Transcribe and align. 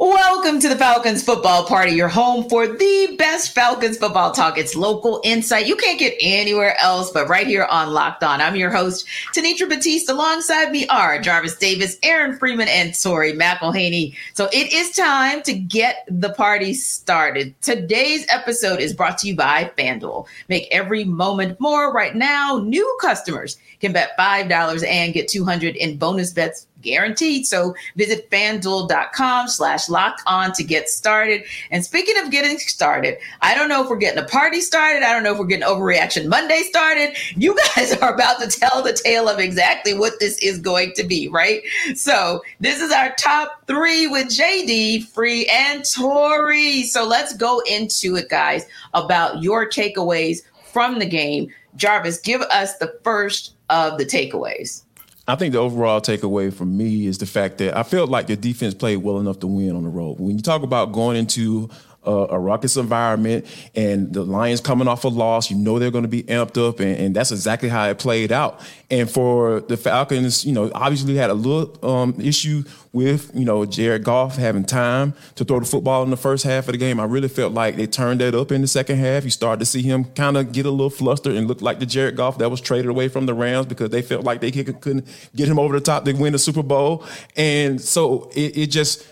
Welcome 0.00 0.60
to 0.60 0.68
the 0.68 0.76
Falcons 0.76 1.24
football 1.24 1.66
party, 1.66 1.90
your 1.90 2.06
home 2.06 2.48
for 2.48 2.68
the 2.68 3.16
best 3.18 3.52
Falcons 3.52 3.98
football 3.98 4.30
talk. 4.30 4.56
It's 4.56 4.76
local 4.76 5.20
insight 5.24 5.66
you 5.66 5.74
can't 5.74 5.98
get 5.98 6.14
anywhere 6.20 6.78
else 6.78 7.10
but 7.10 7.28
right 7.28 7.48
here 7.48 7.64
on 7.64 7.92
Locked 7.92 8.22
On. 8.22 8.40
I'm 8.40 8.54
your 8.54 8.70
host, 8.70 9.08
Tenitra 9.34 9.68
Batiste. 9.68 10.08
Alongside 10.08 10.70
me 10.70 10.86
are 10.86 11.20
Jarvis 11.20 11.56
Davis, 11.56 11.98
Aaron 12.04 12.38
Freeman, 12.38 12.68
and 12.68 12.94
Tori 12.94 13.32
McElhaney. 13.32 14.14
So 14.34 14.48
it 14.52 14.72
is 14.72 14.92
time 14.92 15.42
to 15.42 15.52
get 15.52 16.06
the 16.08 16.30
party 16.32 16.74
started. 16.74 17.60
Today's 17.60 18.24
episode 18.28 18.78
is 18.78 18.92
brought 18.92 19.18
to 19.18 19.26
you 19.26 19.34
by 19.34 19.72
FanDuel. 19.76 20.28
Make 20.48 20.68
every 20.70 21.02
moment 21.02 21.58
more 21.58 21.92
right 21.92 22.14
now. 22.14 22.60
New 22.64 22.98
customers 23.00 23.58
can 23.80 23.92
bet 23.92 24.16
$5 24.16 24.86
and 24.86 25.12
get 25.12 25.26
200 25.26 25.74
in 25.74 25.96
bonus 25.96 26.32
bets 26.32 26.67
guaranteed. 26.82 27.46
So 27.46 27.74
visit 27.96 28.30
fanduel.com 28.30 29.48
slash 29.48 29.88
locked 29.88 30.22
on 30.26 30.52
to 30.52 30.64
get 30.64 30.88
started. 30.88 31.42
And 31.70 31.84
speaking 31.84 32.16
of 32.18 32.30
getting 32.30 32.58
started, 32.58 33.18
I 33.40 33.54
don't 33.54 33.68
know 33.68 33.82
if 33.82 33.90
we're 33.90 33.96
getting 33.96 34.22
a 34.22 34.26
party 34.26 34.60
started. 34.60 35.02
I 35.02 35.12
don't 35.12 35.22
know 35.22 35.32
if 35.32 35.38
we're 35.38 35.46
getting 35.46 35.66
overreaction 35.66 36.28
Monday 36.28 36.62
started. 36.62 37.16
You 37.36 37.56
guys 37.74 37.96
are 38.02 38.14
about 38.14 38.40
to 38.40 38.48
tell 38.48 38.82
the 38.82 38.92
tale 38.92 39.28
of 39.28 39.38
exactly 39.38 39.94
what 39.94 40.20
this 40.20 40.38
is 40.38 40.58
going 40.58 40.92
to 40.94 41.04
be, 41.04 41.28
right? 41.28 41.62
So 41.94 42.42
this 42.60 42.80
is 42.80 42.92
our 42.92 43.14
top 43.16 43.62
three 43.66 44.06
with 44.06 44.28
JD, 44.28 45.06
Free, 45.08 45.46
and 45.46 45.84
Tori. 45.84 46.84
So 46.84 47.06
let's 47.06 47.36
go 47.36 47.60
into 47.60 48.16
it, 48.16 48.28
guys, 48.28 48.66
about 48.94 49.42
your 49.42 49.68
takeaways 49.68 50.42
from 50.72 50.98
the 50.98 51.06
game. 51.06 51.52
Jarvis, 51.76 52.18
give 52.18 52.42
us 52.42 52.76
the 52.78 52.98
first 53.04 53.54
of 53.70 53.98
the 53.98 54.04
takeaways. 54.04 54.82
I 55.28 55.36
think 55.36 55.52
the 55.52 55.58
overall 55.58 56.00
takeaway 56.00 56.50
from 56.50 56.74
me 56.74 57.06
is 57.06 57.18
the 57.18 57.26
fact 57.26 57.58
that 57.58 57.76
I 57.76 57.82
felt 57.82 58.08
like 58.08 58.28
the 58.28 58.36
defense 58.36 58.72
played 58.72 58.96
well 58.96 59.18
enough 59.18 59.40
to 59.40 59.46
win 59.46 59.76
on 59.76 59.82
the 59.82 59.90
road. 59.90 60.18
When 60.18 60.36
you 60.36 60.42
talk 60.42 60.62
about 60.62 60.92
going 60.92 61.18
into 61.18 61.68
a, 62.04 62.10
a 62.30 62.38
ruckus 62.38 62.76
environment 62.76 63.44
and 63.74 64.12
the 64.12 64.22
Lions 64.22 64.60
coming 64.60 64.88
off 64.88 65.04
a 65.04 65.08
loss, 65.08 65.50
you 65.50 65.56
know 65.56 65.78
they're 65.78 65.90
going 65.90 66.02
to 66.02 66.08
be 66.08 66.22
amped 66.24 66.56
up, 66.56 66.80
and, 66.80 66.96
and, 66.96 67.16
that's 67.16 67.32
exactly 67.32 67.68
how 67.68 67.88
it 67.88 67.98
played 67.98 68.30
out. 68.30 68.60
And 68.90 69.10
for 69.10 69.60
the 69.60 69.76
Falcons, 69.76 70.44
you 70.44 70.52
know, 70.52 70.70
obviously 70.74 71.16
had 71.16 71.30
a 71.30 71.34
little 71.34 71.76
um, 71.88 72.14
issue 72.20 72.62
with 72.92 73.30
you 73.34 73.44
know 73.44 73.66
Jared 73.66 74.04
Goff 74.04 74.36
having 74.36 74.64
time 74.64 75.14
to 75.34 75.44
throw 75.44 75.60
the 75.60 75.66
football 75.66 76.02
in 76.02 76.10
the 76.10 76.16
first 76.16 76.44
half 76.44 76.68
of 76.68 76.72
the 76.72 76.78
game. 76.78 77.00
I 77.00 77.04
really 77.04 77.28
felt 77.28 77.52
like 77.52 77.76
they 77.76 77.86
turned 77.86 78.20
that 78.20 78.34
up 78.34 78.52
in 78.52 78.62
the 78.62 78.68
second 78.68 78.98
half. 78.98 79.24
You 79.24 79.30
started 79.30 79.60
to 79.60 79.66
see 79.66 79.82
him 79.82 80.04
kind 80.04 80.36
of 80.36 80.52
get 80.52 80.66
a 80.66 80.70
little 80.70 80.90
flustered 80.90 81.34
and 81.34 81.46
look 81.48 81.60
like 81.60 81.80
the 81.80 81.86
Jared 81.86 82.16
Goff 82.16 82.38
that 82.38 82.50
was 82.50 82.60
traded 82.60 82.86
away 82.86 83.08
from 83.08 83.26
the 83.26 83.34
Rams 83.34 83.66
because 83.66 83.90
they 83.90 84.02
felt 84.02 84.24
like 84.24 84.40
they 84.40 84.50
couldn't 84.50 85.06
get 85.34 85.48
him 85.48 85.58
over 85.58 85.74
the 85.74 85.84
top 85.84 86.04
to 86.04 86.12
win 86.12 86.32
the 86.32 86.38
Super 86.38 86.62
Bowl. 86.62 87.04
And 87.36 87.80
so 87.80 88.30
it, 88.34 88.56
it 88.56 88.66
just 88.68 89.06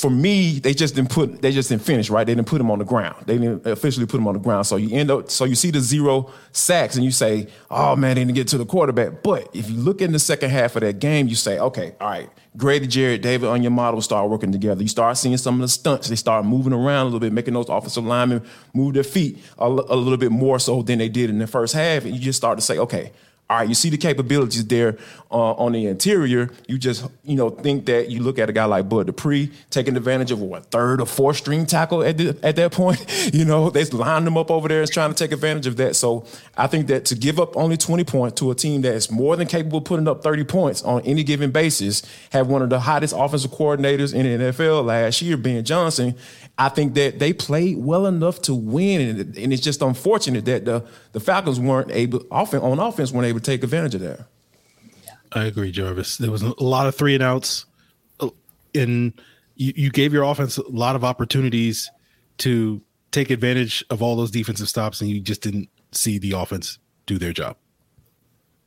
for 0.00 0.08
me, 0.08 0.60
they 0.60 0.72
just 0.72 0.94
didn't 0.94 1.10
put 1.10 1.42
they 1.42 1.52
just 1.52 1.68
didn't 1.68 1.82
finish 1.82 2.08
right. 2.08 2.26
They 2.26 2.34
didn't 2.34 2.48
put 2.48 2.58
him 2.58 2.70
on 2.70 2.78
the 2.78 2.86
ground. 2.86 3.26
They 3.26 3.36
didn't 3.36 3.66
officially 3.66 4.06
put 4.06 4.16
him 4.16 4.26
on 4.26 4.32
the 4.32 4.40
ground. 4.40 4.66
So 4.66 4.76
you 4.76 4.96
end 4.96 5.10
up 5.10 5.30
so 5.30 5.44
you 5.44 5.54
see 5.54 5.70
the 5.70 5.80
zero 5.80 6.30
sacks 6.52 6.96
and 6.96 7.04
you 7.04 7.10
say, 7.10 7.48
oh 7.70 7.96
man, 7.96 8.14
they 8.14 8.22
didn't 8.22 8.34
get 8.34 8.48
to 8.48 8.58
the 8.58 8.64
quarterback. 8.64 9.22
But 9.22 9.54
if 9.54 9.68
you 9.68 9.76
look 9.76 10.00
in 10.00 10.12
the 10.12 10.18
second 10.18 10.50
half 10.50 10.74
of 10.74 10.80
that 10.80 11.00
game, 11.00 11.28
you 11.28 11.34
say, 11.34 11.58
okay, 11.58 11.94
all 12.00 12.08
right, 12.08 12.30
Grady 12.56 12.86
Jarrett, 12.86 13.20
David 13.20 13.46
Onyemata 13.46 14.02
start 14.02 14.30
working 14.30 14.52
together. 14.52 14.80
You 14.80 14.88
start 14.88 15.18
seeing 15.18 15.36
some 15.36 15.56
of 15.56 15.60
the 15.60 15.68
stunts. 15.68 16.08
They 16.08 16.16
start 16.16 16.46
moving 16.46 16.72
around 16.72 17.02
a 17.02 17.04
little 17.04 17.20
bit, 17.20 17.34
making 17.34 17.52
those 17.52 17.68
offensive 17.68 18.04
linemen 18.06 18.42
move 18.72 18.94
their 18.94 19.04
feet 19.04 19.38
a, 19.58 19.66
a 19.66 19.96
little 19.96 20.16
bit 20.16 20.32
more 20.32 20.58
so 20.58 20.80
than 20.80 20.98
they 20.98 21.10
did 21.10 21.28
in 21.28 21.38
the 21.38 21.46
first 21.46 21.74
half. 21.74 22.06
And 22.06 22.14
you 22.14 22.20
just 22.20 22.38
start 22.38 22.56
to 22.56 22.64
say, 22.64 22.78
okay, 22.78 23.12
all 23.50 23.56
right, 23.56 23.68
you 23.68 23.74
see 23.74 23.90
the 23.90 23.96
capabilities 23.96 24.64
there 24.64 24.96
uh, 25.28 25.54
on 25.54 25.72
the 25.72 25.86
interior. 25.86 26.50
You 26.68 26.78
just, 26.78 27.04
you 27.24 27.34
know, 27.34 27.50
think 27.50 27.86
that 27.86 28.08
you 28.08 28.22
look 28.22 28.38
at 28.38 28.48
a 28.48 28.52
guy 28.52 28.64
like 28.64 28.88
Bud 28.88 29.08
Dupree 29.08 29.50
taking 29.70 29.96
advantage 29.96 30.30
of 30.30 30.40
what 30.40 30.66
third 30.66 31.00
or 31.00 31.06
fourth 31.06 31.38
string 31.38 31.66
tackle 31.66 32.04
at 32.04 32.16
the, 32.16 32.38
at 32.44 32.54
that 32.56 32.72
point. 32.72 33.04
You 33.32 33.44
know, 33.44 33.70
they 33.70 33.84
line 33.84 34.24
them 34.24 34.36
up 34.36 34.50
over 34.50 34.66
there 34.66 34.82
and 34.82 34.90
trying 34.90 35.12
to 35.12 35.14
take 35.14 35.32
advantage 35.32 35.66
of 35.66 35.76
that. 35.76 35.94
So 35.94 36.24
I 36.56 36.66
think 36.66 36.88
that 36.88 37.04
to 37.06 37.14
give 37.14 37.38
up 37.38 37.56
only 37.56 37.76
20 37.76 38.02
points 38.04 38.40
to 38.40 38.50
a 38.50 38.54
team 38.54 38.82
that's 38.82 39.10
more 39.10 39.36
than 39.36 39.46
capable 39.46 39.78
of 39.78 39.84
putting 39.84 40.08
up 40.08 40.22
30 40.22 40.44
points 40.44 40.82
on 40.82 41.02
any 41.02 41.22
given 41.22 41.50
basis, 41.50 42.02
have 42.32 42.48
one 42.48 42.62
of 42.62 42.70
the 42.70 42.80
hottest 42.80 43.14
offensive 43.16 43.50
coordinators 43.50 44.14
in 44.14 44.24
the 44.24 44.52
NFL 44.52 44.84
last 44.84 45.22
year, 45.22 45.36
Ben 45.36 45.64
Johnson, 45.64 46.16
I 46.60 46.68
think 46.68 46.92
that 46.92 47.18
they 47.18 47.32
played 47.32 47.78
well 47.78 48.04
enough 48.04 48.42
to 48.42 48.54
win, 48.54 49.00
and, 49.00 49.38
and 49.38 49.50
it's 49.50 49.62
just 49.62 49.80
unfortunate 49.80 50.44
that 50.44 50.66
the 50.66 50.84
the 51.12 51.18
Falcons 51.18 51.58
weren't 51.58 51.90
able, 51.90 52.22
offense, 52.30 52.62
on 52.62 52.78
offense, 52.78 53.12
weren't 53.12 53.26
able 53.26 53.40
to 53.40 53.44
take 53.44 53.64
advantage 53.64 53.94
of 53.94 54.02
that. 54.02 54.26
I 55.32 55.44
agree, 55.44 55.70
Jarvis. 55.70 56.18
There 56.18 56.30
was 56.30 56.42
a 56.42 56.52
lot 56.62 56.86
of 56.86 56.94
three 56.94 57.14
and 57.14 57.22
outs, 57.22 57.64
and 58.74 59.18
you, 59.54 59.72
you 59.74 59.90
gave 59.90 60.12
your 60.12 60.24
offense 60.24 60.58
a 60.58 60.68
lot 60.68 60.96
of 60.96 61.02
opportunities 61.02 61.90
to 62.38 62.82
take 63.10 63.30
advantage 63.30 63.82
of 63.88 64.02
all 64.02 64.14
those 64.14 64.30
defensive 64.30 64.68
stops, 64.68 65.00
and 65.00 65.08
you 65.08 65.18
just 65.18 65.40
didn't 65.40 65.70
see 65.92 66.18
the 66.18 66.32
offense 66.32 66.78
do 67.06 67.16
their 67.16 67.32
job. 67.32 67.56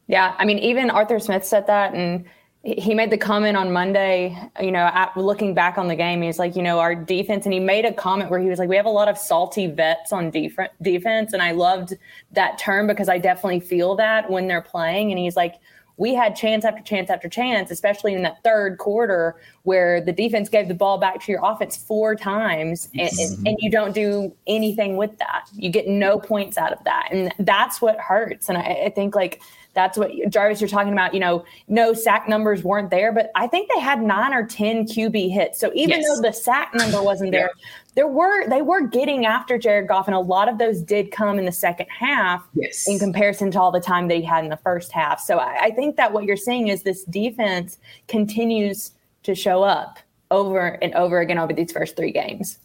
Yeah, 0.07 0.33
I 0.39 0.45
mean, 0.45 0.57
even 0.57 0.89
Arthur 0.89 1.19
Smith 1.19 1.45
said 1.45 1.67
that, 1.67 1.93
and 1.93 2.25
he 2.63 2.95
made 2.95 3.09
the 3.09 3.17
comment 3.17 3.57
on 3.57 3.73
Monday, 3.73 4.37
you 4.61 4.71
know, 4.71 4.89
at, 4.93 5.15
looking 5.17 5.53
back 5.53 5.77
on 5.77 5.89
the 5.89 5.97
game, 5.97 6.21
he's 6.21 6.39
like, 6.39 6.55
you 6.55 6.61
know, 6.61 6.79
our 6.79 6.95
defense, 6.95 7.45
and 7.45 7.53
he 7.53 7.59
made 7.59 7.83
a 7.83 7.91
comment 7.91 8.31
where 8.31 8.39
he 8.39 8.47
was 8.47 8.57
like, 8.57 8.69
we 8.69 8.77
have 8.77 8.85
a 8.85 8.89
lot 8.89 9.09
of 9.09 9.17
salty 9.17 9.67
vets 9.67 10.13
on 10.13 10.31
def- 10.31 10.55
defense. 10.81 11.33
And 11.33 11.41
I 11.41 11.51
loved 11.51 11.93
that 12.31 12.57
term 12.57 12.87
because 12.87 13.09
I 13.09 13.17
definitely 13.17 13.59
feel 13.59 13.95
that 13.97 14.31
when 14.31 14.47
they're 14.47 14.61
playing. 14.61 15.11
And 15.11 15.19
he's 15.19 15.35
like, 15.35 15.55
we 15.97 16.13
had 16.15 16.37
chance 16.37 16.63
after 16.63 16.81
chance 16.81 17.09
after 17.09 17.27
chance, 17.27 17.69
especially 17.69 18.13
in 18.13 18.23
that 18.23 18.41
third 18.43 18.77
quarter 18.77 19.35
where 19.63 20.01
the 20.01 20.13
defense 20.13 20.47
gave 20.49 20.67
the 20.67 20.73
ball 20.73 20.97
back 20.97 21.21
to 21.23 21.31
your 21.31 21.41
offense 21.43 21.77
four 21.77 22.15
times 22.15 22.89
and, 22.97 23.11
mm-hmm. 23.11 23.45
and, 23.45 23.57
you 23.59 23.69
don't 23.69 23.93
do 23.93 24.33
anything 24.47 24.97
with 24.97 25.15
that. 25.19 25.47
You 25.53 25.69
get 25.69 25.87
no 25.87 26.17
points 26.17 26.57
out 26.57 26.73
of 26.73 26.83
that. 26.85 27.09
And 27.11 27.31
that's 27.39 27.79
what 27.81 27.99
hurts. 27.99 28.49
And 28.49 28.57
I, 28.57 28.85
I 28.85 28.89
think 28.89 29.15
like, 29.15 29.41
that's 29.73 29.97
what 29.97 30.11
Jarvis, 30.29 30.61
you're 30.61 30.67
talking 30.67 30.93
about. 30.93 31.13
You 31.13 31.19
know, 31.19 31.45
no 31.67 31.93
sack 31.93 32.29
numbers 32.29 32.63
weren't 32.63 32.91
there, 32.91 33.11
but 33.11 33.31
I 33.35 33.47
think 33.47 33.69
they 33.73 33.79
had 33.81 34.01
nine 34.01 34.33
or 34.33 34.45
10 34.45 34.85
QB 34.85 35.31
hits. 35.31 35.59
So 35.59 35.71
even 35.73 36.01
yes. 36.01 36.07
though 36.07 36.21
the 36.21 36.31
sack 36.31 36.73
number 36.75 37.01
wasn't 37.01 37.31
there, 37.31 37.49
there 37.95 38.07
were 38.07 38.47
they 38.49 38.61
were 38.61 38.81
getting 38.81 39.25
after 39.25 39.57
Jared 39.57 39.87
Goff, 39.87 40.07
and 40.07 40.15
a 40.15 40.19
lot 40.19 40.47
of 40.47 40.57
those 40.57 40.81
did 40.81 41.11
come 41.11 41.39
in 41.39 41.45
the 41.45 41.51
second 41.51 41.87
half. 41.89 42.47
Yes. 42.53 42.87
In 42.87 42.99
comparison 42.99 43.51
to 43.51 43.59
all 43.59 43.71
the 43.71 43.79
time 43.79 44.07
they 44.07 44.21
had 44.21 44.43
in 44.43 44.49
the 44.49 44.57
first 44.57 44.91
half, 44.91 45.19
so 45.19 45.37
I, 45.37 45.65
I 45.65 45.71
think 45.71 45.95
that 45.97 46.13
what 46.13 46.23
you're 46.25 46.37
seeing 46.37 46.67
is 46.67 46.83
this 46.83 47.03
defense 47.05 47.77
continues 48.07 48.91
to 49.23 49.35
show 49.35 49.63
up 49.63 49.99
over 50.31 50.77
and 50.81 50.93
over 50.95 51.19
again 51.19 51.37
over 51.37 51.53
these 51.53 51.71
first 51.71 51.95
three 51.95 52.11
games. 52.11 52.59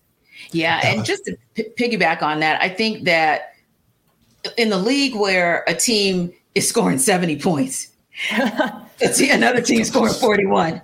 Yeah, 0.51 0.81
and 0.85 1.05
just 1.05 1.25
to 1.25 1.37
p- 1.55 1.71
piggyback 1.79 2.23
on 2.23 2.41
that, 2.41 2.61
I 2.63 2.69
think 2.69 3.05
that 3.05 3.55
in 4.57 4.71
the 4.71 4.79
league 4.79 5.15
where 5.15 5.65
a 5.67 5.75
team 5.75 6.33
is 6.59 6.69
scoring 6.69 6.99
70 6.99 7.41
points, 7.41 7.89
another 8.31 9.61
team 9.61 9.85
scoring 9.85 10.13
41. 10.13 10.83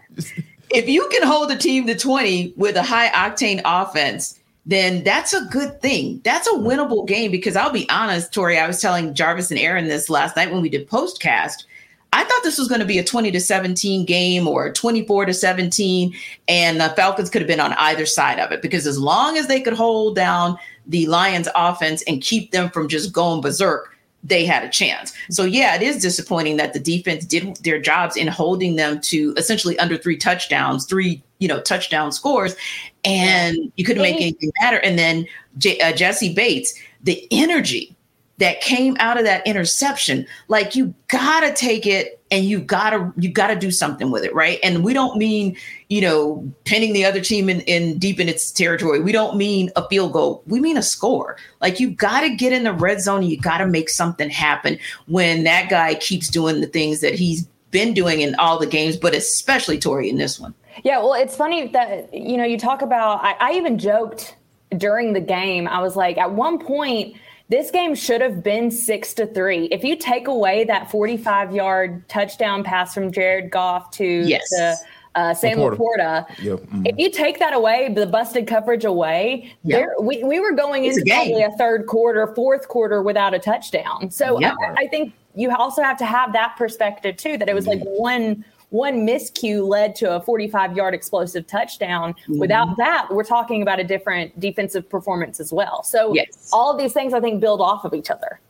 If 0.71 0.89
you 0.89 1.09
can 1.11 1.27
hold 1.27 1.51
a 1.51 1.57
team 1.57 1.87
to 1.87 1.95
20 1.95 2.55
with 2.57 2.77
a 2.77 2.83
high 2.83 3.09
octane 3.09 3.61
offense, 3.65 4.41
then 4.67 5.05
that's 5.05 5.33
a 5.33 5.45
good 5.47 5.81
thing. 5.83 6.21
That's 6.25 6.47
a 6.47 6.55
winnable 6.55 7.07
game 7.07 7.31
because 7.31 7.55
I'll 7.55 7.71
be 7.71 7.89
honest, 7.91 8.33
Tori, 8.33 8.59
I 8.59 8.67
was 8.67 8.81
telling 8.81 9.15
Jarvis 9.15 9.51
and 9.51 9.61
Aaron 9.61 9.87
this 9.87 10.09
last 10.09 10.37
night 10.37 10.51
when 10.51 10.63
we 10.63 10.71
did 10.71 10.89
postcast. 10.89 11.65
I 12.13 12.23
thought 12.23 12.45
this 12.45 12.59
was 12.59 12.69
going 12.69 12.81
to 12.81 12.87
be 12.87 12.99
a 12.99 13.05
20 13.05 13.33
to 13.33 13.41
17 13.41 14.05
game 14.05 14.47
or 14.47 14.73
24 14.73 15.27
to 15.27 15.35
17, 15.35 16.15
and 16.47 16.81
the 16.81 16.91
Falcons 16.91 17.29
could 17.29 17.43
have 17.43 17.49
been 17.49 17.59
on 17.59 17.73
either 17.73 18.07
side 18.07 18.39
of 18.39 18.53
it 18.53 18.63
because 18.63 18.87
as 18.87 18.99
long 18.99 19.37
as 19.37 19.49
they 19.49 19.61
could 19.61 19.73
hold 19.73 20.15
down 20.15 20.57
the 20.87 21.07
Lions 21.07 21.49
offense 21.57 22.03
and 22.07 22.23
keep 22.23 22.53
them 22.53 22.71
from 22.71 22.89
just 22.89 23.13
going 23.13 23.41
berserk, 23.41 23.94
they 24.25 24.47
had 24.47 24.65
a 24.65 24.69
chance. 24.69 25.13
So 25.31 25.45
yeah, 25.45 25.77
it 25.77 25.83
is 25.83 26.01
disappointing 26.01 26.57
that 26.57 26.73
the 26.73 26.81
defense 26.81 27.25
did 27.25 27.57
their 27.57 27.79
jobs 27.79 28.17
in 28.17 28.27
holding 28.27 28.77
them 28.77 29.01
to 29.03 29.35
essentially 29.37 29.79
under 29.79 29.99
three 29.99 30.17
touchdowns, 30.17 30.87
three 30.87 31.23
you 31.39 31.47
know 31.47 31.61
touchdown 31.61 32.11
scores, 32.11 32.57
and 33.05 33.71
you 33.77 33.85
couldn't 33.85 34.03
make 34.03 34.17
anything 34.17 34.51
matter. 34.63 34.79
And 34.79 34.99
then 34.99 35.27
J- 35.59 35.79
uh, 35.81 35.93
Jessie 35.93 36.35
Bates, 36.35 36.75
the 37.03 37.29
energy 37.31 37.95
that 38.39 38.61
came 38.61 38.97
out 38.99 39.17
of 39.17 39.25
that 39.25 39.47
interception 39.47 40.27
like 40.49 40.75
you 40.75 40.93
gotta 41.09 41.53
take 41.53 41.87
it 41.87 42.21
and 42.31 42.45
you 42.45 42.59
gotta 42.59 43.13
you 43.17 43.31
gotta 43.31 43.55
do 43.55 43.71
something 43.71 44.11
with 44.11 44.25
it 44.25 44.35
right? 44.35 44.59
And 44.63 44.83
we 44.85 44.93
don't 44.93 45.17
mean 45.17 45.57
you 45.89 46.01
know 46.01 46.53
pinning 46.65 46.93
the 46.93 47.05
other 47.05 47.21
team 47.21 47.49
in, 47.49 47.61
in 47.63 47.99
deep 47.99 48.19
in 48.19 48.29
its 48.29 48.51
territory. 48.51 49.01
We 49.01 49.13
don't 49.13 49.37
mean 49.37 49.71
a 49.77 49.89
field 49.89 50.13
goal. 50.13 50.43
We 50.47 50.61
mean 50.61 50.77
a 50.77 50.83
score. 50.83 51.37
Like 51.61 51.79
you 51.79 51.91
gotta 51.91 52.31
get 52.31 52.53
in 52.53 52.65
the 52.65 52.73
red 52.73 53.01
zone 53.01 53.23
and 53.23 53.31
you 53.31 53.39
gotta 53.39 53.67
make 53.67 53.89
something 53.89 54.31
happen 54.31 54.79
when 55.07 55.45
that 55.45 55.69
guy 55.71 55.95
keeps 55.95 56.29
doing 56.29 56.61
the 56.61 56.67
things 56.67 57.01
that 57.01 57.15
he's 57.15 57.47
been 57.71 57.95
doing 57.95 58.21
in 58.21 58.37
all 58.37 58.57
the 58.59 58.69
games 58.69 58.97
but 58.97 59.15
especially 59.15 59.79
tori 59.79 60.09
in 60.09 60.17
this 60.17 60.41
one. 60.41 60.55
Yeah 60.83 60.99
well 60.99 61.15
it's 61.15 61.37
funny 61.37 61.69
that 61.69 62.13
you 62.13 62.37
know 62.37 62.45
you 62.45 62.59
talk 62.59 62.83
about 62.83 63.23
i, 63.23 63.35
I 63.41 63.53
even 63.53 63.79
joked 63.79 64.37
during 64.79 65.13
the 65.13 65.21
game. 65.21 65.69
I 65.69 65.81
was 65.81 65.97
like 65.97 66.19
at 66.19 66.33
one 66.33 66.59
point 66.59 67.17
this 67.49 67.71
game 67.71 67.95
should 67.95 68.21
have 68.21 68.43
been 68.43 68.71
six 68.71 69.13
to 69.15 69.27
three. 69.27 69.67
If 69.67 69.85
you 69.85 69.97
take 69.97 70.29
away 70.29 70.65
that 70.65 70.91
45 70.91 71.55
yard 71.55 72.09
touchdown 72.09 72.65
pass 72.65 72.95
from 72.95 73.13
Jared 73.13 73.51
Goff 73.51 73.91
to, 73.93 74.05
yes. 74.05 74.49
to 74.51 74.77
uh, 75.15 75.35
Sam 75.35 75.59
LaPorta, 75.59 75.77
LaPorta 75.79 76.43
yep. 76.43 76.59
mm-hmm. 76.61 76.87
if 76.87 76.97
you 76.99 77.11
take 77.11 77.39
that 77.39 77.55
away, 77.55 77.93
the 77.93 78.07
busted 78.07 78.47
coverage 78.47 78.85
away, 78.85 79.55
yep. 79.63 79.79
there, 79.79 79.95
we, 80.01 80.25
we 80.25 80.41
were 80.41 80.53
going 80.53 80.87
it's 80.87 80.99
into 80.99 81.13
a 81.13 81.15
probably 81.15 81.43
a 81.43 81.51
third 81.53 81.87
quarter, 81.87 82.35
fourth 82.35 82.69
quarter 82.69 83.03
without 83.03 83.35
a 83.35 83.39
touchdown. 83.39 84.11
So 84.11 84.41
yep. 84.41 84.55
I, 84.61 84.85
I, 84.85 84.89
think 84.89 85.13
you 85.37 85.55
also 85.55 85.83
have 85.83 85.99
to 85.99 86.07
have 86.07 86.33
that 86.33 86.57
perspective 86.57 87.17
too, 87.17 87.37
that 87.39 87.49
it 87.49 87.55
was 87.55 87.67
mm-hmm. 87.67 87.87
like 87.87 87.99
one 87.99 88.45
one 88.71 89.07
miscue 89.07 89.67
led 89.67 89.95
to 89.97 90.17
a 90.17 90.21
45 90.21 90.77
yard 90.77 90.95
explosive 90.95 91.47
touchdown. 91.47 92.13
Mm-hmm. 92.13 92.39
Without 92.39 92.77
that, 92.77 93.09
we're 93.11 93.25
talking 93.25 93.63
about 93.63 93.81
a 93.81 93.85
different 93.85 94.39
defensive 94.41 94.89
performance 94.89 95.41
as 95.41 95.53
well. 95.53 95.83
So 95.83 96.15
yes. 96.15 96.51
all 96.53 96.73
of 96.73 96.79
these 96.79 96.93
things 96.93 97.15
I 97.15 97.21
think 97.21 97.41
build 97.41 97.61
off 97.61 97.85
of 97.85 97.95
each 97.95 98.11
other. 98.11 98.41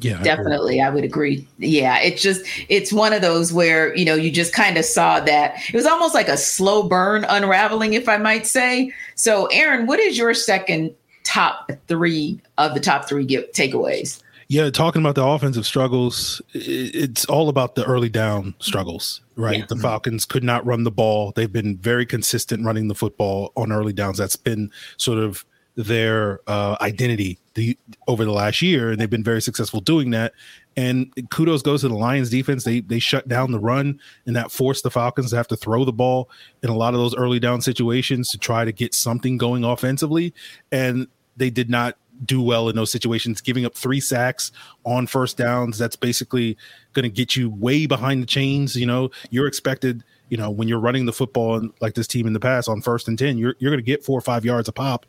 Yeah, 0.00 0.20
definitely. 0.22 0.80
I, 0.80 0.88
I 0.88 0.90
would 0.90 1.04
agree. 1.04 1.46
Yeah, 1.58 2.00
it's 2.00 2.20
just 2.20 2.44
it's 2.68 2.92
one 2.92 3.12
of 3.12 3.22
those 3.22 3.52
where, 3.52 3.94
you 3.94 4.04
know, 4.04 4.14
you 4.14 4.32
just 4.32 4.52
kind 4.52 4.76
of 4.76 4.84
saw 4.84 5.20
that 5.20 5.60
it 5.68 5.74
was 5.74 5.86
almost 5.86 6.12
like 6.12 6.28
a 6.28 6.36
slow 6.36 6.82
burn 6.82 7.24
unraveling, 7.28 7.92
if 7.92 8.08
I 8.08 8.16
might 8.16 8.46
say. 8.46 8.92
So, 9.14 9.46
Aaron, 9.46 9.86
what 9.86 10.00
is 10.00 10.18
your 10.18 10.34
second 10.34 10.92
top 11.22 11.70
three 11.86 12.40
of 12.58 12.74
the 12.74 12.80
top 12.80 13.08
three 13.08 13.26
takeaways? 13.26 14.20
Yeah, 14.48 14.70
talking 14.70 15.02
about 15.02 15.16
the 15.16 15.24
offensive 15.24 15.66
struggles, 15.66 16.40
it's 16.52 17.24
all 17.24 17.48
about 17.48 17.74
the 17.74 17.84
early 17.84 18.08
down 18.08 18.54
struggles, 18.60 19.20
right? 19.34 19.60
Yeah. 19.60 19.66
The 19.68 19.76
Falcons 19.76 20.24
could 20.24 20.44
not 20.44 20.64
run 20.64 20.84
the 20.84 20.90
ball. 20.92 21.32
They've 21.34 21.52
been 21.52 21.76
very 21.78 22.06
consistent 22.06 22.64
running 22.64 22.86
the 22.86 22.94
football 22.94 23.52
on 23.56 23.72
early 23.72 23.92
downs. 23.92 24.18
That's 24.18 24.36
been 24.36 24.70
sort 24.98 25.18
of 25.18 25.44
their 25.74 26.40
uh, 26.46 26.76
identity 26.80 27.38
the, 27.54 27.76
over 28.06 28.24
the 28.24 28.32
last 28.32 28.62
year, 28.62 28.90
and 28.90 29.00
they've 29.00 29.10
been 29.10 29.24
very 29.24 29.42
successful 29.42 29.80
doing 29.80 30.10
that. 30.10 30.32
And 30.76 31.12
kudos 31.30 31.62
goes 31.62 31.80
to 31.80 31.88
the 31.88 31.96
Lions 31.96 32.30
defense. 32.30 32.64
They 32.64 32.80
they 32.80 32.98
shut 32.98 33.26
down 33.26 33.50
the 33.50 33.58
run, 33.58 34.00
and 34.26 34.36
that 34.36 34.52
forced 34.52 34.84
the 34.84 34.90
Falcons 34.90 35.30
to 35.30 35.36
have 35.36 35.48
to 35.48 35.56
throw 35.56 35.84
the 35.84 35.92
ball 35.92 36.30
in 36.62 36.70
a 36.70 36.76
lot 36.76 36.94
of 36.94 37.00
those 37.00 37.16
early 37.16 37.40
down 37.40 37.62
situations 37.62 38.30
to 38.30 38.38
try 38.38 38.64
to 38.64 38.72
get 38.72 38.94
something 38.94 39.38
going 39.38 39.64
offensively. 39.64 40.34
And 40.70 41.08
they 41.36 41.50
did 41.50 41.68
not 41.68 41.96
do 42.24 42.40
well 42.42 42.68
in 42.68 42.76
those 42.76 42.90
situations. 42.90 43.40
Giving 43.40 43.64
up 43.64 43.74
three 43.74 44.00
sacks 44.00 44.52
on 44.84 45.06
first 45.06 45.36
downs, 45.36 45.78
that's 45.78 45.96
basically 45.96 46.56
going 46.92 47.04
to 47.04 47.08
get 47.08 47.36
you 47.36 47.50
way 47.50 47.86
behind 47.86 48.22
the 48.22 48.26
chains. 48.26 48.76
You 48.76 48.86
know, 48.86 49.10
you're 49.30 49.46
expected, 49.46 50.04
you 50.28 50.36
know, 50.36 50.50
when 50.50 50.68
you're 50.68 50.80
running 50.80 51.06
the 51.06 51.12
football 51.12 51.68
like 51.80 51.94
this 51.94 52.06
team 52.06 52.26
in 52.26 52.32
the 52.32 52.40
past 52.40 52.68
on 52.68 52.80
first 52.80 53.08
and 53.08 53.18
10, 53.18 53.38
you're, 53.38 53.54
you're 53.58 53.70
going 53.70 53.82
to 53.82 53.86
get 53.86 54.04
four 54.04 54.18
or 54.18 54.22
five 54.22 54.44
yards 54.44 54.68
a 54.68 54.72
pop 54.72 55.06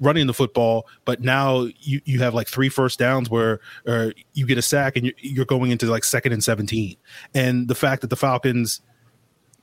running 0.00 0.26
the 0.26 0.34
football. 0.34 0.86
But 1.04 1.20
now 1.20 1.68
you, 1.80 2.00
you 2.04 2.20
have 2.20 2.34
like 2.34 2.48
three 2.48 2.68
first 2.68 2.98
downs 2.98 3.28
where 3.30 3.60
uh, 3.86 4.10
you 4.32 4.46
get 4.46 4.58
a 4.58 4.62
sack 4.62 4.96
and 4.96 5.06
you're, 5.06 5.14
you're 5.18 5.44
going 5.44 5.70
into 5.70 5.86
like 5.86 6.04
second 6.04 6.32
and 6.32 6.42
17. 6.42 6.96
And 7.34 7.68
the 7.68 7.74
fact 7.74 8.00
that 8.00 8.08
the 8.08 8.16
Falcons, 8.16 8.80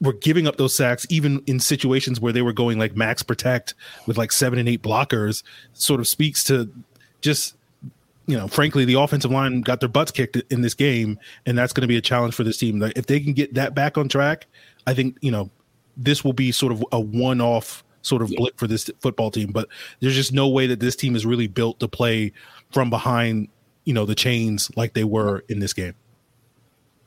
were 0.01 0.13
giving 0.13 0.47
up 0.47 0.57
those 0.57 0.75
sacks 0.75 1.05
even 1.09 1.41
in 1.47 1.59
situations 1.59 2.19
where 2.19 2.33
they 2.33 2.41
were 2.41 2.53
going 2.53 2.77
like 2.77 2.95
max 2.95 3.23
protect 3.23 3.73
with 4.05 4.17
like 4.17 4.31
seven 4.31 4.59
and 4.59 4.69
eight 4.69 4.81
blockers 4.81 5.43
sort 5.73 5.99
of 5.99 6.07
speaks 6.07 6.43
to 6.43 6.71
just 7.21 7.55
you 8.27 8.37
know 8.37 8.47
frankly 8.47 8.85
the 8.85 8.93
offensive 8.93 9.31
line 9.31 9.61
got 9.61 9.79
their 9.79 9.89
butts 9.89 10.11
kicked 10.11 10.37
in 10.51 10.61
this 10.61 10.73
game 10.73 11.17
and 11.45 11.57
that's 11.57 11.73
going 11.73 11.81
to 11.81 11.87
be 11.87 11.97
a 11.97 12.01
challenge 12.01 12.35
for 12.35 12.43
this 12.43 12.57
team. 12.57 12.81
If 12.95 13.07
they 13.07 13.19
can 13.19 13.33
get 13.33 13.53
that 13.55 13.73
back 13.73 13.97
on 13.97 14.07
track 14.07 14.47
i 14.85 14.93
think 14.93 15.17
you 15.21 15.31
know 15.31 15.49
this 15.95 16.23
will 16.23 16.33
be 16.33 16.51
sort 16.51 16.71
of 16.71 16.83
a 16.91 16.99
one-off 16.99 17.83
sort 18.03 18.21
of 18.21 18.29
blip 18.37 18.57
for 18.57 18.67
this 18.67 18.89
football 18.99 19.31
team 19.31 19.51
but 19.51 19.67
there's 19.99 20.15
just 20.15 20.31
no 20.31 20.47
way 20.47 20.67
that 20.67 20.79
this 20.79 20.95
team 20.95 21.15
is 21.15 21.25
really 21.25 21.47
built 21.47 21.79
to 21.79 21.87
play 21.87 22.31
from 22.71 22.89
behind 22.89 23.47
you 23.85 23.93
know 23.93 24.05
the 24.05 24.15
chains 24.15 24.69
like 24.75 24.93
they 24.93 25.03
were 25.03 25.43
in 25.49 25.59
this 25.59 25.73
game 25.73 25.95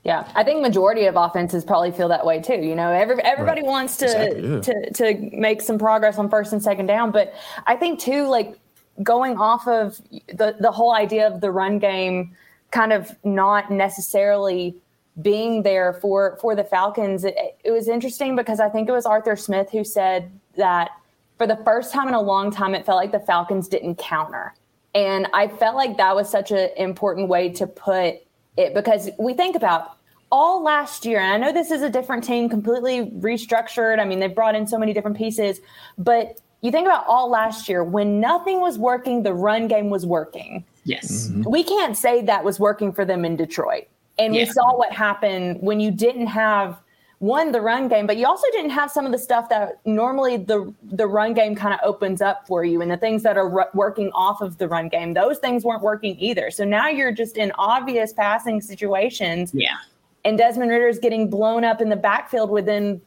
yeah, 0.04 0.30
I 0.34 0.44
think 0.44 0.62
majority 0.62 1.04
of 1.04 1.16
offenses 1.16 1.62
probably 1.62 1.90
feel 1.90 2.08
that 2.08 2.24
way 2.24 2.40
too. 2.40 2.54
You 2.54 2.74
know, 2.74 2.90
every, 2.90 3.22
everybody 3.22 3.60
right. 3.60 3.68
wants 3.68 3.98
to, 3.98 4.06
exactly, 4.06 4.50
yeah. 4.50 4.60
to 4.60 4.92
to 4.92 5.36
make 5.36 5.60
some 5.60 5.78
progress 5.78 6.16
on 6.16 6.30
first 6.30 6.52
and 6.52 6.62
second 6.62 6.86
down, 6.86 7.10
but 7.10 7.34
I 7.66 7.76
think 7.76 8.00
too, 8.00 8.26
like 8.26 8.58
going 9.02 9.36
off 9.36 9.68
of 9.68 10.00
the 10.28 10.56
the 10.58 10.72
whole 10.72 10.94
idea 10.94 11.26
of 11.26 11.42
the 11.42 11.50
run 11.50 11.78
game, 11.78 12.34
kind 12.70 12.94
of 12.94 13.14
not 13.24 13.70
necessarily 13.70 14.74
being 15.20 15.64
there 15.64 15.92
for 15.92 16.38
for 16.40 16.54
the 16.54 16.64
Falcons. 16.64 17.24
It, 17.24 17.36
it 17.62 17.70
was 17.70 17.86
interesting 17.86 18.36
because 18.36 18.58
I 18.58 18.70
think 18.70 18.88
it 18.88 18.92
was 18.92 19.04
Arthur 19.04 19.36
Smith 19.36 19.70
who 19.70 19.84
said 19.84 20.32
that 20.56 20.92
for 21.36 21.46
the 21.46 21.56
first 21.64 21.92
time 21.92 22.08
in 22.08 22.14
a 22.14 22.22
long 22.22 22.50
time, 22.50 22.74
it 22.74 22.86
felt 22.86 22.96
like 22.96 23.12
the 23.12 23.20
Falcons 23.20 23.68
didn't 23.68 23.96
counter, 23.96 24.54
and 24.94 25.26
I 25.34 25.48
felt 25.48 25.76
like 25.76 25.98
that 25.98 26.16
was 26.16 26.30
such 26.30 26.52
an 26.52 26.70
important 26.78 27.28
way 27.28 27.50
to 27.50 27.66
put 27.66 28.22
it 28.56 28.74
because 28.74 29.10
we 29.18 29.34
think 29.34 29.56
about 29.56 29.96
all 30.32 30.62
last 30.62 31.04
year, 31.04 31.20
and 31.20 31.32
I 31.32 31.36
know 31.36 31.52
this 31.52 31.70
is 31.70 31.82
a 31.82 31.90
different 31.90 32.24
team, 32.24 32.48
completely 32.48 33.06
restructured. 33.18 33.98
I 33.98 34.04
mean, 34.04 34.20
they've 34.20 34.34
brought 34.34 34.54
in 34.54 34.66
so 34.66 34.78
many 34.78 34.92
different 34.92 35.16
pieces, 35.16 35.60
but 35.98 36.40
you 36.60 36.70
think 36.70 36.86
about 36.86 37.04
all 37.06 37.30
last 37.30 37.68
year 37.68 37.82
when 37.82 38.20
nothing 38.20 38.60
was 38.60 38.78
working, 38.78 39.22
the 39.22 39.34
run 39.34 39.66
game 39.66 39.90
was 39.90 40.06
working. 40.06 40.64
Yes. 40.84 41.28
Mm-hmm. 41.28 41.50
We 41.50 41.64
can't 41.64 41.96
say 41.96 42.22
that 42.22 42.44
was 42.44 42.60
working 42.60 42.92
for 42.92 43.04
them 43.04 43.24
in 43.24 43.36
Detroit. 43.36 43.88
And 44.18 44.34
yeah. 44.34 44.42
we 44.42 44.46
saw 44.46 44.76
what 44.76 44.92
happened 44.92 45.58
when 45.60 45.80
you 45.80 45.90
didn't 45.90 46.26
have 46.26 46.78
one 47.20 47.52
the 47.52 47.60
run 47.60 47.86
game, 47.86 48.06
but 48.06 48.16
you 48.16 48.26
also 48.26 48.46
didn't 48.50 48.70
have 48.70 48.90
some 48.90 49.04
of 49.04 49.12
the 49.12 49.18
stuff 49.18 49.50
that 49.50 49.78
normally 49.84 50.38
the 50.38 50.74
the 50.82 51.06
run 51.06 51.34
game 51.34 51.54
kind 51.54 51.74
of 51.74 51.80
opens 51.84 52.22
up 52.22 52.46
for 52.46 52.64
you, 52.64 52.80
and 52.80 52.90
the 52.90 52.96
things 52.96 53.22
that 53.22 53.36
are 53.36 53.60
r- 53.60 53.70
working 53.74 54.10
off 54.12 54.40
of 54.40 54.56
the 54.56 54.66
run 54.66 54.88
game. 54.88 55.12
Those 55.12 55.38
things 55.38 55.62
weren't 55.62 55.82
working 55.82 56.18
either. 56.18 56.50
So 56.50 56.64
now 56.64 56.88
you're 56.88 57.12
just 57.12 57.36
in 57.36 57.52
obvious 57.58 58.14
passing 58.14 58.62
situations. 58.62 59.52
Yeah. 59.52 59.76
And 60.24 60.38
Desmond 60.38 60.70
Ridder 60.70 60.88
is 60.88 60.98
getting 60.98 61.28
blown 61.28 61.62
up 61.62 61.82
in 61.82 61.90
the 61.90 61.96
backfield 61.96 62.50
within 62.50 63.00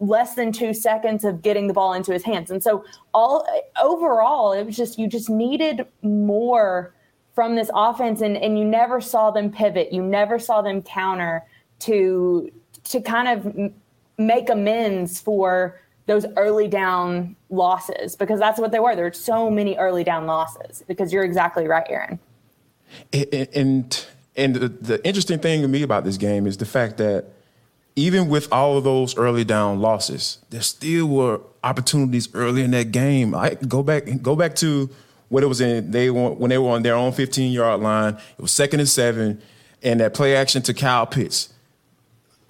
less 0.00 0.34
than 0.34 0.50
two 0.50 0.74
seconds 0.74 1.24
of 1.24 1.40
getting 1.40 1.68
the 1.68 1.74
ball 1.74 1.92
into 1.92 2.12
his 2.12 2.24
hands. 2.24 2.50
And 2.50 2.62
so 2.62 2.84
all 3.14 3.46
overall, 3.80 4.52
it 4.52 4.66
was 4.66 4.76
just 4.76 4.98
you 4.98 5.06
just 5.06 5.30
needed 5.30 5.86
more 6.02 6.92
from 7.36 7.54
this 7.54 7.70
offense, 7.72 8.20
and 8.20 8.36
and 8.36 8.58
you 8.58 8.64
never 8.64 9.00
saw 9.00 9.30
them 9.30 9.52
pivot. 9.52 9.92
You 9.92 10.02
never 10.02 10.40
saw 10.40 10.60
them 10.60 10.82
counter 10.82 11.44
to 11.80 12.50
to 12.84 13.00
kind 13.00 13.28
of 13.28 13.72
make 14.18 14.50
amends 14.50 15.20
for 15.20 15.80
those 16.06 16.26
early 16.36 16.66
down 16.68 17.36
losses 17.50 18.16
because 18.16 18.40
that's 18.40 18.58
what 18.58 18.72
they 18.72 18.80
were. 18.80 18.96
There 18.96 19.04
were 19.04 19.12
so 19.12 19.50
many 19.50 19.76
early 19.76 20.04
down 20.04 20.26
losses 20.26 20.82
because 20.88 21.12
you're 21.12 21.24
exactly 21.24 21.66
right, 21.66 21.86
Aaron. 21.88 22.18
And 23.12 24.04
and, 24.36 24.54
the 24.54 25.00
interesting 25.04 25.38
thing 25.38 25.62
to 25.62 25.68
me 25.68 25.82
about 25.82 26.04
this 26.04 26.16
game 26.16 26.46
is 26.46 26.56
the 26.56 26.64
fact 26.64 26.96
that 26.96 27.26
even 27.94 28.28
with 28.28 28.50
all 28.52 28.78
of 28.78 28.84
those 28.84 29.16
early 29.16 29.44
down 29.44 29.80
losses, 29.80 30.38
there 30.50 30.62
still 30.62 31.06
were 31.06 31.40
opportunities 31.62 32.28
early 32.34 32.62
in 32.62 32.70
that 32.70 32.90
game. 32.90 33.34
I 33.34 33.54
go 33.54 33.82
back 33.82 34.04
go 34.22 34.34
back 34.34 34.54
to 34.56 34.88
what 35.28 35.42
it 35.42 35.46
was 35.46 35.60
in 35.60 35.90
they 35.90 36.10
when 36.10 36.48
they 36.48 36.58
were 36.58 36.70
on 36.70 36.82
their 36.82 36.94
own 36.94 37.12
15 37.12 37.52
yard 37.52 37.80
line. 37.80 38.14
It 38.14 38.42
was 38.42 38.52
second 38.52 38.80
and 38.80 38.88
seven, 38.88 39.40
and 39.82 40.00
that 40.00 40.14
play 40.14 40.34
action 40.34 40.62
to 40.62 40.74
Kyle 40.74 41.06
Pitts. 41.06 41.52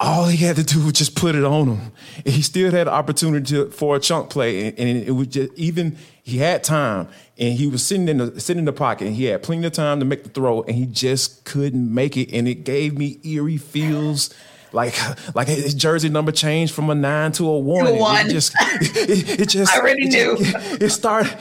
All 0.03 0.25
he 0.25 0.37
had 0.37 0.55
to 0.55 0.63
do 0.63 0.83
was 0.83 0.93
just 0.93 1.15
put 1.15 1.35
it 1.35 1.43
on 1.43 1.67
him. 1.67 1.91
And 2.17 2.33
he 2.33 2.41
still 2.41 2.71
had 2.71 2.87
an 2.87 2.93
opportunity 2.93 3.45
to, 3.53 3.69
for 3.69 3.95
a 3.95 3.99
chunk 3.99 4.31
play, 4.31 4.67
and, 4.67 4.79
and 4.79 5.03
it 5.07 5.11
was 5.11 5.27
just 5.27 5.53
even 5.53 5.95
he 6.23 6.39
had 6.39 6.63
time, 6.63 7.07
and 7.37 7.53
he 7.53 7.67
was 7.67 7.85
sitting 7.85 8.07
in 8.07 8.17
the 8.17 8.39
sitting 8.39 8.59
in 8.61 8.65
the 8.65 8.73
pocket, 8.73 9.05
and 9.05 9.15
he 9.15 9.25
had 9.25 9.43
plenty 9.43 9.67
of 9.67 9.73
time 9.73 9.99
to 9.99 10.05
make 10.05 10.23
the 10.23 10.29
throw, 10.29 10.63
and 10.63 10.75
he 10.75 10.87
just 10.87 11.45
couldn't 11.45 11.93
make 11.93 12.17
it, 12.17 12.33
and 12.33 12.47
it 12.47 12.63
gave 12.63 12.97
me 12.97 13.19
eerie 13.23 13.57
feels 13.57 14.33
like 14.73 14.95
like 15.35 15.47
his 15.47 15.73
jersey 15.73 16.09
number 16.09 16.31
changed 16.31 16.73
from 16.73 16.89
a 16.89 16.95
nine 16.95 17.31
to 17.33 17.47
a 17.47 17.59
one. 17.59 17.85
To 17.85 17.93
one. 17.93 18.25
It 18.27 18.31
just 18.31 18.53
it, 18.59 19.39
it 19.41 19.49
just 19.49 19.73
I 19.73 19.79
already 19.79 20.03
it 20.03 20.11
knew. 20.11 20.37
Just, 20.37 20.81
it 20.81 20.89
started, 20.91 21.37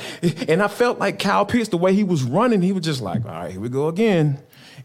and 0.49 0.63
I 0.63 0.69
felt 0.69 0.99
like 0.99 1.19
Kyle 1.19 1.47
Pitts 1.47 1.69
the 1.69 1.77
way 1.77 1.95
he 1.95 2.05
was 2.05 2.23
running. 2.23 2.63
He 2.63 2.73
was 2.73 2.85
just 2.85 3.01
like, 3.01 3.25
all 3.25 3.31
right, 3.31 3.53
here 3.53 3.61
we 3.61 3.69
go 3.69 3.89
again. 3.89 4.39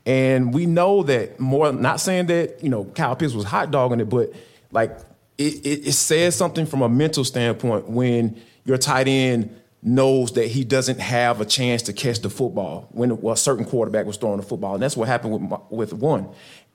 And 0.05 0.53
we 0.53 0.65
know 0.65 1.03
that 1.03 1.39
more. 1.39 1.71
Not 1.71 1.99
saying 1.99 2.27
that 2.27 2.63
you 2.63 2.69
know 2.69 2.85
Kyle 2.85 3.15
Pitts 3.15 3.33
was 3.33 3.45
hot 3.45 3.71
dogging 3.71 3.99
it, 3.99 4.09
but 4.09 4.31
like 4.71 4.91
it, 5.37 5.65
it, 5.65 5.87
it 5.87 5.93
says 5.93 6.35
something 6.35 6.65
from 6.65 6.81
a 6.81 6.89
mental 6.89 7.23
standpoint 7.23 7.89
when 7.89 8.39
your 8.65 8.77
tight 8.77 9.07
end 9.07 9.61
knows 9.81 10.31
that 10.33 10.47
he 10.47 10.63
doesn't 10.63 10.99
have 10.99 11.39
a 11.39 11.45
chance 11.45 11.83
to 11.83 11.93
catch 11.93 12.19
the 12.19 12.29
football 12.29 12.87
when 12.91 13.11
a 13.11 13.37
certain 13.37 13.63
quarterback 13.63 14.07
was 14.07 14.17
throwing 14.17 14.37
the 14.37 14.43
football, 14.43 14.73
and 14.73 14.83
that's 14.83 14.97
what 14.97 15.07
happened 15.07 15.51
with 15.51 15.61
with 15.69 15.93
one. 15.93 16.27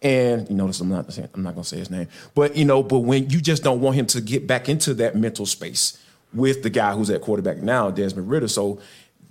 And 0.02 0.48
you 0.48 0.56
notice 0.56 0.80
I'm 0.80 0.88
not 0.88 1.12
saying, 1.12 1.28
I'm 1.34 1.42
not 1.42 1.54
gonna 1.54 1.64
say 1.64 1.78
his 1.78 1.90
name, 1.90 2.08
but 2.34 2.56
you 2.56 2.64
know, 2.64 2.82
but 2.82 3.00
when 3.00 3.28
you 3.28 3.40
just 3.40 3.62
don't 3.62 3.80
want 3.80 3.96
him 3.96 4.06
to 4.06 4.20
get 4.20 4.46
back 4.46 4.68
into 4.68 4.94
that 4.94 5.14
mental 5.14 5.44
space 5.44 6.02
with 6.32 6.62
the 6.62 6.70
guy 6.70 6.94
who's 6.94 7.10
at 7.10 7.20
quarterback 7.20 7.58
now, 7.58 7.90
Desmond 7.90 8.30
Ridder. 8.30 8.48
So 8.48 8.80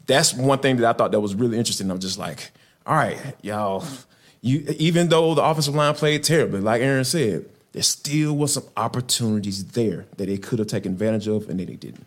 that's 0.06 0.34
one 0.34 0.60
thing 0.60 0.78
that 0.78 0.86
I 0.86 0.94
thought 0.98 1.12
that 1.12 1.20
was 1.20 1.34
really 1.34 1.58
interesting. 1.58 1.90
I'm 1.90 2.00
just 2.00 2.20
like, 2.20 2.52
all 2.86 2.96
right, 2.96 3.18
y'all, 3.42 3.84
you 4.42 4.64
even 4.78 5.10
though 5.10 5.34
the 5.34 5.44
offensive 5.44 5.76
line 5.76 5.96
played 5.96 6.24
terribly, 6.24 6.60
like 6.60 6.82
Aaron 6.82 7.06
said, 7.06 7.46
there 7.72 7.84
still 7.84 8.36
was 8.36 8.54
some 8.54 8.66
opportunities 8.78 9.64
there 9.72 10.06
that 10.18 10.26
they 10.26 10.38
could 10.38 10.60
have 10.60 10.68
taken 10.68 10.94
advantage 10.94 11.28
of, 11.28 11.50
and 11.50 11.60
they 11.60 11.66
didn't. 11.66 12.06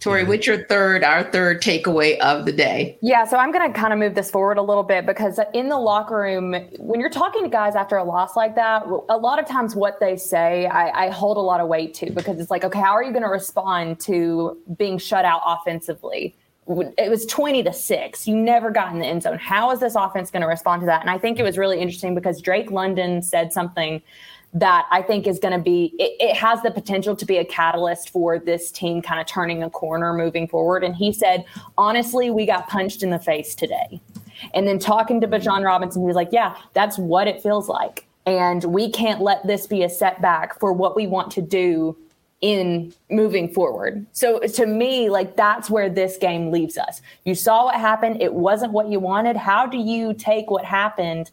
Tori, 0.00 0.24
what's 0.24 0.46
your 0.46 0.64
third, 0.64 1.04
our 1.04 1.24
third 1.24 1.62
takeaway 1.62 2.18
of 2.18 2.44
the 2.44 2.52
day? 2.52 2.98
Yeah, 3.00 3.24
so 3.24 3.36
I'm 3.36 3.52
going 3.52 3.72
to 3.72 3.78
kind 3.78 3.92
of 3.92 3.98
move 3.98 4.14
this 4.14 4.30
forward 4.30 4.58
a 4.58 4.62
little 4.62 4.82
bit 4.82 5.06
because 5.06 5.40
in 5.54 5.68
the 5.68 5.78
locker 5.78 6.16
room, 6.16 6.52
when 6.78 7.00
you're 7.00 7.10
talking 7.10 7.42
to 7.44 7.48
guys 7.48 7.74
after 7.74 7.96
a 7.96 8.04
loss 8.04 8.36
like 8.36 8.54
that, 8.56 8.84
a 9.08 9.16
lot 9.16 9.38
of 9.38 9.46
times 9.46 9.74
what 9.74 10.00
they 10.00 10.16
say, 10.16 10.66
I, 10.66 11.06
I 11.06 11.10
hold 11.10 11.36
a 11.36 11.40
lot 11.40 11.60
of 11.60 11.68
weight 11.68 11.94
to 11.94 12.10
because 12.10 12.40
it's 12.40 12.50
like, 12.50 12.64
okay, 12.64 12.80
how 12.80 12.92
are 12.92 13.02
you 13.02 13.10
going 13.10 13.22
to 13.22 13.28
respond 13.28 14.00
to 14.00 14.58
being 14.76 14.98
shut 14.98 15.24
out 15.24 15.42
offensively? 15.44 16.34
It 16.68 17.10
was 17.10 17.26
20 17.26 17.64
to 17.64 17.72
6. 17.72 18.28
You 18.28 18.36
never 18.36 18.70
got 18.70 18.92
in 18.92 19.00
the 19.00 19.06
end 19.06 19.22
zone. 19.24 19.38
How 19.38 19.72
is 19.72 19.80
this 19.80 19.96
offense 19.96 20.30
going 20.30 20.42
to 20.42 20.48
respond 20.48 20.80
to 20.82 20.86
that? 20.86 21.00
And 21.00 21.10
I 21.10 21.18
think 21.18 21.38
it 21.38 21.42
was 21.42 21.58
really 21.58 21.80
interesting 21.80 22.14
because 22.14 22.40
Drake 22.40 22.70
London 22.70 23.22
said 23.22 23.52
something 23.52 24.02
that 24.52 24.86
I 24.90 25.02
think 25.02 25.26
is 25.26 25.38
going 25.38 25.56
to 25.56 25.62
be, 25.62 25.94
it, 25.98 26.16
it, 26.20 26.36
has 26.36 26.60
the 26.62 26.72
potential 26.72 27.14
to 27.14 27.24
be 27.24 27.36
a 27.36 27.44
catalyst 27.44 28.10
for 28.10 28.38
this 28.38 28.72
team 28.72 29.00
kind 29.00 29.20
of 29.20 29.26
turning 29.26 29.62
a 29.62 29.70
corner 29.70 30.12
moving 30.12 30.48
forward. 30.48 30.82
And 30.82 30.94
he 30.94 31.12
said, 31.12 31.44
honestly, 31.78 32.30
we 32.30 32.46
got 32.46 32.68
punched 32.68 33.02
in 33.04 33.10
the 33.10 33.18
face 33.18 33.54
today. 33.54 34.00
And 34.52 34.66
then 34.66 34.78
talking 34.78 35.20
to 35.20 35.28
Bijan 35.28 35.64
Robinson, 35.64 36.02
he 36.02 36.06
was 36.06 36.16
like, 36.16 36.30
yeah, 36.32 36.56
that's 36.72 36.98
what 36.98 37.28
it 37.28 37.42
feels 37.42 37.68
like. 37.68 38.06
And 38.26 38.64
we 38.64 38.90
can't 38.90 39.20
let 39.20 39.46
this 39.46 39.66
be 39.66 39.84
a 39.84 39.88
setback 39.88 40.58
for 40.58 40.72
what 40.72 40.96
we 40.96 41.06
want 41.06 41.30
to 41.32 41.42
do 41.42 41.96
in 42.40 42.92
moving 43.10 43.52
forward. 43.52 44.06
So 44.12 44.40
to 44.40 44.66
me, 44.66 45.10
like 45.10 45.36
that's 45.36 45.68
where 45.68 45.90
this 45.90 46.16
game 46.16 46.50
leaves 46.50 46.78
us. 46.78 47.02
You 47.24 47.34
saw 47.34 47.66
what 47.66 47.74
happened. 47.74 48.22
It 48.22 48.32
wasn't 48.32 48.72
what 48.72 48.88
you 48.88 48.98
wanted. 48.98 49.36
How 49.36 49.66
do 49.66 49.76
you 49.76 50.14
take 50.14 50.50
what 50.50 50.64
happened 50.64 51.30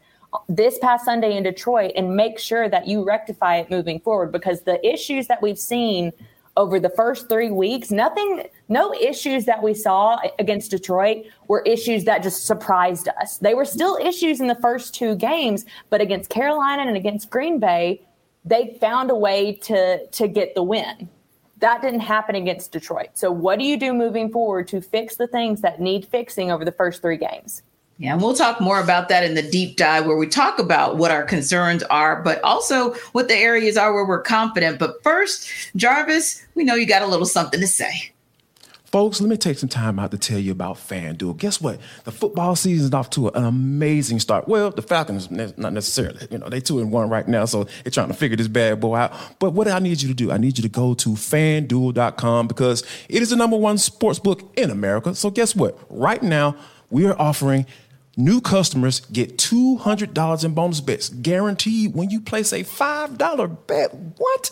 this 0.49 0.77
past 0.79 1.05
Sunday 1.05 1.35
in 1.35 1.43
Detroit 1.43 1.91
and 1.95 2.15
make 2.15 2.39
sure 2.39 2.69
that 2.69 2.87
you 2.87 3.03
rectify 3.03 3.57
it 3.57 3.69
moving 3.69 3.99
forward 3.99 4.31
because 4.31 4.61
the 4.61 4.85
issues 4.87 5.27
that 5.27 5.41
we've 5.41 5.59
seen 5.59 6.11
over 6.57 6.79
the 6.79 6.89
first 6.89 7.29
three 7.29 7.51
weeks, 7.51 7.91
nothing, 7.91 8.43
no 8.67 8.93
issues 8.93 9.45
that 9.45 9.61
we 9.61 9.73
saw 9.73 10.17
against 10.39 10.71
Detroit 10.71 11.25
were 11.47 11.61
issues 11.61 12.03
that 12.05 12.23
just 12.23 12.45
surprised 12.45 13.07
us. 13.21 13.37
They 13.37 13.53
were 13.53 13.63
still 13.63 13.95
issues 13.97 14.41
in 14.41 14.47
the 14.47 14.55
first 14.55 14.95
two 14.95 15.15
games, 15.15 15.65
but 15.89 16.01
against 16.01 16.29
Carolina 16.29 16.81
and 16.81 16.97
against 16.97 17.29
Green 17.29 17.59
Bay, 17.59 18.01
they 18.43 18.75
found 18.81 19.11
a 19.11 19.15
way 19.15 19.53
to 19.53 20.07
to 20.07 20.27
get 20.27 20.55
the 20.55 20.63
win. 20.63 21.09
That 21.59 21.81
didn't 21.81 22.01
happen 22.01 22.35
against 22.35 22.71
Detroit. 22.71 23.09
So 23.13 23.31
what 23.31 23.59
do 23.59 23.65
you 23.65 23.77
do 23.77 23.93
moving 23.93 24.31
forward 24.31 24.67
to 24.69 24.81
fix 24.81 25.15
the 25.15 25.27
things 25.27 25.61
that 25.61 25.79
need 25.79 26.05
fixing 26.05 26.51
over 26.51 26.65
the 26.65 26.71
first 26.71 27.01
three 27.01 27.17
games? 27.17 27.63
Yeah, 27.99 28.13
and 28.13 28.21
we'll 28.21 28.35
talk 28.35 28.61
more 28.61 28.79
about 28.79 29.09
that 29.09 29.23
in 29.23 29.33
the 29.33 29.41
deep 29.41 29.75
dive 29.75 30.05
where 30.05 30.17
we 30.17 30.27
talk 30.27 30.59
about 30.59 30.97
what 30.97 31.09
our 31.09 31.23
concerns 31.23 31.81
are, 31.83 32.21
but 32.21 32.41
also 32.43 32.93
what 33.13 33.27
the 33.27 33.35
areas 33.35 33.75
are 33.75 33.91
where 33.91 34.05
we're 34.05 34.21
confident. 34.21 34.77
But 34.77 35.01
first, 35.01 35.49
Jarvis, 35.75 36.45
we 36.53 36.63
know 36.63 36.75
you 36.75 36.85
got 36.85 37.01
a 37.01 37.07
little 37.07 37.25
something 37.25 37.59
to 37.59 37.67
say. 37.67 38.11
Folks, 38.85 39.19
let 39.19 39.29
me 39.29 39.35
take 39.35 39.57
some 39.57 39.67
time 39.67 39.99
out 39.99 40.11
to 40.11 40.17
tell 40.17 40.39
you 40.39 40.51
about 40.51 40.77
FanDuel. 40.77 41.37
Guess 41.37 41.59
what? 41.59 41.79
The 42.05 42.11
football 42.11 42.55
season 42.55 42.85
is 42.85 42.93
off 42.93 43.09
to 43.11 43.27
an 43.29 43.43
amazing 43.43 44.19
start. 44.19 44.47
Well, 44.47 44.69
the 44.69 44.81
Falcons, 44.81 45.29
not 45.29 45.73
necessarily. 45.73 46.25
You 46.31 46.37
know, 46.37 46.47
they 46.47 46.61
two 46.61 46.79
and 46.79 46.89
one 46.89 47.09
right 47.09 47.27
now, 47.27 47.45
so 47.45 47.65
they're 47.83 47.91
trying 47.91 48.07
to 48.07 48.13
figure 48.13 48.37
this 48.37 48.47
bad 48.47 48.79
boy 48.79 48.95
out. 48.95 49.39
But 49.39 49.51
what 49.51 49.67
I 49.67 49.79
need 49.79 50.01
you 50.01 50.07
to 50.07 50.13
do, 50.13 50.31
I 50.31 50.37
need 50.37 50.57
you 50.57 50.61
to 50.61 50.69
go 50.69 50.93
to 50.93 51.09
FanDuel.com 51.09 52.47
because 52.47 52.83
it 53.09 53.21
is 53.21 53.31
the 53.31 53.35
number 53.35 53.57
one 53.57 53.77
sports 53.77 54.19
book 54.19 54.53
in 54.55 54.69
America. 54.69 55.13
So 55.15 55.31
guess 55.31 55.53
what? 55.53 55.77
Right 55.89 56.23
now, 56.23 56.55
we 56.89 57.05
are 57.07 57.19
offering 57.19 57.65
New 58.19 58.41
customers 58.41 59.01
get 59.01 59.37
$200 59.37 60.43
in 60.43 60.53
bonus 60.55 60.81
bets 60.81 61.09
guaranteed 61.09 61.93
when 61.93 62.09
you 62.09 62.19
place 62.19 62.51
a 62.51 62.63
$5 62.63 63.67
bet. 63.67 63.93
What? 63.93 64.49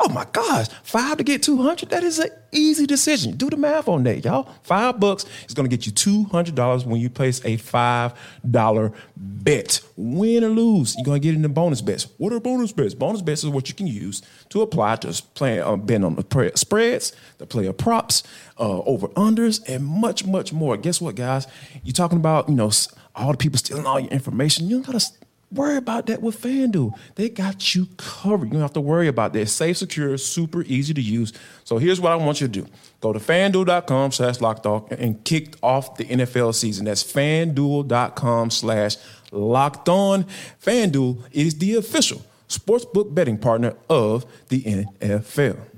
Oh 0.00 0.08
my 0.08 0.26
gosh, 0.32 0.68
five 0.84 1.16
to 1.16 1.24
get 1.24 1.42
200? 1.42 1.90
That 1.90 2.04
is 2.04 2.20
an 2.20 2.30
easy 2.52 2.86
decision. 2.86 3.36
Do 3.36 3.50
the 3.50 3.56
math 3.56 3.88
on 3.88 4.04
that, 4.04 4.24
y'all. 4.24 4.48
Five 4.62 5.00
bucks 5.00 5.24
is 5.48 5.54
gonna 5.54 5.68
get 5.68 5.86
you 5.86 5.92
$200 5.92 6.86
when 6.86 7.00
you 7.00 7.10
place 7.10 7.44
a 7.44 7.56
$5 7.56 8.92
bet. 9.16 9.80
Win 9.96 10.44
or 10.44 10.50
lose, 10.50 10.94
you're 10.96 11.04
gonna 11.04 11.18
get 11.18 11.34
in 11.34 11.42
the 11.42 11.48
bonus 11.48 11.80
bets. 11.80 12.06
What 12.18 12.32
are 12.32 12.38
bonus 12.38 12.70
bets? 12.70 12.94
Bonus 12.94 13.22
bets 13.22 13.42
is 13.42 13.50
what 13.50 13.68
you 13.68 13.74
can 13.74 13.88
use 13.88 14.22
to 14.50 14.62
apply 14.62 14.96
to 14.96 15.22
play, 15.34 15.58
uh, 15.60 15.76
bet 15.76 16.04
on 16.04 16.14
the 16.14 16.52
spreads, 16.54 17.12
the 17.38 17.46
player 17.46 17.72
props, 17.72 18.22
uh, 18.58 18.80
over 18.82 19.08
unders, 19.08 19.60
and 19.68 19.84
much, 19.84 20.24
much 20.24 20.52
more. 20.52 20.76
Guess 20.76 21.00
what, 21.00 21.16
guys? 21.16 21.48
You're 21.82 21.92
talking 21.92 22.18
about, 22.18 22.48
you 22.48 22.54
know, 22.54 22.70
all 23.16 23.32
the 23.32 23.36
people 23.38 23.58
stealing 23.58 23.84
all 23.84 23.98
your 23.98 24.10
information. 24.10 24.68
You 24.68 24.76
don't 24.76 24.86
gotta 24.86 25.00
worry 25.50 25.76
about 25.76 26.06
that 26.06 26.22
with 26.22 26.40
FanDuel. 26.40 26.92
They 27.14 27.28
got 27.28 27.74
you 27.74 27.86
covered. 27.96 28.46
You 28.46 28.52
don't 28.52 28.62
have 28.62 28.72
to 28.74 28.80
worry 28.80 29.08
about 29.08 29.32
that. 29.32 29.48
Safe, 29.48 29.76
secure, 29.76 30.16
super 30.18 30.62
easy 30.62 30.94
to 30.94 31.00
use. 31.00 31.32
So 31.64 31.78
here's 31.78 32.00
what 32.00 32.12
I 32.12 32.16
want 32.16 32.40
you 32.40 32.48
to 32.48 32.52
do. 32.62 32.66
Go 33.00 33.12
to 33.12 33.18
fanduel.com 33.18 34.12
slash 34.12 34.40
locked 34.40 34.66
on 34.66 34.86
and 34.90 35.22
kick 35.24 35.54
off 35.62 35.96
the 35.96 36.04
NFL 36.04 36.54
season. 36.54 36.84
That's 36.84 37.04
fanduel.com 37.04 38.50
slash 38.50 38.96
locked 39.30 39.88
on. 39.88 40.24
FanDuel 40.62 41.22
is 41.32 41.58
the 41.58 41.76
official 41.76 42.22
sportsbook 42.48 43.14
betting 43.14 43.38
partner 43.38 43.74
of 43.88 44.26
the 44.48 44.62
NFL. 44.62 45.77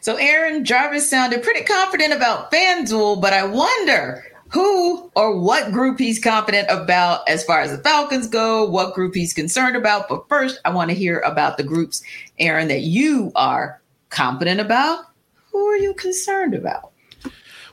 So 0.00 0.16
Aaron 0.16 0.64
Jarvis 0.64 1.08
sounded 1.08 1.42
pretty 1.42 1.64
confident 1.64 2.12
about 2.12 2.50
FanDuel, 2.52 3.20
but 3.20 3.32
I 3.32 3.44
wonder 3.44 4.24
who 4.48 5.10
or 5.16 5.38
what 5.38 5.72
group 5.72 5.98
he's 5.98 6.22
confident 6.22 6.68
about 6.70 7.28
as 7.28 7.42
far 7.44 7.60
as 7.60 7.72
the 7.72 7.82
Falcons 7.82 8.28
go, 8.28 8.64
what 8.64 8.94
group 8.94 9.14
he's 9.14 9.32
concerned 9.32 9.76
about. 9.76 10.08
But 10.08 10.28
first, 10.28 10.60
I 10.64 10.70
want 10.70 10.90
to 10.90 10.96
hear 10.96 11.20
about 11.20 11.56
the 11.56 11.64
groups, 11.64 12.02
Aaron, 12.38 12.68
that 12.68 12.82
you 12.82 13.32
are 13.34 13.80
confident 14.10 14.60
about. 14.60 15.06
who 15.50 15.66
are 15.66 15.76
you 15.76 15.94
concerned 15.94 16.54
about? 16.54 16.92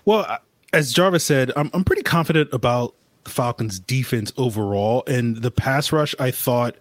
Well, 0.06 0.40
as 0.72 0.94
Jarvis 0.94 1.24
said, 1.26 1.52
I'm, 1.56 1.70
I'm 1.74 1.84
pretty 1.84 2.02
confident 2.02 2.50
about 2.54 2.96
the 3.26 3.30
Falcons' 3.30 3.80
defense 3.80 4.34
overall, 4.38 5.04
and 5.06 5.38
the 5.38 5.52
pass 5.52 5.92
rush 5.92 6.16
I 6.20 6.32
thought 6.32 6.76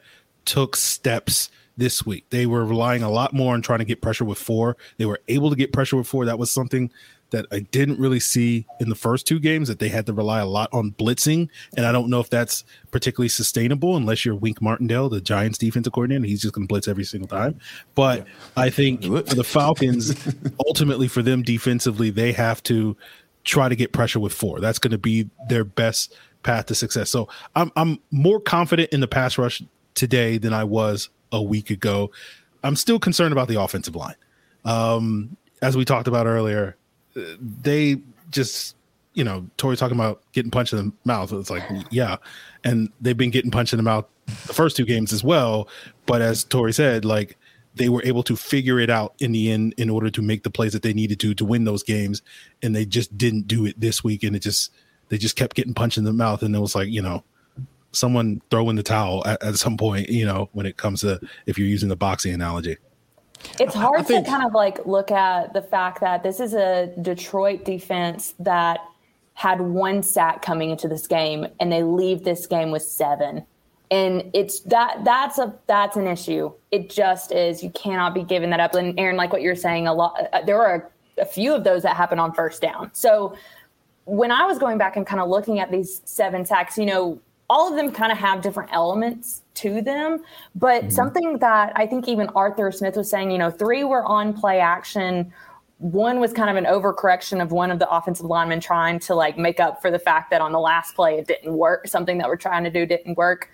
took 0.44 0.76
steps 0.76 1.50
this 1.76 2.04
week. 2.04 2.26
They 2.30 2.46
were 2.46 2.64
relying 2.64 3.02
a 3.02 3.10
lot 3.10 3.32
more 3.32 3.54
on 3.54 3.62
trying 3.62 3.78
to 3.80 3.84
get 3.84 4.02
pressure 4.02 4.24
with 4.24 4.38
four. 4.38 4.76
They 4.98 5.06
were 5.06 5.20
able 5.28 5.50
to 5.50 5.56
get 5.56 5.72
pressure 5.72 5.96
with 5.96 6.06
four. 6.06 6.24
That 6.24 6.38
was 6.38 6.50
something 6.50 6.90
that 7.30 7.46
I 7.50 7.60
didn't 7.60 7.98
really 7.98 8.20
see 8.20 8.66
in 8.78 8.88
the 8.90 8.94
first 8.94 9.26
two 9.26 9.40
games 9.40 9.66
that 9.68 9.78
they 9.78 9.88
had 9.88 10.06
to 10.06 10.12
rely 10.12 10.40
a 10.40 10.46
lot 10.46 10.68
on 10.72 10.92
blitzing. 10.92 11.48
And 11.76 11.86
I 11.86 11.92
don't 11.92 12.08
know 12.10 12.20
if 12.20 12.30
that's 12.30 12.62
particularly 12.90 13.30
sustainable 13.30 13.96
unless 13.96 14.24
you're 14.24 14.34
Wink 14.34 14.60
Martindale, 14.60 15.08
the 15.08 15.20
Giants 15.20 15.58
defensive 15.58 15.92
coordinator. 15.94 16.26
He's 16.26 16.42
just 16.42 16.54
going 16.54 16.68
to 16.68 16.68
blitz 16.68 16.88
every 16.88 17.04
single 17.04 17.28
time. 17.28 17.58
But 17.94 18.26
I 18.56 18.70
think 18.70 19.04
for 19.04 19.22
the 19.22 19.44
Falcons, 19.44 20.14
ultimately 20.66 21.08
for 21.08 21.22
them 21.22 21.42
defensively, 21.42 22.10
they 22.10 22.32
have 22.32 22.62
to 22.64 22.96
try 23.44 23.68
to 23.68 23.74
get 23.74 23.92
pressure 23.92 24.20
with 24.20 24.32
four. 24.32 24.60
That's 24.60 24.78
going 24.78 24.92
to 24.92 24.98
be 24.98 25.28
their 25.48 25.64
best 25.64 26.14
path 26.42 26.66
to 26.66 26.74
success. 26.74 27.10
So 27.10 27.28
I'm 27.56 27.72
I'm 27.76 27.98
more 28.10 28.40
confident 28.40 28.90
in 28.92 29.00
the 29.00 29.08
pass 29.08 29.38
rush 29.38 29.62
today 29.94 30.38
than 30.38 30.52
I 30.52 30.64
was 30.64 31.08
a 31.32 31.42
week 31.42 31.70
ago. 31.70 32.10
I'm 32.62 32.76
still 32.76 32.98
concerned 32.98 33.32
about 33.32 33.48
the 33.48 33.60
offensive 33.60 33.96
line. 33.96 34.14
Um, 34.64 35.36
as 35.60 35.76
we 35.76 35.84
talked 35.84 36.08
about 36.08 36.26
earlier, 36.26 36.76
they 37.14 37.98
just 38.30 38.76
you 39.14 39.24
know 39.24 39.46
Tori 39.56 39.76
talking 39.76 39.96
about 39.96 40.22
getting 40.32 40.50
punched 40.50 40.72
in 40.72 40.78
the 40.78 40.92
mouth. 41.04 41.32
It's 41.32 41.50
like 41.50 41.64
yeah, 41.90 42.16
and 42.64 42.90
they've 43.00 43.16
been 43.16 43.30
getting 43.30 43.50
punched 43.50 43.72
in 43.72 43.78
the 43.78 43.82
mouth 43.82 44.06
the 44.26 44.54
first 44.54 44.76
two 44.76 44.84
games 44.84 45.12
as 45.12 45.24
well. 45.24 45.68
But 46.06 46.22
as 46.22 46.44
Tori 46.44 46.72
said, 46.72 47.04
like 47.04 47.36
they 47.74 47.88
were 47.88 48.02
able 48.04 48.22
to 48.24 48.36
figure 48.36 48.78
it 48.78 48.90
out 48.90 49.14
in 49.18 49.32
the 49.32 49.50
end 49.50 49.74
in 49.78 49.88
order 49.88 50.10
to 50.10 50.22
make 50.22 50.42
the 50.42 50.50
plays 50.50 50.72
that 50.72 50.82
they 50.82 50.92
needed 50.92 51.18
to 51.20 51.34
to 51.34 51.44
win 51.44 51.64
those 51.64 51.82
games, 51.82 52.22
and 52.62 52.74
they 52.74 52.84
just 52.84 53.16
didn't 53.16 53.46
do 53.46 53.66
it 53.66 53.78
this 53.80 54.04
week. 54.04 54.22
And 54.22 54.36
it 54.36 54.40
just 54.40 54.72
they 55.08 55.18
just 55.18 55.36
kept 55.36 55.56
getting 55.56 55.74
punched 55.74 55.98
in 55.98 56.04
the 56.04 56.12
mouth, 56.12 56.42
and 56.42 56.54
it 56.54 56.60
was 56.60 56.74
like 56.74 56.88
you 56.88 57.02
know 57.02 57.24
someone 57.92 58.40
throw 58.50 58.68
in 58.70 58.76
the 58.76 58.82
towel 58.82 59.26
at, 59.26 59.42
at 59.42 59.56
some 59.56 59.76
point. 59.76 60.08
You 60.08 60.26
know 60.26 60.48
when 60.52 60.66
it 60.66 60.76
comes 60.76 61.00
to 61.02 61.20
if 61.46 61.58
you're 61.58 61.68
using 61.68 61.88
the 61.88 61.96
boxing 61.96 62.34
analogy. 62.34 62.76
It's 63.58 63.74
hard 63.74 64.06
think, 64.06 64.24
to 64.24 64.30
kind 64.30 64.44
of 64.44 64.52
like 64.54 64.84
look 64.86 65.10
at 65.10 65.52
the 65.52 65.62
fact 65.62 66.00
that 66.00 66.22
this 66.22 66.40
is 66.40 66.54
a 66.54 66.92
Detroit 67.02 67.64
defense 67.64 68.34
that 68.38 68.80
had 69.34 69.60
one 69.60 70.02
sack 70.02 70.42
coming 70.42 70.70
into 70.70 70.88
this 70.88 71.06
game 71.06 71.46
and 71.58 71.72
they 71.72 71.82
leave 71.82 72.24
this 72.24 72.46
game 72.46 72.70
with 72.70 72.82
seven. 72.82 73.44
And 73.90 74.30
it's 74.32 74.60
that 74.60 75.04
that's 75.04 75.38
a 75.38 75.54
that's 75.66 75.96
an 75.96 76.06
issue. 76.06 76.52
It 76.70 76.88
just 76.88 77.32
is. 77.32 77.62
You 77.62 77.70
cannot 77.70 78.14
be 78.14 78.22
giving 78.22 78.50
that 78.50 78.60
up. 78.60 78.74
And 78.74 78.98
Aaron, 78.98 79.16
like 79.16 79.32
what 79.32 79.42
you're 79.42 79.56
saying, 79.56 79.86
a 79.86 79.92
lot 79.92 80.16
uh, 80.32 80.42
there 80.42 80.56
were 80.56 80.90
a, 81.18 81.22
a 81.22 81.26
few 81.26 81.54
of 81.54 81.64
those 81.64 81.82
that 81.82 81.94
happened 81.94 82.20
on 82.20 82.32
first 82.32 82.62
down. 82.62 82.90
So 82.94 83.36
when 84.04 84.30
I 84.30 84.46
was 84.46 84.58
going 84.58 84.78
back 84.78 84.96
and 84.96 85.06
kind 85.06 85.20
of 85.20 85.28
looking 85.28 85.60
at 85.60 85.70
these 85.70 86.00
seven 86.04 86.46
sacks, 86.46 86.78
you 86.78 86.86
know, 86.86 87.20
all 87.52 87.68
of 87.68 87.76
them 87.76 87.92
kind 87.92 88.10
of 88.10 88.16
have 88.16 88.40
different 88.40 88.70
elements 88.72 89.42
to 89.52 89.82
them. 89.82 90.24
But 90.54 90.84
mm-hmm. 90.84 90.90
something 90.90 91.38
that 91.40 91.74
I 91.76 91.86
think 91.86 92.08
even 92.08 92.28
Arthur 92.28 92.72
Smith 92.72 92.96
was 92.96 93.10
saying, 93.10 93.30
you 93.30 93.36
know, 93.36 93.50
three 93.50 93.84
were 93.84 94.02
on 94.06 94.32
play 94.32 94.58
action. 94.58 95.30
One 95.76 96.18
was 96.18 96.32
kind 96.32 96.48
of 96.48 96.56
an 96.56 96.64
overcorrection 96.64 97.42
of 97.42 97.52
one 97.52 97.70
of 97.70 97.78
the 97.78 97.90
offensive 97.90 98.24
linemen 98.24 98.60
trying 98.60 99.00
to 99.00 99.14
like 99.14 99.36
make 99.36 99.60
up 99.60 99.82
for 99.82 99.90
the 99.90 99.98
fact 99.98 100.30
that 100.30 100.40
on 100.40 100.52
the 100.52 100.60
last 100.60 100.94
play 100.94 101.18
it 101.18 101.26
didn't 101.26 101.52
work. 101.52 101.86
Something 101.86 102.16
that 102.18 102.26
we're 102.26 102.36
trying 102.36 102.64
to 102.64 102.70
do 102.70 102.86
didn't 102.86 103.18
work. 103.18 103.50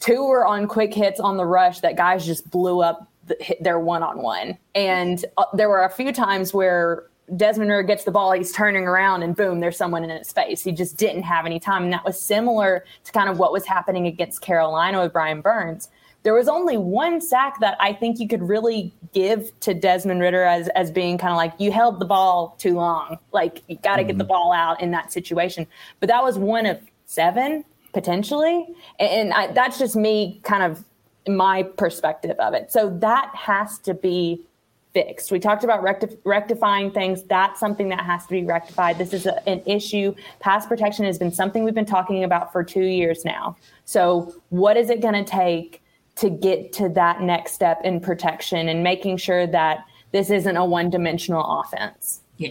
Two 0.00 0.26
were 0.26 0.44
on 0.44 0.66
quick 0.66 0.92
hits 0.92 1.20
on 1.20 1.36
the 1.36 1.46
rush 1.46 1.78
that 1.80 1.96
guys 1.96 2.26
just 2.26 2.50
blew 2.50 2.80
up 2.80 3.08
the, 3.26 3.36
their 3.60 3.78
one 3.78 4.02
on 4.02 4.20
one. 4.20 4.58
And 4.74 5.24
uh, 5.36 5.44
there 5.54 5.68
were 5.68 5.84
a 5.84 5.90
few 5.90 6.12
times 6.12 6.52
where 6.52 7.04
Desmond 7.36 7.70
Ridder 7.70 7.82
gets 7.82 8.04
the 8.04 8.10
ball, 8.10 8.32
he's 8.32 8.52
turning 8.52 8.84
around, 8.84 9.22
and 9.22 9.36
boom, 9.36 9.60
there's 9.60 9.76
someone 9.76 10.04
in 10.04 10.10
his 10.10 10.32
face. 10.32 10.62
He 10.62 10.72
just 10.72 10.96
didn't 10.96 11.22
have 11.22 11.46
any 11.46 11.60
time. 11.60 11.84
And 11.84 11.92
that 11.92 12.04
was 12.04 12.20
similar 12.20 12.84
to 13.04 13.12
kind 13.12 13.28
of 13.28 13.38
what 13.38 13.52
was 13.52 13.66
happening 13.66 14.06
against 14.06 14.40
Carolina 14.40 15.02
with 15.02 15.12
Brian 15.12 15.40
Burns. 15.40 15.88
There 16.24 16.34
was 16.34 16.48
only 16.48 16.76
one 16.76 17.20
sack 17.20 17.60
that 17.60 17.76
I 17.80 17.92
think 17.92 18.18
you 18.18 18.28
could 18.28 18.42
really 18.42 18.92
give 19.12 19.52
to 19.60 19.72
Desmond 19.72 20.20
Ridder 20.20 20.42
as, 20.42 20.68
as 20.68 20.90
being 20.90 21.16
kind 21.16 21.30
of 21.30 21.36
like, 21.36 21.52
you 21.58 21.70
held 21.70 22.00
the 22.00 22.06
ball 22.06 22.56
too 22.58 22.74
long. 22.74 23.18
Like, 23.32 23.62
you 23.68 23.76
got 23.76 23.96
to 23.96 24.02
mm-hmm. 24.02 24.08
get 24.08 24.18
the 24.18 24.24
mm-hmm. 24.24 24.28
ball 24.28 24.52
out 24.52 24.82
in 24.82 24.90
that 24.90 25.12
situation. 25.12 25.66
But 26.00 26.08
that 26.08 26.22
was 26.22 26.36
one 26.36 26.66
of 26.66 26.80
seven, 27.06 27.64
potentially. 27.92 28.66
And, 28.98 29.10
and 29.10 29.32
I, 29.32 29.52
that's 29.52 29.78
just 29.78 29.94
me 29.94 30.40
kind 30.42 30.62
of 30.64 30.84
my 31.28 31.62
perspective 31.62 32.36
of 32.38 32.54
it. 32.54 32.72
So 32.72 32.90
that 32.98 33.30
has 33.34 33.78
to 33.80 33.94
be 33.94 34.44
fixed. 34.94 35.30
We 35.30 35.38
talked 35.38 35.64
about 35.64 35.82
rectif- 35.82 36.18
rectifying 36.24 36.90
things. 36.90 37.22
That's 37.24 37.60
something 37.60 37.88
that 37.90 38.00
has 38.00 38.24
to 38.26 38.30
be 38.30 38.44
rectified. 38.44 38.98
This 38.98 39.12
is 39.12 39.26
a, 39.26 39.46
an 39.48 39.62
issue. 39.66 40.14
Pass 40.40 40.66
protection 40.66 41.04
has 41.04 41.18
been 41.18 41.32
something 41.32 41.64
we've 41.64 41.74
been 41.74 41.86
talking 41.86 42.24
about 42.24 42.52
for 42.52 42.64
two 42.64 42.84
years 42.84 43.24
now. 43.24 43.56
So, 43.84 44.34
what 44.48 44.76
is 44.76 44.90
it 44.90 45.00
going 45.00 45.14
to 45.14 45.24
take 45.24 45.82
to 46.16 46.30
get 46.30 46.72
to 46.74 46.88
that 46.90 47.20
next 47.20 47.52
step 47.52 47.80
in 47.84 48.00
protection 48.00 48.68
and 48.68 48.82
making 48.82 49.18
sure 49.18 49.46
that 49.46 49.84
this 50.12 50.30
isn't 50.30 50.56
a 50.56 50.64
one 50.64 50.90
dimensional 50.90 51.60
offense? 51.60 52.20
Yeah. 52.36 52.50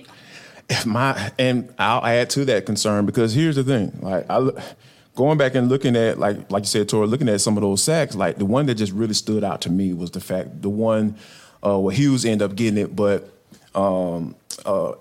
If 0.70 0.86
My 0.86 1.32
and 1.40 1.74
I'll 1.80 2.06
add 2.06 2.30
to 2.32 2.46
that 2.46 2.66
concern 2.66 3.06
because 3.06 3.34
here's 3.34 3.56
the 3.56 3.64
thing, 3.64 3.98
like 4.02 4.26
I 4.30 4.52
going 5.16 5.38
back 5.38 5.56
and 5.56 5.68
looking 5.68 5.96
at 5.96 6.20
like 6.20 6.52
like 6.52 6.64
you 6.64 6.68
said, 6.68 6.88
Tori, 6.88 7.08
looking 7.08 7.28
at 7.28 7.42
some 7.42 7.58
of 7.58 7.62
those 7.62 7.84
sacks, 7.84 8.16
like 8.16 8.38
the 8.38 8.46
one 8.46 8.68
that 8.68 8.76
just 8.76 8.94
really 8.94 9.14
stood 9.14 9.44
out 9.44 9.62
to 9.62 9.70
me 9.70 9.94
was 9.94 10.12
the 10.12 10.22
fact 10.22 10.62
the 10.62 10.70
one 10.70 11.18
uh, 11.68 11.80
well, 11.80 11.96
Hughes 11.96 12.26
ended 12.26 12.50
up 12.50 12.56
getting 12.56 12.78
it, 12.78 12.96
but 12.96 13.30
um, 13.76 14.36
uh, 14.66 14.94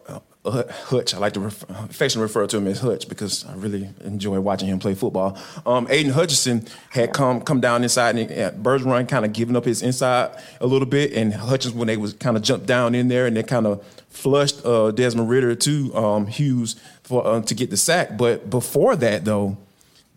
Hutch, 0.45 1.15
I 1.15 1.19
like 1.19 1.33
to 1.35 1.45
affectionately 1.45 2.23
refer 2.23 2.47
to 2.47 2.57
him 2.57 2.67
as 2.67 2.81
Hutch 2.81 3.09
because 3.09 3.45
I 3.47 3.55
really 3.55 3.91
enjoy 4.05 4.39
watching 4.41 4.69
him 4.69 4.79
play 4.79 4.95
football. 4.95 5.39
Um, 5.65 5.87
Aidan 5.91 6.13
Hutchinson 6.13 6.67
had 6.91 7.13
come 7.13 7.41
come 7.41 7.61
down 7.61 7.83
inside, 7.83 8.17
and 8.17 8.31
uh, 8.31 8.51
Bergeron 8.53 9.09
kind 9.09 9.25
of 9.25 9.33
giving 9.33 9.57
up 9.57 9.65
his 9.65 9.83
inside 9.83 10.41
a 10.61 10.67
little 10.67 10.87
bit, 10.87 11.13
and 11.13 11.35
Hutchinson 11.35 11.79
when 11.79 11.89
they 11.89 11.97
was 11.97 12.13
kind 12.15 12.37
of 12.37 12.43
jumped 12.43 12.67
down 12.67 12.95
in 12.95 13.09
there, 13.09 13.27
and 13.27 13.37
they 13.37 13.43
kind 13.43 13.67
of 13.67 13.85
flushed 14.09 14.65
uh, 14.65 14.91
Desmond 14.93 15.29
Ridder 15.29 15.55
to 15.57 15.95
um, 15.97 16.27
Hughes 16.27 16.77
for 17.03 17.27
uh, 17.27 17.43
to 17.43 17.55
get 17.55 17.71
the 17.71 17.77
sack. 17.77 18.17
But 18.17 18.49
before 18.49 18.95
that, 18.97 19.25
though, 19.25 19.57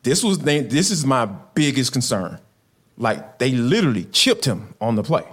this 0.03 0.23
was 0.23 0.39
they, 0.39 0.61
this 0.61 0.91
is 0.91 1.05
my 1.05 1.25
biggest 1.25 1.91
concern. 1.91 2.39
Like 2.97 3.39
they 3.39 3.51
literally 3.51 4.05
chipped 4.05 4.45
him 4.45 4.75
on 4.79 4.95
the 4.95 5.03
play 5.03 5.25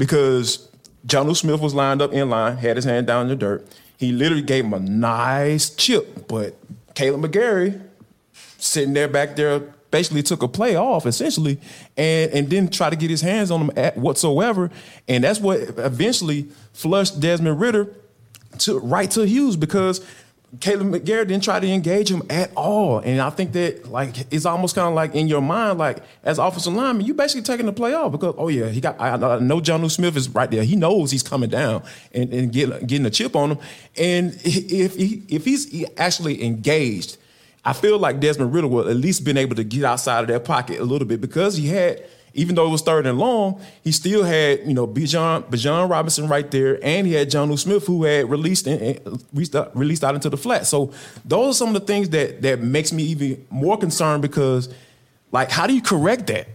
because 0.00 0.66
Jonnu 1.06 1.36
Smith 1.36 1.60
was 1.60 1.74
lined 1.74 2.00
up 2.00 2.10
in 2.14 2.30
line, 2.30 2.56
had 2.56 2.76
his 2.76 2.86
hand 2.86 3.06
down 3.06 3.24
in 3.24 3.28
the 3.28 3.36
dirt. 3.36 3.66
He 3.98 4.12
literally 4.12 4.42
gave 4.42 4.64
him 4.64 4.72
a 4.72 4.80
nice 4.80 5.68
chip, 5.68 6.26
but 6.26 6.56
Kaleb 6.94 7.22
McGary 7.22 7.78
sitting 8.56 8.94
there 8.94 9.08
back 9.08 9.36
there 9.36 9.60
basically 9.90 10.22
took 10.22 10.42
a 10.42 10.48
play 10.48 10.74
off 10.74 11.04
essentially 11.04 11.60
and 11.98 12.30
and 12.32 12.48
didn't 12.48 12.72
try 12.72 12.88
to 12.88 12.96
get 12.96 13.10
his 13.10 13.20
hands 13.20 13.50
on 13.50 13.60
him 13.60 13.70
at 13.76 13.98
whatsoever. 13.98 14.70
And 15.06 15.22
that's 15.22 15.38
what 15.38 15.60
eventually 15.60 16.48
flushed 16.72 17.20
Desmond 17.20 17.60
Ridder 17.60 17.94
to 18.60 18.78
right 18.78 19.10
to 19.10 19.26
Hughes 19.26 19.56
because 19.56 20.00
Kaleb 20.58 20.90
McGary 20.90 21.28
didn't 21.28 21.44
try 21.44 21.60
to 21.60 21.66
engage 21.66 22.10
him 22.10 22.22
at 22.28 22.50
all. 22.56 22.98
And 22.98 23.20
I 23.20 23.30
think 23.30 23.52
that 23.52 23.88
like 23.88 24.26
it's 24.32 24.44
almost 24.44 24.74
kind 24.74 24.88
of 24.88 24.94
like 24.94 25.14
in 25.14 25.28
your 25.28 25.40
mind, 25.40 25.78
like 25.78 25.98
as 26.24 26.38
offensive 26.38 26.74
lineman, 26.74 27.06
you 27.06 27.14
basically 27.14 27.42
taking 27.42 27.66
the 27.66 27.72
play 27.72 27.94
off 27.94 28.10
because 28.10 28.34
oh 28.36 28.48
yeah, 28.48 28.66
he 28.66 28.80
got 28.80 29.00
I, 29.00 29.10
I 29.10 29.38
know 29.38 29.60
Jonnu 29.60 29.90
Smith 29.90 30.16
is 30.16 30.28
right 30.28 30.50
there. 30.50 30.64
He 30.64 30.74
knows 30.74 31.12
he's 31.12 31.22
coming 31.22 31.50
down 31.50 31.84
and, 32.12 32.32
and 32.32 32.52
get, 32.52 32.86
getting 32.86 33.06
a 33.06 33.10
chip 33.10 33.36
on 33.36 33.52
him. 33.52 33.58
And 33.96 34.34
if 34.44 34.96
he 34.96 35.22
if 35.28 35.44
he's 35.44 35.88
actually 35.96 36.42
engaged, 36.44 37.16
I 37.64 37.72
feel 37.72 37.98
like 37.98 38.18
Desmond 38.18 38.52
Ridder 38.52 38.68
will 38.68 38.88
at 38.88 38.96
least 38.96 39.24
been 39.24 39.36
able 39.36 39.54
to 39.54 39.64
get 39.64 39.84
outside 39.84 40.22
of 40.22 40.28
that 40.28 40.44
pocket 40.44 40.80
a 40.80 40.84
little 40.84 41.06
bit 41.06 41.20
because 41.20 41.56
he 41.56 41.68
had 41.68 42.02
even 42.34 42.54
though 42.54 42.66
it 42.66 42.70
was 42.70 42.82
third 42.82 43.06
and 43.06 43.18
long, 43.18 43.60
he 43.82 43.92
still 43.92 44.22
had, 44.24 44.60
you 44.66 44.74
know, 44.74 44.86
Bijan, 44.86 45.44
Bijan 45.50 45.88
Robinson 45.88 46.28
right 46.28 46.50
there, 46.50 46.78
and 46.84 47.06
he 47.06 47.14
had 47.14 47.30
Jonnu 47.30 47.58
Smith 47.58 47.86
who 47.86 48.04
had 48.04 48.30
released 48.30 48.66
and, 48.66 49.24
released 49.32 50.04
out 50.04 50.14
into 50.14 50.30
the 50.30 50.36
flat. 50.36 50.66
So 50.66 50.92
those 51.24 51.56
are 51.56 51.58
some 51.58 51.68
of 51.68 51.74
the 51.74 51.86
things 51.86 52.08
that 52.10 52.42
that 52.42 52.60
makes 52.60 52.92
me 52.92 53.02
even 53.04 53.46
more 53.50 53.76
concerned 53.76 54.22
because, 54.22 54.72
like, 55.32 55.50
how 55.50 55.66
do 55.66 55.74
you 55.74 55.82
correct 55.82 56.26
that? 56.28 56.48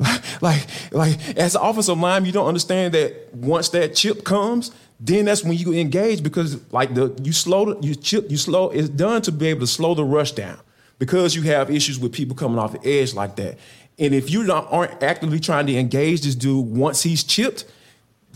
like, 0.40 0.66
like 0.92 1.36
as 1.36 1.54
an 1.54 1.62
offensive 1.62 1.98
line, 1.98 2.24
you 2.24 2.32
don't 2.32 2.46
understand 2.46 2.94
that 2.94 3.34
once 3.34 3.68
that 3.70 3.94
chip 3.94 4.24
comes, 4.24 4.70
then 5.00 5.24
that's 5.24 5.42
when 5.42 5.56
you 5.56 5.72
engage 5.72 6.22
because 6.22 6.60
like 6.72 6.94
the 6.94 7.18
you 7.22 7.32
slow 7.32 7.80
you 7.80 7.94
chip 7.94 8.30
you 8.30 8.36
slow 8.36 8.68
it's 8.68 8.88
done 8.90 9.22
to 9.22 9.32
be 9.32 9.46
able 9.48 9.60
to 9.60 9.66
slow 9.66 9.94
the 9.94 10.04
rush 10.04 10.32
down 10.32 10.60
because 11.00 11.34
you 11.34 11.42
have 11.42 11.70
issues 11.70 11.98
with 11.98 12.12
people 12.12 12.36
coming 12.36 12.58
off 12.58 12.72
the 12.72 12.88
edge 12.88 13.14
like 13.14 13.34
that. 13.36 13.58
And 13.98 14.14
if 14.14 14.30
you 14.30 14.50
aren't 14.52 15.02
actively 15.02 15.40
trying 15.40 15.66
to 15.66 15.76
engage 15.76 16.20
this 16.20 16.36
dude 16.36 16.64
once 16.66 17.02
he's 17.02 17.24
chipped, 17.24 17.64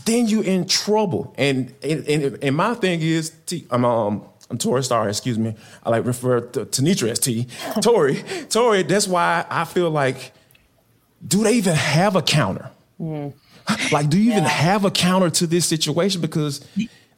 then 0.03 0.27
you're 0.27 0.43
in 0.43 0.67
trouble. 0.67 1.33
And 1.37 1.73
and, 1.81 2.05
and, 2.09 2.43
and 2.43 2.55
my 2.55 2.73
thing 2.73 3.01
is, 3.01 3.31
T, 3.45 3.65
I'm 3.71 3.85
um, 3.85 4.25
I'm 4.49 4.57
Tori 4.57 4.83
Star, 4.83 5.07
excuse 5.07 5.39
me. 5.39 5.55
I 5.83 5.91
like 5.91 6.05
refer 6.05 6.41
to 6.41 6.65
Tenitra 6.65 7.09
as 7.09 7.19
T. 7.19 7.47
Tori, 7.81 8.21
Tori. 8.49 8.83
That's 8.83 9.07
why 9.07 9.45
I 9.49 9.65
feel 9.65 9.89
like, 9.89 10.33
do 11.25 11.43
they 11.43 11.53
even 11.53 11.75
have 11.75 12.15
a 12.15 12.21
counter? 12.21 12.69
Mm. 12.99 13.33
Like, 13.91 14.09
do 14.09 14.19
you 14.19 14.29
yeah. 14.29 14.37
even 14.37 14.43
have 14.43 14.85
a 14.85 14.91
counter 14.91 15.29
to 15.31 15.47
this 15.47 15.65
situation? 15.65 16.21
Because 16.21 16.67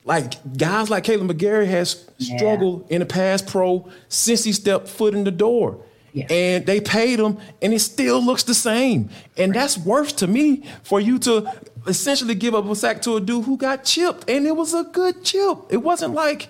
Like 0.08 0.58
guys 0.58 0.90
like 0.90 1.04
Kaleb 1.04 1.30
McGary 1.30 1.68
has 1.68 2.10
struggled 2.18 2.88
yeah. 2.88 2.96
in 2.96 3.00
the 3.02 3.06
past 3.06 3.46
pro 3.46 3.88
since 4.08 4.44
he 4.44 4.54
stepped 4.54 4.88
foot 4.88 5.14
in 5.14 5.24
the 5.24 5.32
door. 5.32 5.84
And 6.32 6.66
they 6.66 6.82
paid 6.82 7.20
him, 7.20 7.38
and 7.62 7.76
it 7.76 7.80
still 7.80 8.20
looks 8.20 8.42
the 8.42 8.56
same. 8.56 9.10
And 9.38 9.52
right. 9.52 9.62
that's 9.62 9.78
worse 9.78 10.12
to 10.14 10.26
me 10.26 10.64
for 10.82 11.00
you 11.00 11.20
to 11.20 11.48
essentially 11.86 12.34
give 12.34 12.56
up 12.56 12.66
a 12.66 12.76
sack 12.76 13.04
to 13.04 13.18
a 13.18 13.22
dude 13.22 13.46
who 13.46 13.56
got 13.56 13.84
chipped, 13.84 14.28
and 14.28 14.48
it 14.48 14.56
was 14.56 14.74
a 14.74 14.84
good 14.86 15.24
chip. 15.24 15.60
It 15.70 15.78
wasn't 15.78 16.16
like, 16.16 16.50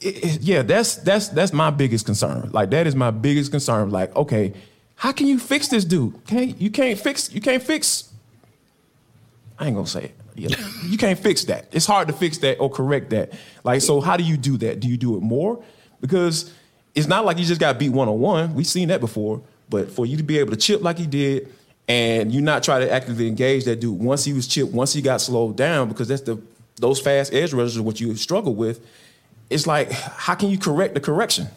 it, 0.00 0.24
it, 0.24 0.40
yeah, 0.40 0.62
that's 0.62 0.96
that's 0.96 1.28
that's 1.28 1.52
my 1.52 1.68
biggest 1.68 2.06
concern. 2.06 2.48
Like 2.52 2.70
that 2.70 2.86
is 2.86 2.96
my 2.96 3.10
biggest 3.10 3.50
concern. 3.50 3.90
Like, 3.90 4.16
okay, 4.16 4.54
how 4.94 5.12
can 5.12 5.26
you 5.26 5.38
fix 5.38 5.68
this 5.68 5.84
dude? 5.84 6.24
Can't 6.26 6.58
you 6.58 6.70
can't 6.70 6.98
fix 6.98 7.30
you 7.30 7.42
can't 7.42 7.62
fix. 7.62 8.10
I 9.58 9.66
ain't 9.66 9.74
gonna 9.76 9.86
say 9.86 10.04
it. 10.04 10.17
You, 10.38 10.48
you 10.86 10.98
can't 10.98 11.18
fix 11.18 11.44
that. 11.44 11.68
It's 11.72 11.86
hard 11.86 12.08
to 12.08 12.14
fix 12.14 12.38
that 12.38 12.58
or 12.58 12.70
correct 12.70 13.10
that. 13.10 13.32
Like, 13.64 13.80
so 13.80 14.00
how 14.00 14.16
do 14.16 14.24
you 14.24 14.36
do 14.36 14.56
that? 14.58 14.80
Do 14.80 14.88
you 14.88 14.96
do 14.96 15.16
it 15.16 15.22
more? 15.22 15.62
Because 16.00 16.52
it's 16.94 17.06
not 17.06 17.24
like 17.24 17.38
you 17.38 17.44
just 17.44 17.60
got 17.60 17.78
beat 17.78 17.90
one 17.90 18.08
on 18.08 18.18
one. 18.18 18.54
We've 18.54 18.66
seen 18.66 18.88
that 18.88 19.00
before. 19.00 19.42
But 19.68 19.90
for 19.90 20.06
you 20.06 20.16
to 20.16 20.22
be 20.22 20.38
able 20.38 20.50
to 20.52 20.56
chip 20.56 20.82
like 20.82 20.98
he 20.98 21.06
did, 21.06 21.52
and 21.88 22.32
you 22.32 22.40
not 22.40 22.62
try 22.62 22.78
to 22.80 22.90
actively 22.90 23.26
engage 23.26 23.64
that 23.64 23.80
dude 23.80 23.98
once 23.98 24.24
he 24.24 24.32
was 24.32 24.46
chipped, 24.46 24.72
once 24.72 24.92
he 24.92 25.02
got 25.02 25.20
slowed 25.20 25.56
down, 25.56 25.88
because 25.88 26.08
that's 26.08 26.22
the 26.22 26.40
those 26.76 27.00
fast 27.00 27.34
edge 27.34 27.52
rushers 27.52 27.76
are 27.76 27.82
what 27.82 28.00
you 28.00 28.14
struggle 28.14 28.54
with. 28.54 28.80
It's 29.50 29.66
like, 29.66 29.90
how 29.90 30.34
can 30.34 30.50
you 30.50 30.58
correct 30.58 30.94
the 30.94 31.00
correction? 31.00 31.48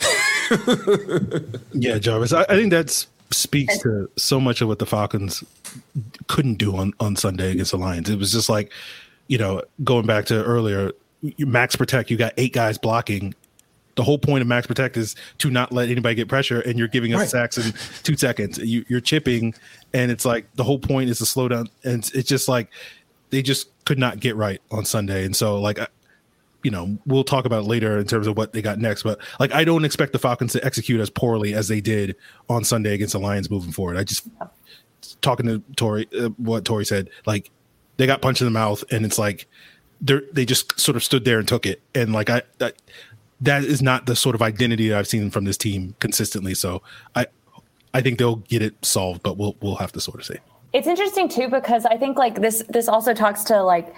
yeah, 1.72 1.98
Jarvis. 1.98 2.32
I, 2.32 2.42
I 2.42 2.56
think 2.56 2.70
that 2.70 3.06
speaks 3.34 3.78
to 3.78 4.10
so 4.16 4.40
much 4.40 4.60
of 4.60 4.68
what 4.68 4.78
the 4.78 4.86
Falcons 4.86 5.44
couldn't 6.26 6.54
do 6.54 6.76
on, 6.76 6.92
on 7.00 7.16
Sunday 7.16 7.52
against 7.52 7.72
the 7.72 7.78
Lions. 7.78 8.08
It 8.08 8.18
was 8.18 8.32
just 8.32 8.48
like, 8.48 8.72
you 9.28 9.38
know, 9.38 9.62
going 9.82 10.06
back 10.06 10.26
to 10.26 10.42
earlier, 10.44 10.92
max 11.38 11.76
protect, 11.76 12.10
you 12.10 12.16
got 12.16 12.34
eight 12.36 12.52
guys 12.52 12.78
blocking. 12.78 13.34
The 13.96 14.02
whole 14.02 14.18
point 14.18 14.42
of 14.42 14.48
max 14.48 14.66
protect 14.66 14.96
is 14.96 15.14
to 15.38 15.50
not 15.50 15.72
let 15.72 15.88
anybody 15.88 16.16
get 16.16 16.28
pressure, 16.28 16.60
and 16.60 16.78
you're 16.78 16.88
giving 16.88 17.14
up 17.14 17.20
right. 17.20 17.28
sacks 17.28 17.58
in 17.58 17.72
two 18.02 18.16
seconds. 18.16 18.58
You, 18.58 18.84
are 18.96 19.00
chipping, 19.00 19.54
and 19.92 20.10
it's 20.10 20.24
like 20.24 20.52
the 20.56 20.64
whole 20.64 20.80
point 20.80 21.10
is 21.10 21.18
to 21.18 21.26
slow 21.26 21.48
down. 21.48 21.68
And 21.84 22.00
it's, 22.00 22.10
it's 22.10 22.28
just 22.28 22.48
like 22.48 22.70
they 23.30 23.40
just 23.40 23.68
could 23.84 23.98
not 23.98 24.18
get 24.18 24.34
right 24.34 24.60
on 24.70 24.84
Sunday. 24.84 25.24
And 25.24 25.34
so, 25.34 25.60
like, 25.60 25.78
you 26.64 26.70
know, 26.70 26.98
we'll 27.06 27.24
talk 27.24 27.44
about 27.44 27.64
later 27.64 27.98
in 27.98 28.06
terms 28.06 28.26
of 28.26 28.36
what 28.36 28.52
they 28.52 28.62
got 28.62 28.78
next. 28.78 29.04
But 29.04 29.20
like, 29.38 29.52
I 29.52 29.64
don't 29.64 29.84
expect 29.84 30.12
the 30.12 30.18
Falcons 30.18 30.52
to 30.54 30.64
execute 30.64 31.00
as 31.00 31.10
poorly 31.10 31.54
as 31.54 31.68
they 31.68 31.80
did 31.80 32.16
on 32.48 32.64
Sunday 32.64 32.94
against 32.94 33.12
the 33.12 33.20
Lions 33.20 33.50
moving 33.50 33.70
forward. 33.70 33.96
I 33.96 34.04
just 34.04 34.26
talking 35.20 35.46
to 35.46 35.62
Tori, 35.76 36.08
uh, 36.18 36.30
what 36.30 36.64
Tori 36.64 36.84
said, 36.84 37.10
like 37.26 37.50
they 37.98 38.06
got 38.06 38.22
punched 38.22 38.40
in 38.40 38.46
the 38.46 38.50
mouth, 38.50 38.82
and 38.90 39.04
it's 39.04 39.18
like 39.18 39.46
they 40.00 40.20
they 40.32 40.44
just 40.44 40.80
sort 40.80 40.96
of 40.96 41.04
stood 41.04 41.24
there 41.24 41.38
and 41.38 41.46
took 41.46 41.66
it, 41.66 41.82
and 41.94 42.12
like 42.12 42.30
I 42.30 42.42
that 43.40 43.64
is 43.64 43.82
not 43.82 44.06
the 44.06 44.16
sort 44.16 44.34
of 44.34 44.42
identity 44.42 44.88
that 44.88 44.98
I've 44.98 45.06
seen 45.06 45.30
from 45.30 45.44
this 45.44 45.58
team 45.58 45.94
consistently. 46.00 46.54
So 46.54 46.82
I 47.14 47.26
I 47.92 48.00
think 48.00 48.18
they'll 48.18 48.36
get 48.36 48.62
it 48.62 48.74
solved, 48.84 49.22
but 49.22 49.36
we'll 49.36 49.56
we'll 49.60 49.76
have 49.76 49.92
to 49.92 50.00
sort 50.00 50.18
of 50.18 50.26
see. 50.26 50.38
It's 50.72 50.88
interesting 50.88 51.28
too 51.28 51.48
because 51.48 51.84
I 51.84 51.96
think 51.96 52.18
like 52.18 52.40
this 52.40 52.62
this 52.68 52.88
also 52.88 53.14
talks 53.14 53.44
to 53.44 53.62
like 53.62 53.94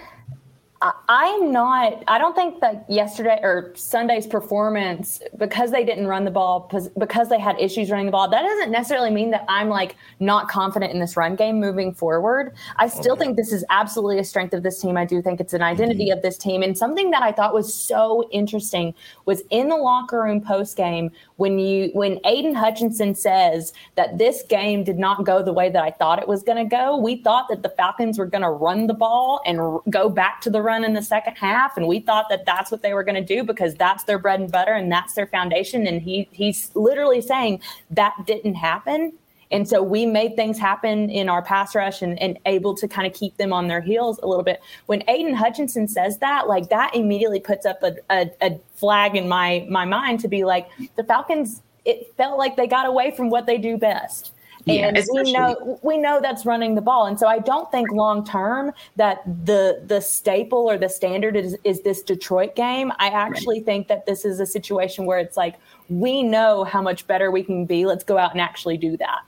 I'm 0.81 1.51
not, 1.51 2.03
I 2.07 2.19
don't 2.19 2.35
think 2.35 2.61
that 2.61 2.85
yesterday 2.87 3.39
or 3.41 3.73
Sunday's 3.75 4.27
performance, 4.27 5.19
because 5.37 5.71
they 5.71 5.83
didn't 5.83 6.05
run 6.05 6.23
the 6.23 6.31
ball, 6.31 6.69
because 6.97 7.29
they 7.29 7.39
had 7.39 7.59
issues 7.59 7.89
running 7.89 8.05
the 8.05 8.11
ball, 8.11 8.29
that 8.29 8.43
doesn't 8.43 8.71
necessarily 8.71 9.09
mean 9.09 9.31
that 9.31 9.43
I'm 9.49 9.69
like 9.69 9.95
not 10.19 10.49
confident 10.49 10.93
in 10.93 10.99
this 10.99 11.17
run 11.17 11.35
game 11.35 11.59
moving 11.59 11.93
forward. 11.93 12.53
I 12.75 12.89
still 12.89 13.13
okay. 13.13 13.25
think 13.25 13.37
this 13.37 13.51
is 13.51 13.65
absolutely 13.71 14.19
a 14.19 14.23
strength 14.23 14.53
of 14.53 14.61
this 14.61 14.79
team. 14.79 14.97
I 14.97 15.05
do 15.05 15.19
think 15.19 15.39
it's 15.39 15.53
an 15.53 15.63
identity 15.63 16.09
mm-hmm. 16.09 16.17
of 16.17 16.21
this 16.21 16.37
team. 16.37 16.61
And 16.61 16.77
something 16.77 17.09
that 17.09 17.23
I 17.23 17.31
thought 17.31 17.55
was 17.55 17.73
so 17.73 18.29
interesting 18.31 18.93
was 19.25 19.41
in 19.49 19.69
the 19.69 19.77
locker 19.77 20.21
room 20.21 20.41
post 20.41 20.77
game 20.77 21.11
when 21.37 21.57
you, 21.57 21.89
when 21.93 22.19
Aidan 22.23 22.53
Hutchinson 22.53 23.15
says 23.15 23.73
that 23.95 24.19
this 24.19 24.43
game 24.43 24.83
did 24.83 24.99
not 24.99 25.25
go 25.25 25.41
the 25.41 25.53
way 25.53 25.71
that 25.71 25.83
I 25.83 25.89
thought 25.89 26.19
it 26.19 26.27
was 26.27 26.43
going 26.43 26.57
to 26.57 26.69
go, 26.69 26.97
we 26.97 27.15
thought 27.15 27.47
that 27.49 27.63
the 27.63 27.69
Falcons 27.69 28.19
were 28.19 28.27
going 28.27 28.43
to 28.43 28.49
run 28.49 28.85
the 28.85 28.93
ball 28.93 29.41
and 29.45 29.59
r- 29.59 29.81
go 29.89 30.09
back 30.09 30.39
to 30.41 30.51
the 30.51 30.66
run 30.67 30.83
in 30.83 30.93
the 30.93 31.01
second 31.01 31.35
half, 31.35 31.77
and 31.77 31.87
we 31.87 31.99
thought 31.99 32.25
that 32.29 32.45
that's 32.45 32.69
what 32.69 32.83
they 32.83 32.93
were 32.93 33.03
going 33.03 33.15
to 33.15 33.35
do 33.35 33.43
because 33.43 33.73
that's 33.73 34.03
their 34.03 34.19
bread 34.19 34.39
and 34.39 34.51
butter 34.51 34.73
and 34.73 34.91
that's 34.91 35.13
their 35.13 35.25
foundation. 35.25 35.87
And 35.87 36.01
he 36.01 36.27
he's 36.31 36.69
literally 36.75 37.21
saying 37.21 37.61
that 37.89 38.13
didn't 38.27 38.55
happen. 38.55 39.13
And 39.49 39.67
so 39.67 39.81
we 39.81 40.05
made 40.05 40.35
things 40.35 40.59
happen 40.59 41.09
in 41.09 41.29
our 41.29 41.41
pass 41.41 41.73
rush 41.73 42.01
and, 42.01 42.21
and 42.21 42.37
able 42.45 42.75
to 42.75 42.85
kind 42.85 43.07
of 43.07 43.13
keep 43.13 43.37
them 43.37 43.53
on 43.53 43.69
their 43.69 43.79
heels 43.79 44.19
a 44.21 44.27
little 44.27 44.43
bit. 44.43 44.61
When 44.87 45.03
Aidan 45.07 45.33
Hutchinson 45.33 45.87
says 45.87 46.17
that, 46.17 46.49
like 46.49 46.67
that 46.69 46.93
immediately 46.93 47.39
puts 47.39 47.65
up 47.65 47.81
a, 47.81 47.95
a, 48.09 48.29
a 48.41 48.59
flag 48.75 49.15
in 49.15 49.27
my 49.27 49.65
my 49.69 49.85
mind 49.85 50.19
to 50.19 50.27
be 50.27 50.43
like 50.43 50.67
the 50.97 51.03
Falcons. 51.03 51.63
It 51.85 52.13
felt 52.17 52.37
like 52.37 52.57
they 52.57 52.67
got 52.67 52.85
away 52.85 53.11
from 53.11 53.29
what 53.29 53.45
they 53.45 53.57
do 53.57 53.77
best 53.77 54.33
and 54.69 55.05
we 55.13 55.31
know 55.31 55.79
we 55.81 55.97
know 55.97 56.19
that's 56.21 56.45
running 56.45 56.75
the 56.75 56.81
ball. 56.81 57.05
And 57.05 57.19
so 57.19 57.27
I 57.27 57.39
don't 57.39 57.69
think 57.71 57.91
long 57.91 58.25
term 58.25 58.71
that 58.95 59.21
the 59.45 59.83
the 59.85 60.01
staple 60.01 60.69
or 60.69 60.77
the 60.77 60.89
standard 60.89 61.35
is 61.35 61.57
is 61.63 61.81
this 61.81 62.01
Detroit 62.01 62.55
game. 62.55 62.91
I 62.99 63.09
actually 63.09 63.59
right. 63.59 63.65
think 63.65 63.87
that 63.87 64.05
this 64.05 64.25
is 64.25 64.39
a 64.39 64.45
situation 64.45 65.05
where 65.05 65.19
it's 65.19 65.37
like 65.37 65.55
we 65.89 66.23
know 66.23 66.63
how 66.63 66.81
much 66.81 67.07
better 67.07 67.31
we 67.31 67.43
can 67.43 67.65
be. 67.65 67.85
Let's 67.85 68.03
go 68.03 68.17
out 68.17 68.31
and 68.31 68.41
actually 68.41 68.77
do 68.77 68.97
that. 68.97 69.21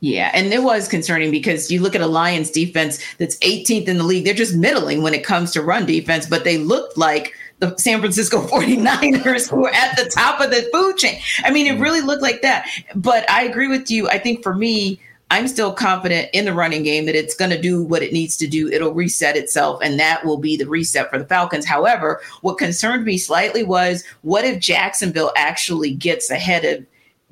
Yeah, 0.00 0.30
and 0.34 0.52
it 0.52 0.62
was 0.62 0.86
concerning 0.86 1.30
because 1.30 1.70
you 1.70 1.80
look 1.80 1.94
at 1.94 2.02
a 2.02 2.06
Lions 2.06 2.50
defense 2.50 3.02
that's 3.16 3.38
18th 3.38 3.88
in 3.88 3.96
the 3.96 4.04
league. 4.04 4.26
They're 4.26 4.34
just 4.34 4.54
middling 4.54 5.02
when 5.02 5.14
it 5.14 5.24
comes 5.24 5.50
to 5.52 5.62
run 5.62 5.86
defense, 5.86 6.26
but 6.26 6.44
they 6.44 6.58
looked 6.58 6.98
like 6.98 7.32
the 7.60 7.76
San 7.78 8.00
Francisco 8.00 8.40
49ers 8.46 9.50
who 9.50 9.66
are 9.66 9.74
at 9.74 9.96
the 9.96 10.10
top 10.10 10.40
of 10.40 10.50
the 10.50 10.68
food 10.72 10.96
chain. 10.96 11.20
I 11.44 11.50
mean, 11.50 11.66
it 11.66 11.78
mm. 11.78 11.82
really 11.82 12.00
looked 12.00 12.22
like 12.22 12.42
that. 12.42 12.68
But 12.94 13.28
I 13.30 13.44
agree 13.44 13.68
with 13.68 13.90
you. 13.90 14.08
I 14.08 14.18
think 14.18 14.42
for 14.42 14.54
me, 14.54 15.00
I'm 15.30 15.48
still 15.48 15.72
confident 15.72 16.28
in 16.32 16.44
the 16.44 16.52
running 16.52 16.82
game 16.82 17.06
that 17.06 17.14
it's 17.14 17.34
going 17.34 17.50
to 17.50 17.60
do 17.60 17.82
what 17.82 18.02
it 18.02 18.12
needs 18.12 18.36
to 18.36 18.46
do. 18.46 18.68
It'll 18.68 18.92
reset 18.92 19.36
itself, 19.36 19.80
and 19.82 19.98
that 19.98 20.24
will 20.24 20.36
be 20.36 20.56
the 20.56 20.68
reset 20.68 21.10
for 21.10 21.18
the 21.18 21.24
Falcons. 21.24 21.64
However, 21.64 22.20
what 22.42 22.58
concerned 22.58 23.04
me 23.04 23.18
slightly 23.18 23.64
was 23.64 24.04
what 24.22 24.44
if 24.44 24.60
Jacksonville 24.60 25.32
actually 25.36 25.92
gets 25.92 26.30
ahead 26.30 26.64
of 26.64 26.86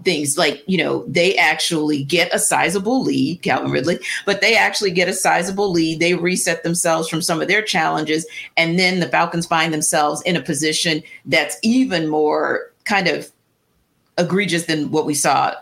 things 0.04 0.36
like 0.36 0.62
you 0.66 0.78
know 0.78 1.04
they 1.06 1.36
actually 1.36 2.02
get 2.02 2.34
a 2.34 2.38
sizable 2.38 3.02
lead 3.02 3.40
calvin 3.42 3.66
mm-hmm. 3.66 3.74
ridley 3.74 3.98
but 4.26 4.40
they 4.40 4.56
actually 4.56 4.90
get 4.90 5.08
a 5.08 5.12
sizable 5.12 5.70
lead. 5.70 6.00
They 6.00 6.14
reset 6.14 6.62
themselves 6.62 7.08
from 7.08 7.22
some 7.22 7.40
of 7.40 7.48
their 7.48 7.62
challenges 7.62 8.26
and 8.56 8.78
then 8.78 9.00
the 9.00 9.08
falcons 9.08 9.46
find 9.46 9.72
themselves 9.72 10.22
in 10.22 10.36
a 10.36 10.42
position 10.42 11.02
that's 11.26 11.56
even 11.62 12.08
more 12.08 12.72
kind 12.84 13.08
of 13.08 13.30
egregious 14.18 14.64
than 14.64 14.90
what 14.90 15.06
we 15.06 15.14
saw 15.14 15.54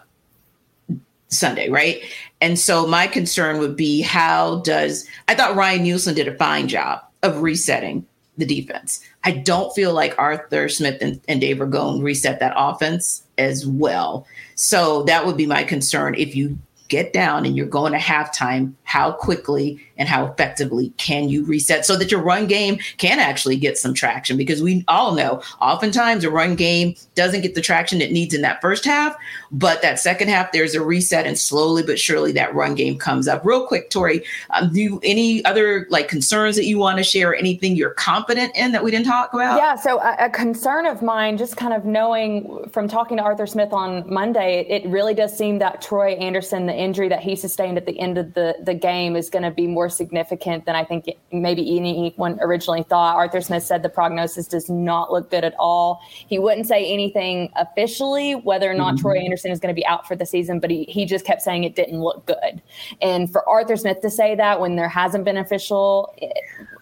sunday 1.29 1.69
right? 1.69 2.03
And 2.43 2.59
so 2.59 2.87
my 2.87 3.07
concern 3.07 3.59
would 3.59 3.77
be 3.77 4.01
how 4.01 4.61
does 4.61 5.07
i 5.29 5.35
thought 5.35 5.57
ryan 5.57 5.83
nielsen 5.83 6.15
did 6.15 6.29
a 6.29 6.37
fine 6.37 6.69
job 6.69 7.03
of 7.23 7.43
resetting 7.43 8.07
the 8.39 8.47
defense 8.47 9.01
i 9.25 9.31
don't 9.31 9.75
feel 9.75 9.93
like 9.93 10.19
arthur 10.19 10.69
smith 10.69 10.99
and, 11.01 11.21
and 11.29 11.41
dave 11.41 11.59
ragone 11.59 12.03
reset 12.03 12.41
that 12.41 12.55
offense 12.57 13.25
as 13.41 13.67
well. 13.67 14.27
So 14.55 15.03
that 15.05 15.27
would 15.27 15.37
be 15.37 15.47
my 15.47 15.65
concern. 15.65 16.15
If 16.15 16.37
you 16.37 16.59
get 16.91 17.15
down 17.15 17.47
and 17.47 17.57
you're 17.57 17.67
going 17.67 17.93
to 17.93 17.99
halftime, 17.99 18.75
how 18.83 19.13
quickly 19.13 19.81
and 19.97 20.09
how 20.09 20.27
effectively 20.27 20.91
can 20.97 21.29
you 21.29 21.45
reset 21.45 21.87
so 21.87 21.97
that 21.97 22.11
your 22.11 22.21
run 22.21 22.47
game 22.47 22.79
can 22.99 23.19
actually 23.19 23.57
get 23.57 23.79
some 23.79 23.95
traction? 23.95 24.37
Because 24.37 24.63
we 24.63 24.85
all 24.89 25.15
know 25.15 25.43
oftentimes 25.61 26.25
a 26.25 26.31
run 26.31 26.57
game 26.57 26.95
doesn't 27.15 27.41
get 27.41 27.55
the 27.55 27.61
traction 27.61 28.03
it 28.03 28.13
needs 28.13 28.35
in 28.35 28.43
that 28.43 28.61
first 28.61 28.85
half, 28.85 29.17
but 29.53 29.81
that 29.83 29.99
second 29.99 30.29
half 30.29 30.53
there's 30.53 30.75
a 30.75 30.83
reset 30.83 31.27
and 31.27 31.39
slowly 31.39 31.83
but 31.83 31.99
surely 31.99 32.33
that 32.33 32.55
run 32.55 32.75
game 32.75 32.99
comes 32.99 33.29
up. 33.29 33.45
Real 33.45 33.67
quick, 33.67 33.91
Tori, 33.91 34.25
um, 34.51 34.73
do 34.73 34.81
you, 34.81 35.01
any 35.03 35.45
other 35.45 35.87
like 35.91 36.09
concerns 36.09 36.57
that 36.57 36.67
you 36.67 36.79
want 36.79 36.99
to 36.99 37.05
share? 37.05 37.35
Anything 37.35 37.77
you're 37.77 37.95
confident 37.95 38.55
in 38.57 38.73
that 38.73 38.83
we 38.83 38.91
didn't 38.91 39.07
talk 39.07 39.33
about? 39.33 39.57
Yeah, 39.57 39.77
so 39.77 40.01
a, 40.01 40.17
a 40.27 40.31
concern 40.31 40.87
of 40.87 41.03
mine, 41.03 41.39
just 41.39 41.57
kind 41.57 41.73
of 41.73 41.85
knowing 41.85 42.69
from 42.71 42.89
talking 42.89 43.17
to 43.19 43.23
Arthur 43.23 43.47
Smith 43.47 43.73
on 43.73 44.13
Monday, 44.13 44.61
it, 44.61 44.85
it 44.85 44.89
really 44.89 45.15
does 45.15 45.37
seem 45.37 45.59
that 45.61 45.81
Troy 45.81 46.13
Anderson, 46.15 46.67
the 46.67 46.73
injury 46.81 47.09
that 47.09 47.21
he 47.21 47.37
sustained 47.37 47.77
at 47.77 47.87
the 47.87 47.99
end 48.01 48.19
of 48.19 48.35
the 48.35 48.57
the 48.63 48.75
game, 48.75 49.15
is 49.15 49.31
going 49.31 49.43
to 49.43 49.51
be 49.51 49.67
more 49.67 49.89
significant 49.89 50.65
than 50.67 50.75
I 50.75 50.85
think 50.85 51.11
maybe 51.33 51.77
anyone 51.77 52.39
originally 52.41 52.83
thought. 52.83 53.17
Arthur 53.17 53.41
Smith 53.41 53.63
said 53.63 53.83
the 53.83 53.89
prognosis 53.89 54.47
does 54.47 54.71
not 54.71 55.13
look 55.13 55.31
good 55.31 55.45
at 55.45 55.55
all. 55.59 56.01
He 56.27 56.39
wouldn't 56.39 56.67
say 56.67 56.91
anything 56.91 57.51
officially 57.57 58.35
whether 58.35 58.71
or 58.71 58.75
not 58.75 58.95
mm-hmm. 58.95 59.03
Troy 59.03 59.19
Anderson 59.19 59.51
is 59.51 59.61
going 59.61 59.75
to 59.75 59.79
be 59.79 59.87
out 59.87 60.09
for 60.09 60.17
the 60.17 60.27
season, 60.27 60.59
but 60.59 60.71
he, 60.71 60.85
he 60.85 61.05
just 61.05 61.25
kept 61.25 61.43
saying 61.43 61.65
it 61.65 61.75
didn't 61.75 62.01
look 62.01 62.25
good. 62.27 62.63
And 63.03 63.31
for 63.31 63.47
Arthur 63.49 63.77
Smith 63.77 64.01
to 64.01 64.11
say 64.11 64.35
that 64.35 64.61
when 64.61 64.77
there 64.77 64.89
hasn't 64.89 65.25
been 65.25 65.37
official 65.37 66.15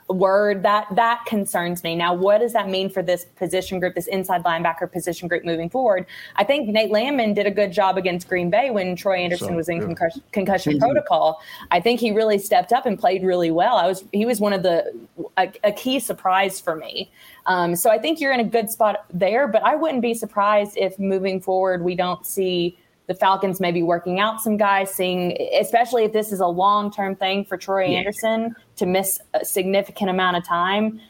word 0.08 0.62
that 0.62 0.86
that 0.94 1.24
concerns 1.26 1.82
me. 1.82 1.94
Now, 1.94 2.14
what 2.14 2.38
does 2.38 2.52
that 2.54 2.68
mean 2.68 2.88
for 2.88 3.02
this 3.02 3.24
position 3.36 3.78
group, 3.78 3.94
this 3.94 4.06
inside 4.06 4.42
linebacker 4.44 4.90
position 4.90 5.28
group 5.28 5.44
moving 5.44 5.68
forward? 5.68 6.06
I 6.36 6.44
think 6.44 6.68
Nate 6.68 6.90
Landman 6.90 7.34
did 7.34 7.46
a 7.46 7.50
good 7.50 7.72
job 7.72 7.98
against 7.98 8.28
Green 8.28 8.50
Bay 8.50 8.70
when 8.70 8.96
Troy 8.96 9.18
Anderson 9.18 9.48
so, 9.48 9.54
was 9.54 9.68
in 9.68 9.76
yeah. 9.76 9.84
concussion, 9.84 10.22
concussion 10.32 10.72
mm-hmm. 10.74 10.80
protocol. 10.80 11.40
I 11.70 11.80
think 11.80 12.00
he 12.00 12.10
really 12.10 12.38
stepped 12.38 12.72
up 12.72 12.86
and 12.86 12.98
played 12.98 13.22
really 13.22 13.50
well. 13.50 13.76
I 13.76 13.86
was 13.86 14.04
he 14.12 14.24
was 14.24 14.40
one 14.40 14.52
of 14.52 14.62
the 14.62 14.92
a, 15.36 15.52
a 15.64 15.72
key 15.72 16.00
surprise 16.00 16.60
for 16.60 16.74
me. 16.74 17.10
Um, 17.46 17.76
so 17.76 17.90
I 17.90 17.98
think 17.98 18.20
you're 18.20 18.32
in 18.32 18.40
a 18.40 18.44
good 18.44 18.70
spot 18.70 19.06
there, 19.12 19.48
but 19.48 19.62
I 19.62 19.74
wouldn't 19.74 20.02
be 20.02 20.14
surprised 20.14 20.76
if 20.76 20.98
moving 20.98 21.40
forward 21.40 21.82
we 21.82 21.94
don't 21.94 22.24
see 22.26 22.78
the 23.08 23.14
Falcons 23.14 23.58
maybe 23.58 23.82
working 23.82 24.20
out 24.20 24.40
some 24.40 24.56
guys, 24.58 24.94
seeing, 24.94 25.36
especially 25.58 26.04
if 26.04 26.12
this 26.12 26.30
is 26.30 26.40
a 26.40 26.46
long 26.46 26.92
term 26.92 27.16
thing 27.16 27.44
for 27.44 27.56
Troy 27.56 27.86
yeah. 27.86 27.98
Anderson 27.98 28.54
to 28.76 28.86
miss 28.86 29.18
a 29.34 29.44
significant 29.44 30.10
amount 30.10 30.36
of 30.36 30.46
time. 30.46 31.00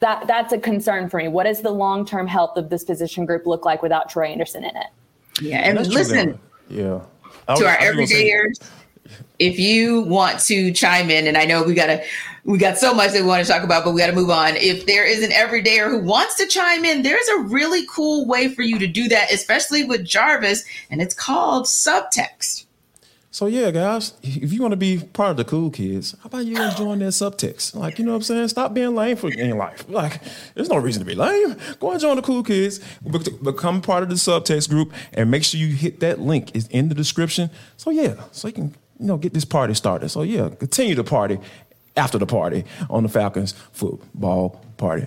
That 0.00 0.26
that's 0.26 0.52
a 0.52 0.58
concern 0.58 1.08
for 1.08 1.18
me. 1.18 1.28
What 1.28 1.44
does 1.44 1.62
the 1.62 1.70
long 1.70 2.04
term 2.04 2.26
health 2.26 2.56
of 2.56 2.68
this 2.68 2.84
position 2.84 3.24
group 3.24 3.46
look 3.46 3.64
like 3.64 3.80
without 3.80 4.10
Troy 4.10 4.26
Anderson 4.26 4.64
in 4.64 4.76
it? 4.76 4.86
Yeah, 5.40 5.58
and 5.58 5.86
listen, 5.86 6.38
yeah, 6.68 7.00
to 7.56 7.66
our 7.66 7.76
everydayers, 7.76 8.60
if 9.38 9.58
you 9.58 10.02
want 10.02 10.40
to 10.40 10.72
chime 10.72 11.10
in, 11.10 11.26
and 11.26 11.36
I 11.36 11.44
know 11.44 11.62
we 11.62 11.74
gotta 11.74 12.02
we 12.44 12.58
got 12.58 12.78
so 12.78 12.94
much 12.94 13.12
that 13.12 13.22
we 13.22 13.28
want 13.28 13.44
to 13.44 13.50
talk 13.50 13.62
about, 13.62 13.84
but 13.84 13.92
we 13.92 14.00
got 14.00 14.06
to 14.06 14.14
move 14.14 14.30
on. 14.30 14.56
If 14.56 14.86
there 14.86 15.04
is 15.04 15.22
an 15.22 15.30
everydayer 15.30 15.90
who 15.90 15.98
wants 16.00 16.36
to 16.36 16.46
chime 16.46 16.84
in, 16.84 17.02
there's 17.02 17.28
a 17.28 17.38
really 17.40 17.86
cool 17.86 18.26
way 18.26 18.48
for 18.48 18.62
you 18.62 18.78
to 18.78 18.86
do 18.86 19.08
that, 19.08 19.32
especially 19.32 19.84
with 19.84 20.04
Jarvis, 20.04 20.64
and 20.90 21.02
it's 21.02 21.14
called 21.14 21.66
subtext. 21.66 22.64
So 23.32 23.46
yeah, 23.46 23.70
guys, 23.70 24.14
if 24.22 24.52
you 24.52 24.60
want 24.60 24.72
to 24.72 24.76
be 24.76 24.98
part 24.98 25.30
of 25.30 25.36
the 25.36 25.44
cool 25.44 25.70
kids, 25.70 26.16
how 26.20 26.26
about 26.26 26.46
you 26.46 26.56
join 26.76 26.98
that 26.98 27.12
subtext? 27.12 27.76
Like, 27.76 28.00
you 28.00 28.04
know 28.04 28.10
what 28.10 28.16
I'm 28.16 28.22
saying? 28.22 28.48
Stop 28.48 28.74
being 28.74 28.96
lame 28.96 29.16
for 29.16 29.30
in 29.30 29.56
life. 29.56 29.84
Like, 29.88 30.20
there's 30.54 30.68
no 30.68 30.78
reason 30.78 31.00
to 31.00 31.06
be 31.06 31.14
lame. 31.14 31.56
Go 31.78 31.92
and 31.92 32.00
join 32.00 32.16
the 32.16 32.22
cool 32.22 32.42
kids, 32.42 32.80
become 33.42 33.82
part 33.82 34.02
of 34.02 34.08
the 34.08 34.16
subtext 34.16 34.68
group, 34.68 34.92
and 35.12 35.30
make 35.30 35.44
sure 35.44 35.60
you 35.60 35.68
hit 35.68 36.00
that 36.00 36.18
link. 36.18 36.50
It's 36.54 36.66
in 36.68 36.88
the 36.88 36.94
description. 36.94 37.50
So 37.76 37.90
yeah, 37.90 38.24
so 38.32 38.48
you 38.48 38.54
can 38.54 38.74
you 39.00 39.06
know 39.06 39.16
get 39.16 39.32
this 39.32 39.44
party 39.44 39.74
started. 39.74 40.10
So 40.10 40.22
yeah, 40.22 40.50
continue 40.50 40.94
the 40.94 41.04
party 41.04 41.38
after 41.96 42.18
the 42.18 42.26
party 42.26 42.64
on 42.88 43.02
the 43.02 43.08
Falcons 43.08 43.52
football 43.72 44.62
party. 44.76 45.06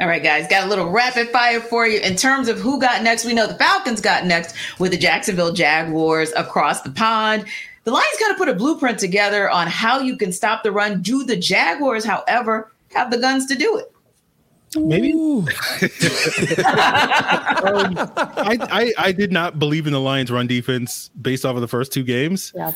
All 0.00 0.08
right, 0.08 0.22
guys, 0.22 0.48
got 0.48 0.64
a 0.64 0.68
little 0.68 0.88
rapid 0.88 1.28
fire 1.28 1.60
for 1.60 1.86
you. 1.86 2.00
In 2.00 2.16
terms 2.16 2.48
of 2.48 2.58
who 2.58 2.80
got 2.80 3.02
next, 3.02 3.24
we 3.24 3.34
know 3.34 3.46
the 3.46 3.54
Falcons 3.54 4.00
got 4.00 4.24
next 4.24 4.56
with 4.78 4.90
the 4.90 4.96
Jacksonville 4.96 5.52
Jaguars 5.52 6.32
across 6.32 6.80
the 6.80 6.90
pond. 6.90 7.44
The 7.84 7.90
Lions 7.90 8.18
got 8.18 8.28
to 8.28 8.34
put 8.34 8.48
a 8.48 8.54
blueprint 8.54 8.98
together 8.98 9.50
on 9.50 9.66
how 9.66 10.00
you 10.00 10.16
can 10.16 10.32
stop 10.32 10.62
the 10.62 10.72
run. 10.72 11.02
Do 11.02 11.24
the 11.24 11.36
Jaguars, 11.36 12.04
however, 12.04 12.72
have 12.94 13.10
the 13.10 13.18
guns 13.18 13.46
to 13.46 13.54
do 13.54 13.78
it? 13.78 13.92
Maybe. 14.74 15.12
um, 15.12 15.52
I, 18.38 18.56
I, 18.60 18.92
I 18.96 19.12
did 19.12 19.30
not 19.30 19.58
believe 19.58 19.86
in 19.86 19.92
the 19.92 20.00
Lions' 20.00 20.30
run 20.30 20.46
defense 20.46 21.10
based 21.20 21.44
off 21.44 21.54
of 21.54 21.60
the 21.60 21.68
first 21.68 21.92
two 21.92 22.02
games. 22.02 22.52
Yeah. 22.56 22.72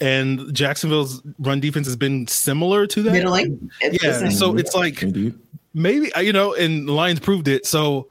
And 0.00 0.54
Jacksonville's 0.54 1.22
run 1.40 1.58
defense 1.60 1.86
has 1.86 1.96
been 1.96 2.28
similar 2.28 2.86
to 2.86 3.02
that. 3.02 3.12
Middling. 3.12 3.70
yeah. 3.80 4.28
So 4.28 4.56
it's 4.56 4.74
like 4.74 5.02
Indeed 5.02 5.34
maybe 5.74 6.12
uh, 6.14 6.20
you 6.20 6.32
know, 6.32 6.54
and 6.54 6.88
Lions 6.88 7.20
proved 7.20 7.48
it. 7.48 7.66
So 7.66 8.08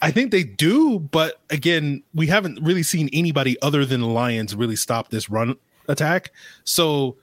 I 0.00 0.10
think 0.10 0.30
they 0.30 0.44
do, 0.44 0.98
but 0.98 1.40
again, 1.50 2.02
we 2.14 2.26
haven't 2.26 2.62
really 2.62 2.82
seen 2.82 3.08
anybody 3.12 3.60
other 3.62 3.84
than 3.84 4.00
the 4.00 4.06
Lions 4.06 4.54
really 4.54 4.76
stop 4.76 5.10
this 5.10 5.28
run 5.28 5.56
attack. 5.88 6.32
So 6.64 7.16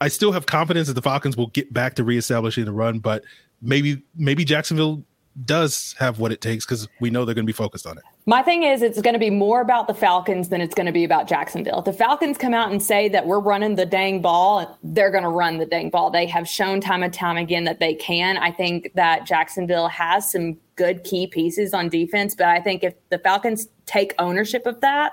I 0.00 0.08
still 0.08 0.32
have 0.32 0.46
confidence 0.46 0.88
that 0.88 0.94
the 0.94 1.02
Falcons 1.02 1.36
will 1.36 1.48
get 1.48 1.72
back 1.72 1.94
to 1.94 2.04
reestablishing 2.04 2.64
the 2.64 2.72
run, 2.72 2.98
but 2.98 3.24
maybe 3.62 4.02
maybe 4.16 4.44
Jacksonville 4.44 5.02
does 5.44 5.94
have 5.98 6.18
what 6.18 6.32
it 6.32 6.40
takes 6.40 6.64
because 6.64 6.88
we 7.00 7.10
know 7.10 7.24
they're 7.24 7.34
going 7.34 7.44
to 7.44 7.48
be 7.50 7.52
focused 7.52 7.86
on 7.86 7.98
it. 7.98 8.04
My 8.26 8.42
thing 8.42 8.62
is, 8.62 8.82
it's 8.82 9.00
going 9.00 9.14
to 9.14 9.20
be 9.20 9.30
more 9.30 9.60
about 9.60 9.86
the 9.86 9.94
Falcons 9.94 10.48
than 10.48 10.60
it's 10.60 10.74
going 10.74 10.86
to 10.86 10.92
be 10.92 11.04
about 11.04 11.28
Jacksonville. 11.28 11.78
If 11.78 11.84
the 11.84 11.92
Falcons 11.92 12.36
come 12.36 12.54
out 12.54 12.70
and 12.70 12.82
say 12.82 13.08
that 13.08 13.26
we're 13.26 13.40
running 13.40 13.76
the 13.76 13.86
dang 13.86 14.20
ball, 14.20 14.78
they're 14.82 15.10
going 15.10 15.22
to 15.22 15.30
run 15.30 15.58
the 15.58 15.66
dang 15.66 15.90
ball. 15.90 16.10
They 16.10 16.26
have 16.26 16.48
shown 16.48 16.80
time 16.80 17.02
and 17.02 17.12
time 17.12 17.36
again 17.36 17.64
that 17.64 17.80
they 17.80 17.94
can. 17.94 18.36
I 18.36 18.50
think 18.50 18.92
that 18.94 19.26
Jacksonville 19.26 19.88
has 19.88 20.30
some 20.30 20.56
good 20.76 21.04
key 21.04 21.26
pieces 21.26 21.72
on 21.72 21.88
defense, 21.88 22.34
but 22.34 22.46
I 22.46 22.60
think 22.60 22.84
if 22.84 22.94
the 23.08 23.18
Falcons 23.18 23.68
take 23.86 24.14
ownership 24.18 24.66
of 24.66 24.80
that, 24.80 25.12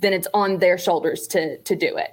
then 0.00 0.12
it's 0.12 0.28
on 0.34 0.58
their 0.58 0.78
shoulders 0.78 1.26
to 1.28 1.58
to 1.58 1.76
do 1.76 1.96
it. 1.96 2.10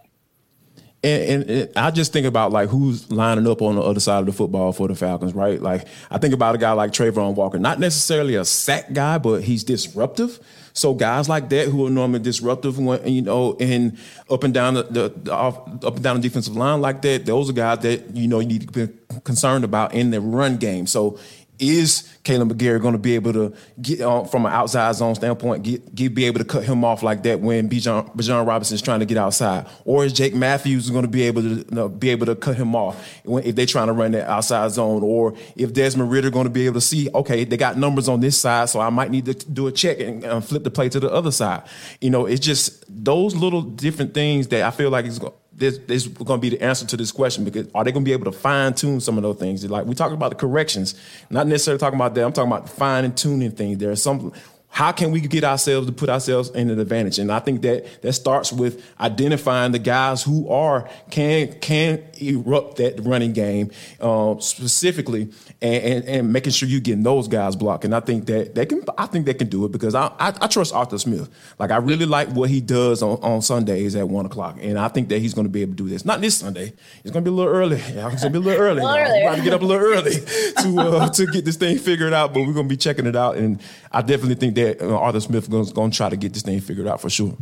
And, 1.04 1.24
and, 1.24 1.50
and, 1.50 1.70
I 1.76 1.90
just 1.90 2.14
think 2.14 2.28
about 2.28 2.52
like 2.52 2.70
who's 2.70 3.12
lining 3.12 3.48
up 3.48 3.62
on 3.62 3.76
the 3.76 3.82
other 3.82 4.00
side 4.00 4.20
of 4.20 4.28
the 4.28 4.32
football 4.32 4.72
for 4.72 4.88
the 4.88 4.96
Falcons, 4.96 5.34
right? 5.34 5.60
Like 5.60 5.88
I 6.12 6.20
think 6.20 6.34
about 6.34 6.54
a 6.54 6.60
guy 6.60 6.74
like 6.74 6.92
Travon 6.92 7.34
Walker, 7.34 7.58
not 7.58 7.80
necessarily 7.80 8.36
a 8.36 8.46
sack 8.46 8.94
guy, 8.94 9.18
but 9.18 9.44
he's 9.44 9.64
disruptive. 9.64 10.40
So 10.74 10.94
guys 10.94 11.28
like 11.28 11.50
that 11.50 11.68
who 11.68 11.86
are 11.86 11.90
normally 11.90 12.20
disruptive, 12.20 12.80
when, 12.80 13.06
you 13.08 13.22
know, 13.22 13.58
and 13.60 13.98
up 14.30 14.44
and 14.44 14.54
down 14.54 14.76
the, 14.76 14.84
the, 14.84 15.14
the 15.24 15.34
off, 15.34 15.58
up 15.84 15.96
and 15.96 16.04
down 16.04 16.16
the 16.16 16.22
defensive 16.22 16.56
line 16.56 16.82
like 16.82 17.02
that, 17.02 17.26
those 17.26 17.50
are 17.50 17.54
guys 17.54 17.80
that 17.80 18.16
you 18.16 18.28
know 18.28 18.40
you 18.40 18.48
need 18.48 18.72
to 18.72 18.88
be 18.88 18.94
concerned 19.24 19.66
about 19.66 19.94
in 19.94 20.12
the 20.12 20.22
run 20.22 20.58
game. 20.58 20.88
So 20.88 21.20
is 21.62 22.12
Kaleb 22.24 22.52
McGary 22.52 22.82
going 22.82 22.94
to 22.94 23.00
be 23.00 23.16
able 23.16 23.34
to 23.34 23.54
get 23.82 24.02
uh, 24.02 24.24
from 24.26 24.46
an 24.46 24.52
outside 24.52 24.94
zone 24.96 25.16
standpoint, 25.16 25.64
get, 25.64 25.94
get, 25.96 26.14
be 26.14 26.26
able 26.26 26.40
to 26.40 26.46
cut 26.46 26.64
him 26.64 26.84
off 26.84 27.04
like 27.04 27.24
that 27.24 27.40
when 27.40 27.70
Bijan, 27.70 28.16
Bijan 28.16 28.46
Robinson 28.46 28.76
is 28.76 28.82
trying 28.82 29.00
to 29.00 29.06
get 29.06 29.18
outside, 29.18 29.68
or 29.86 30.04
is 30.04 30.14
Jake 30.14 30.34
Matthews 30.34 30.90
going 30.90 31.04
to 31.04 31.08
be 31.08 31.24
able 31.24 31.42
to 31.42 31.50
you 31.50 31.66
know, 31.70 31.88
be 31.88 32.10
able 32.10 32.26
to 32.26 32.36
cut 32.36 32.56
him 32.56 32.76
off 32.76 33.22
when, 33.24 33.44
if 33.44 33.56
they're 33.56 33.66
trying 33.66 33.88
to 33.88 33.94
run 33.94 34.12
that 34.12 34.28
outside 34.28 34.72
zone, 34.72 35.04
or 35.04 35.34
if 35.56 35.74
Desmond 35.74 36.12
Ridder 36.12 36.30
going 36.30 36.46
to 36.46 36.52
be 36.52 36.66
able 36.66 36.76
to 36.76 36.82
see, 36.82 37.10
okay, 37.14 37.44
they 37.44 37.58
got 37.58 37.78
numbers 37.78 38.10
on 38.10 38.20
this 38.20 38.38
side, 38.38 38.70
so 38.70 38.80
I 38.80 38.90
might 38.90 39.12
need 39.12 39.26
to 39.26 39.34
do 39.34 39.68
a 39.68 39.72
check 39.72 40.00
and, 40.00 40.42
flip 40.42 40.64
the 40.64 40.72
play 40.72 40.90
to 40.90 41.00
the 41.00 41.12
other 41.12 41.30
side. 41.30 41.62
You 42.00 42.10
know, 42.10 42.26
it's 42.26 42.44
just 42.44 42.84
those 42.88 43.36
little 43.36 43.62
different 43.62 44.14
things 44.14 44.48
that 44.48 44.64
I 44.64 44.72
feel 44.72 44.90
like 44.90 45.06
is 45.06 45.20
this, 45.62 45.78
this 45.78 46.06
is 46.06 46.08
going 46.10 46.40
to 46.40 46.42
be 46.42 46.50
the 46.50 46.62
answer 46.62 46.86
to 46.88 46.98
this 46.98 47.12
question 47.12 47.46
because 47.46 47.68
are 47.74 47.84
they 47.84 47.92
going 47.92 48.04
to 48.04 48.10
be 48.10 48.14
able 48.14 48.26
to 48.26 48.38
fine 48.38 48.74
tune 48.74 49.00
some 49.00 49.18
of 49.18 49.24
those 49.24 49.38
things? 49.38 49.64
Like 49.70 49.86
we 49.86 49.96
talking 49.96 50.16
about 50.16 50.32
the 50.32 50.36
corrections, 50.36 50.96
not 51.30 51.48
necessarily 51.48 51.80
talking 51.80 51.98
about 51.98 52.16
that. 52.16 52.26
I'm 52.26 52.34
talking 52.34 52.52
about 52.52 52.68
fine 52.68 53.14
tuning 53.14 53.52
things. 53.52 53.78
There 53.78 53.92
are 53.92 53.96
some 53.96 54.34
how 54.74 54.94
can 54.94 55.12
we 55.12 55.20
get 55.20 55.44
ourselves 55.44 55.86
to 55.88 55.94
put 55.94 56.10
ourselves 56.10 56.50
in 56.52 56.70
an 56.70 56.80
advantage? 56.80 57.20
And 57.20 57.30
I 57.30 57.40
think 57.40 57.62
that 57.64 58.02
that 58.02 58.14
starts 58.14 58.54
with 58.54 58.82
identifying 59.02 59.74
the 59.74 59.80
guys 59.80 60.24
who 60.24 60.50
are 60.50 60.90
can 61.10 61.60
can 61.60 62.02
erupt 62.20 62.78
that 62.78 63.00
running 63.06 63.34
game 63.34 63.72
uh, 64.00 64.40
specifically, 64.40 65.30
and, 65.62 65.84
and, 65.84 66.06
and, 66.06 66.34
making 66.34 66.52
sure 66.52 66.68
you're 66.68 66.82
getting 66.82 67.04
those 67.04 67.28
guys 67.28 67.56
blocked. 67.56 67.86
And 67.86 67.94
I 67.94 68.00
think 68.00 68.26
that 68.26 68.56
they 68.56 68.66
can. 68.66 68.84
I 68.98 69.06
think 69.06 69.26
they 69.26 69.34
can 69.34 69.48
do 69.48 69.64
it 69.66 69.72
because 69.72 69.94
I, 69.94 70.08
I, 70.20 70.34
I 70.42 70.48
trust 70.48 70.74
Arthur 70.74 70.98
Smith. 70.98 71.30
Like 71.60 71.70
I 71.70 71.78
really 71.78 72.06
like 72.08 72.30
what 72.30 72.50
he 72.50 72.62
does 72.62 73.04
on, 73.04 73.20
on 73.22 73.42
Sundays 73.42 73.96
at 73.96 74.10
one 74.10 74.26
o'clock, 74.26 74.58
and 74.60 74.80
I 74.80 74.88
think 74.88 75.10
that 75.10 75.20
he's 75.20 75.34
going 75.34 75.46
to 75.46 75.52
be 75.52 75.62
able 75.62 75.74
to 75.74 75.84
do 75.84 75.90
this. 75.90 76.04
Not 76.04 76.20
this 76.22 76.38
Sunday. 76.38 76.74
It's 77.04 77.12
going 77.12 77.24
to 77.24 77.30
be 77.30 77.34
a 77.34 77.38
little 77.38 77.54
early. 77.54 77.78
Yeah, 77.78 78.12
it's 78.12 78.22
going 78.22 78.34
to 78.34 78.40
be 78.40 78.46
a 78.46 78.50
little 78.50 78.62
early. 78.66 78.82
We're 78.82 79.22
going 79.22 79.38
to 79.38 79.44
get 79.44 79.54
up 79.54 79.62
a 79.62 79.66
little 79.66 79.86
early 79.86 80.12
to 80.62 80.80
uh, 80.80 81.10
to 81.10 81.26
get 81.28 81.46
this 81.46 81.58
thing 81.58 81.78
figured 81.78 82.14
out, 82.14 82.34
but 82.34 82.40
we're 82.40 82.54
going 82.54 82.68
to 82.68 82.74
be 82.74 82.78
checking 82.78 83.06
it 83.06 83.16
out, 83.16 83.38
and 83.38 83.62
I 83.92 84.02
definitely 84.02 84.36
think 84.36 84.56
that 84.56 84.82
uh, 84.82 84.98
Arthur 84.98 85.20
Smith 85.20 85.54
is 85.54 85.72
going 85.72 85.92
to 85.92 85.98
try 85.98 86.10
to 86.10 86.18
get 86.18 86.34
this 86.34 86.42
thing 86.42 86.60
figured 86.60 86.88
out 86.88 87.02
for 87.02 87.10
sure. 87.10 87.38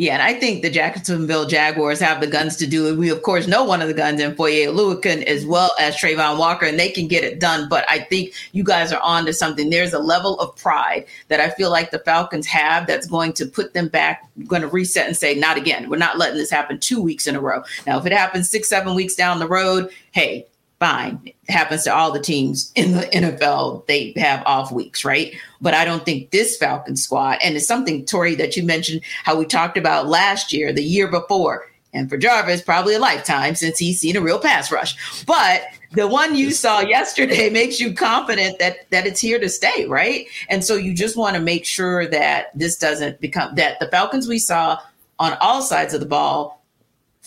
Yeah, 0.00 0.14
and 0.14 0.22
I 0.22 0.32
think 0.32 0.62
the 0.62 0.70
Jacksonville 0.70 1.44
Jaguars 1.44 2.00
have 2.00 2.22
the 2.22 2.26
guns 2.26 2.56
to 2.56 2.66
do 2.66 2.88
it. 2.88 2.96
We, 2.96 3.10
of 3.10 3.20
course, 3.20 3.46
know 3.46 3.64
one 3.64 3.82
of 3.82 3.88
the 3.88 3.92
guns 3.92 4.18
in 4.18 4.34
Foye 4.34 4.64
Oluokun 4.64 5.24
as 5.24 5.44
well 5.44 5.72
as 5.78 5.94
Travon 5.94 6.38
Walker, 6.38 6.64
and 6.64 6.78
they 6.78 6.88
can 6.88 7.06
get 7.06 7.22
it 7.22 7.38
done. 7.38 7.68
But 7.68 7.84
I 7.86 7.98
think 7.98 8.32
you 8.52 8.64
guys 8.64 8.94
are 8.94 9.00
on 9.02 9.26
to 9.26 9.34
something. 9.34 9.68
There's 9.68 9.92
a 9.92 9.98
level 9.98 10.40
of 10.40 10.56
pride 10.56 11.04
that 11.28 11.38
I 11.38 11.50
feel 11.50 11.70
like 11.70 11.90
the 11.90 11.98
Falcons 11.98 12.46
have 12.46 12.86
that's 12.86 13.06
going 13.06 13.34
to 13.34 13.44
put 13.44 13.74
them 13.74 13.88
back, 13.88 14.26
going 14.46 14.62
to 14.62 14.68
reset 14.68 15.06
and 15.06 15.14
say, 15.14 15.34
not 15.34 15.58
again. 15.58 15.90
We're 15.90 15.98
not 15.98 16.16
letting 16.16 16.38
this 16.38 16.50
happen 16.50 16.78
two 16.78 17.02
weeks 17.02 17.26
in 17.26 17.36
a 17.36 17.40
row. 17.42 17.62
Now, 17.86 17.98
if 17.98 18.06
it 18.06 18.12
happens 18.12 18.48
six, 18.48 18.70
seven 18.70 18.94
weeks 18.94 19.14
down 19.14 19.38
the 19.38 19.46
road, 19.46 19.90
hey, 20.12 20.46
fine. 20.80 21.20
It 21.26 21.36
happens 21.50 21.84
to 21.84 21.94
all 21.94 22.10
the 22.10 22.20
teams 22.20 22.72
in 22.74 22.92
the 22.92 23.02
NFL. 23.02 23.86
They 23.86 24.14
have 24.16 24.42
off 24.46 24.72
weeks, 24.72 25.04
right? 25.04 25.34
But 25.60 25.74
I 25.74 25.84
don't 25.84 26.04
think 26.04 26.30
this 26.30 26.56
Falcon 26.56 26.96
squad, 26.96 27.38
and 27.42 27.54
it's 27.54 27.66
something, 27.66 28.04
Tori, 28.06 28.34
that 28.36 28.56
you 28.56 28.62
mentioned 28.64 29.02
how 29.24 29.36
we 29.36 29.44
talked 29.44 29.76
about 29.76 30.08
last 30.08 30.52
year, 30.52 30.72
the 30.72 30.82
year 30.82 31.08
before. 31.08 31.66
and 31.92 32.08
for 32.08 32.16
Jarvis, 32.16 32.62
probably 32.62 32.94
a 32.94 33.00
lifetime 33.00 33.54
since 33.56 33.76
he's 33.78 34.00
seen 34.00 34.16
a 34.16 34.20
real 34.20 34.38
pass 34.38 34.70
rush. 34.72 35.24
But 35.24 35.62
the 35.92 36.06
one 36.06 36.36
you 36.36 36.52
saw 36.52 36.80
yesterday 36.80 37.50
makes 37.60 37.80
you 37.80 37.92
confident 37.92 38.58
that 38.60 38.88
that 38.90 39.06
it's 39.06 39.20
here 39.20 39.40
to 39.40 39.48
stay, 39.48 39.86
right? 39.86 40.26
And 40.48 40.64
so 40.64 40.76
you 40.76 40.94
just 40.94 41.16
want 41.16 41.34
to 41.34 41.42
make 41.42 41.66
sure 41.66 42.06
that 42.06 42.56
this 42.56 42.78
doesn't 42.78 43.20
become 43.20 43.54
that 43.56 43.80
the 43.80 43.88
Falcons 43.88 44.28
we 44.28 44.38
saw 44.38 44.78
on 45.18 45.36
all 45.40 45.62
sides 45.62 45.92
of 45.92 46.00
the 46.00 46.06
ball 46.06 46.59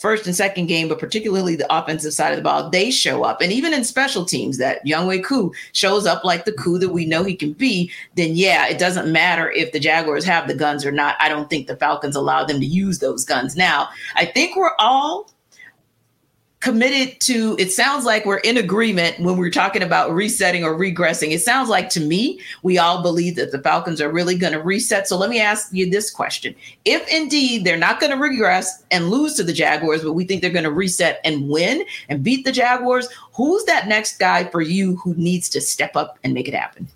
first 0.03 0.27
and 0.27 0.35
second 0.35 0.65
game, 0.65 0.89
but 0.89 0.99
particularly 0.99 1.55
the 1.55 1.73
offensive 1.73 2.11
side 2.13 2.31
of 2.31 2.35
the 2.35 2.43
ball, 2.43 2.69
they 2.69 2.91
show 2.91 3.23
up. 3.23 3.39
And 3.39 3.53
even 3.53 3.73
in 3.73 3.85
special 3.85 4.25
teams, 4.25 4.57
that 4.57 4.85
Younghoe 4.85 5.23
Koo 5.23 5.53
shows 5.71 6.05
up 6.05 6.25
like 6.25 6.43
the 6.43 6.51
Koo 6.51 6.77
that 6.79 6.89
we 6.89 7.05
know 7.05 7.23
he 7.23 7.37
can 7.37 7.53
be, 7.53 7.89
then 8.15 8.35
yeah, 8.35 8.67
it 8.67 8.77
doesn't 8.77 9.09
matter 9.09 9.49
if 9.51 9.71
the 9.71 9.79
Jaguars 9.79 10.25
have 10.25 10.49
the 10.49 10.55
guns 10.55 10.85
or 10.85 10.91
not. 10.91 11.15
I 11.21 11.29
don't 11.29 11.49
think 11.49 11.67
the 11.67 11.77
Falcons 11.77 12.17
allow 12.17 12.43
them 12.43 12.59
to 12.59 12.65
use 12.65 12.99
those 12.99 13.23
guns. 13.23 13.55
Now, 13.55 13.87
I 14.17 14.25
think 14.25 14.57
we're 14.57 14.75
all 14.77 15.31
committed 16.63 17.19
to 17.19 17.57
it 17.59 17.73
sounds 17.73 18.05
like 18.05 18.25
we're 18.25 18.37
in 18.37 18.55
agreement 18.55 19.19
when 19.19 19.35
we're 19.35 19.49
talking 19.49 19.83
about 19.83 20.13
resetting 20.13 20.63
or 20.63 20.73
regressing. 20.73 21.31
It 21.31 21.41
sounds 21.41 21.67
like 21.67 21.89
to 21.89 21.99
me 21.99 22.39
we 22.61 22.77
all 22.77 23.01
believe 23.01 23.35
that 23.35 23.51
the 23.51 23.59
falcons 23.59 23.99
are 23.99 24.09
really 24.09 24.37
going 24.37 24.53
to 24.53 24.61
reset. 24.61 25.05
So 25.05 25.17
let 25.17 25.29
me 25.29 25.41
ask 25.41 25.67
you 25.73 25.91
this 25.91 26.09
question. 26.09 26.55
If 26.85 27.05
indeed 27.13 27.65
they're 27.65 27.75
not 27.75 27.99
going 27.99 28.13
to 28.13 28.17
regress 28.17 28.81
and 28.91 29.09
lose 29.09 29.33
to 29.33 29.43
the 29.43 29.51
jaguars 29.51 30.03
but 30.03 30.13
we 30.13 30.23
think 30.23 30.41
they're 30.41 30.51
going 30.51 30.63
to 30.63 30.71
reset 30.71 31.19
and 31.25 31.49
win 31.49 31.83
and 32.07 32.23
beat 32.23 32.45
the 32.45 32.51
jaguars 32.53 33.09
who's 33.33 33.65
that 33.65 33.89
next 33.89 34.17
guy 34.17 34.45
for 34.45 34.61
you 34.61 34.95
who 34.95 35.13
needs 35.15 35.49
to 35.49 35.59
step 35.59 35.97
up 35.97 36.17
and 36.23 36.33
make 36.33 36.47
it 36.47 36.53
happen? 36.53 36.87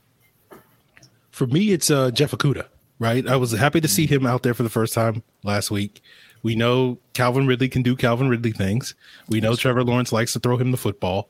For 1.31 1.45
me 1.45 1.73
it's 1.73 1.91
uh 1.91 2.11
jeff 2.11 2.31
okudah 2.31 2.67
right? 2.99 3.27
I 3.27 3.35
was 3.35 3.51
happy 3.51 3.81
to 3.81 3.87
see 3.89 4.07
him 4.07 4.25
out 4.25 4.43
there 4.43 4.53
for 4.53 4.63
the 4.63 4.69
first 4.69 4.93
time 4.93 5.23
last 5.43 5.69
week 5.69 6.01
we 6.47 6.55
know 6.55 6.97
Calvin 7.11 7.45
Ridley 7.45 7.67
can 7.67 7.81
do 7.81 7.93
Calvin 7.93 8.29
Ridley 8.29 8.53
things. 8.53 8.95
We 9.27 9.41
know 9.41 9.57
Trevor 9.57 9.83
Lawrence 9.83 10.13
likes 10.13 10.31
to 10.31 10.39
throw 10.39 10.55
him 10.55 10.71
the 10.71 10.77
football. 10.77 11.29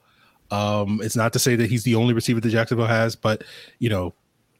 Um, 0.51 1.01
it's 1.01 1.15
not 1.15 1.33
to 1.33 1.39
say 1.39 1.55
that 1.55 1.71
he's 1.71 1.83
the 1.83 1.95
only 1.95 2.13
receiver 2.13 2.39
that 2.39 2.49
Jacksonville 2.49 2.85
has, 2.85 3.15
but 3.15 3.43
you 3.79 3.89
know, 3.89 4.13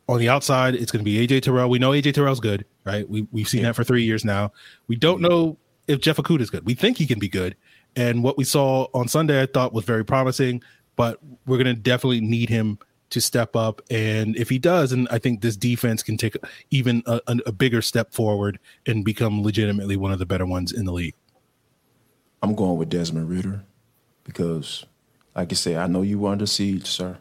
on 0.09 0.17
the 0.17 0.29
outside, 0.29 0.73
it's 0.73 0.91
going 0.91 1.05
to 1.05 1.09
be 1.09 1.27
AJ 1.27 1.43
Terrell. 1.43 1.69
We 1.69 1.77
know 1.77 1.91
AJ 1.91 2.15
Terrell's 2.15 2.39
good, 2.39 2.65
right? 2.85 3.07
We 3.07 3.27
we've 3.31 3.47
seen 3.47 3.61
yeah. 3.61 3.67
that 3.67 3.75
for 3.75 3.83
three 3.83 4.01
years 4.01 4.25
now. 4.25 4.51
We 4.87 4.95
don't 4.95 5.21
know 5.21 5.59
if 5.87 6.01
Jeff 6.01 6.17
Okudah 6.17 6.41
is 6.41 6.49
good. 6.49 6.65
We 6.65 6.73
think 6.73 6.97
he 6.97 7.05
can 7.05 7.19
be 7.19 7.29
good, 7.29 7.55
and 7.95 8.23
what 8.23 8.35
we 8.35 8.43
saw 8.43 8.87
on 8.95 9.07
Sunday, 9.07 9.39
I 9.39 9.45
thought 9.45 9.73
was 9.73 9.85
very 9.85 10.03
promising. 10.03 10.63
But 10.95 11.19
we're 11.45 11.57
going 11.57 11.75
to 11.75 11.79
definitely 11.79 12.21
need 12.21 12.49
him 12.49 12.79
to 13.09 13.21
step 13.21 13.55
up. 13.55 13.81
And 13.89 14.35
if 14.35 14.49
he 14.49 14.59
does, 14.59 14.91
and 14.91 15.07
I 15.09 15.19
think 15.19 15.41
this 15.41 15.55
defense 15.55 16.03
can 16.03 16.17
take 16.17 16.35
even 16.71 17.03
a, 17.05 17.21
a, 17.27 17.51
bigger 17.51 17.81
step 17.81 18.13
forward 18.13 18.59
and 18.85 19.05
become 19.05 19.43
legitimately 19.43 19.95
one 19.95 20.11
of 20.11 20.19
the 20.19 20.25
better 20.25 20.45
ones 20.45 20.71
in 20.71 20.85
the 20.85 20.91
league. 20.91 21.15
I'm 22.41 22.55
going 22.55 22.77
with 22.77 22.89
Desmond 22.89 23.29
Ridder 23.29 23.63
because, 24.23 24.85
like 25.35 25.51
you 25.51 25.55
said, 25.55 25.77
I 25.77 25.87
know 25.87 26.01
you 26.01 26.19
were 26.19 26.31
under 26.31 26.45
siege, 26.45 26.85
sir, 26.85 27.17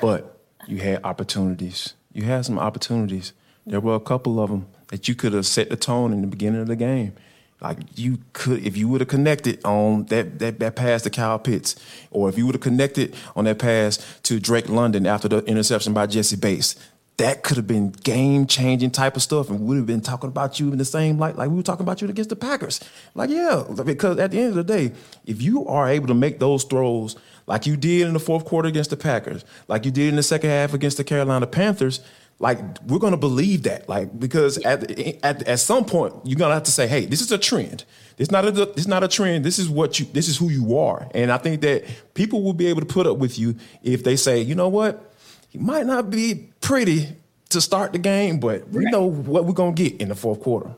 but 0.00 0.40
you 0.66 0.78
had 0.78 1.04
opportunities. 1.04 1.94
You 2.12 2.24
had 2.24 2.46
some 2.46 2.58
opportunities. 2.58 3.32
There 3.66 3.80
were 3.80 3.94
a 3.94 4.00
couple 4.00 4.40
of 4.40 4.50
them 4.50 4.68
that 4.88 5.08
you 5.08 5.14
could 5.14 5.32
have 5.32 5.46
set 5.46 5.68
the 5.68 5.76
tone 5.76 6.12
in 6.12 6.22
the 6.22 6.26
beginning 6.26 6.60
of 6.60 6.68
the 6.68 6.76
game. 6.76 7.14
Like 7.60 7.78
you 7.96 8.18
could, 8.32 8.64
if 8.64 8.76
you 8.76 8.88
would 8.88 9.00
have 9.00 9.08
connected 9.08 9.64
on 9.64 10.04
that, 10.06 10.38
that 10.38 10.60
that 10.60 10.76
pass 10.76 11.02
to 11.02 11.10
Kyle 11.10 11.38
Pitts, 11.38 11.74
or 12.10 12.28
if 12.28 12.38
you 12.38 12.46
would 12.46 12.54
have 12.54 12.62
connected 12.62 13.16
on 13.34 13.46
that 13.46 13.58
pass 13.58 13.98
to 14.24 14.38
Drake 14.38 14.68
London 14.68 15.06
after 15.06 15.28
the 15.28 15.38
interception 15.44 15.92
by 15.92 16.06
Jessie 16.06 16.36
Bates, 16.36 16.76
that 17.18 17.42
could 17.42 17.56
have 17.56 17.66
been 17.66 17.90
game 17.90 18.46
changing 18.46 18.92
type 18.92 19.16
of 19.16 19.22
stuff, 19.22 19.50
and 19.50 19.60
we 19.60 19.66
would 19.66 19.76
have 19.78 19.86
been 19.86 20.00
talking 20.00 20.28
about 20.28 20.60
you 20.60 20.70
in 20.70 20.78
the 20.78 20.84
same 20.84 21.18
light, 21.18 21.36
like 21.36 21.50
we 21.50 21.56
were 21.56 21.64
talking 21.64 21.84
about 21.84 22.00
you 22.00 22.08
against 22.08 22.30
the 22.30 22.36
Packers. 22.36 22.80
Like, 23.16 23.28
yeah, 23.28 23.64
because 23.84 24.18
at 24.18 24.30
the 24.30 24.38
end 24.38 24.50
of 24.50 24.54
the 24.54 24.64
day, 24.64 24.92
if 25.26 25.42
you 25.42 25.66
are 25.66 25.88
able 25.88 26.06
to 26.06 26.14
make 26.14 26.38
those 26.38 26.62
throws 26.62 27.16
like 27.48 27.66
you 27.66 27.76
did 27.76 28.06
in 28.06 28.12
the 28.12 28.20
fourth 28.20 28.44
quarter 28.44 28.68
against 28.68 28.90
the 28.90 28.96
Packers, 28.96 29.44
like 29.66 29.84
you 29.84 29.90
did 29.90 30.10
in 30.10 30.16
the 30.16 30.22
second 30.22 30.50
half 30.50 30.74
against 30.74 30.96
the 30.96 31.04
Carolina 31.04 31.48
Panthers, 31.48 32.00
like 32.40 32.58
we're 32.86 32.98
gonna 32.98 33.16
believe 33.16 33.64
that, 33.64 33.88
like 33.88 34.18
because 34.18 34.58
at 34.58 34.90
at 35.24 35.42
at 35.42 35.58
some 35.58 35.84
point 35.84 36.14
you're 36.24 36.38
gonna 36.38 36.54
have 36.54 36.62
to 36.64 36.70
say, 36.70 36.86
hey, 36.86 37.04
this 37.04 37.20
is 37.20 37.32
a 37.32 37.38
trend. 37.38 37.84
It's 38.16 38.30
not 38.30 38.44
a 38.44 38.62
it's 38.70 38.86
not 38.86 39.02
a 39.02 39.08
trend. 39.08 39.44
This 39.44 39.58
is 39.58 39.68
what 39.68 39.98
you 39.98 40.06
this 40.12 40.28
is 40.28 40.36
who 40.36 40.48
you 40.48 40.78
are, 40.78 41.08
and 41.14 41.32
I 41.32 41.38
think 41.38 41.62
that 41.62 41.84
people 42.14 42.42
will 42.42 42.52
be 42.52 42.66
able 42.68 42.80
to 42.80 42.86
put 42.86 43.06
up 43.06 43.18
with 43.18 43.38
you 43.38 43.56
if 43.82 44.04
they 44.04 44.16
say, 44.16 44.40
you 44.40 44.54
know 44.54 44.68
what, 44.68 45.12
he 45.48 45.58
might 45.58 45.86
not 45.86 46.10
be 46.10 46.48
pretty 46.60 47.08
to 47.48 47.60
start 47.60 47.92
the 47.92 47.98
game, 47.98 48.38
but 48.38 48.68
we 48.68 48.84
know 48.84 49.04
what 49.04 49.44
we're 49.44 49.52
gonna 49.52 49.72
get 49.72 50.00
in 50.00 50.08
the 50.08 50.14
fourth 50.14 50.40
quarter. 50.40 50.70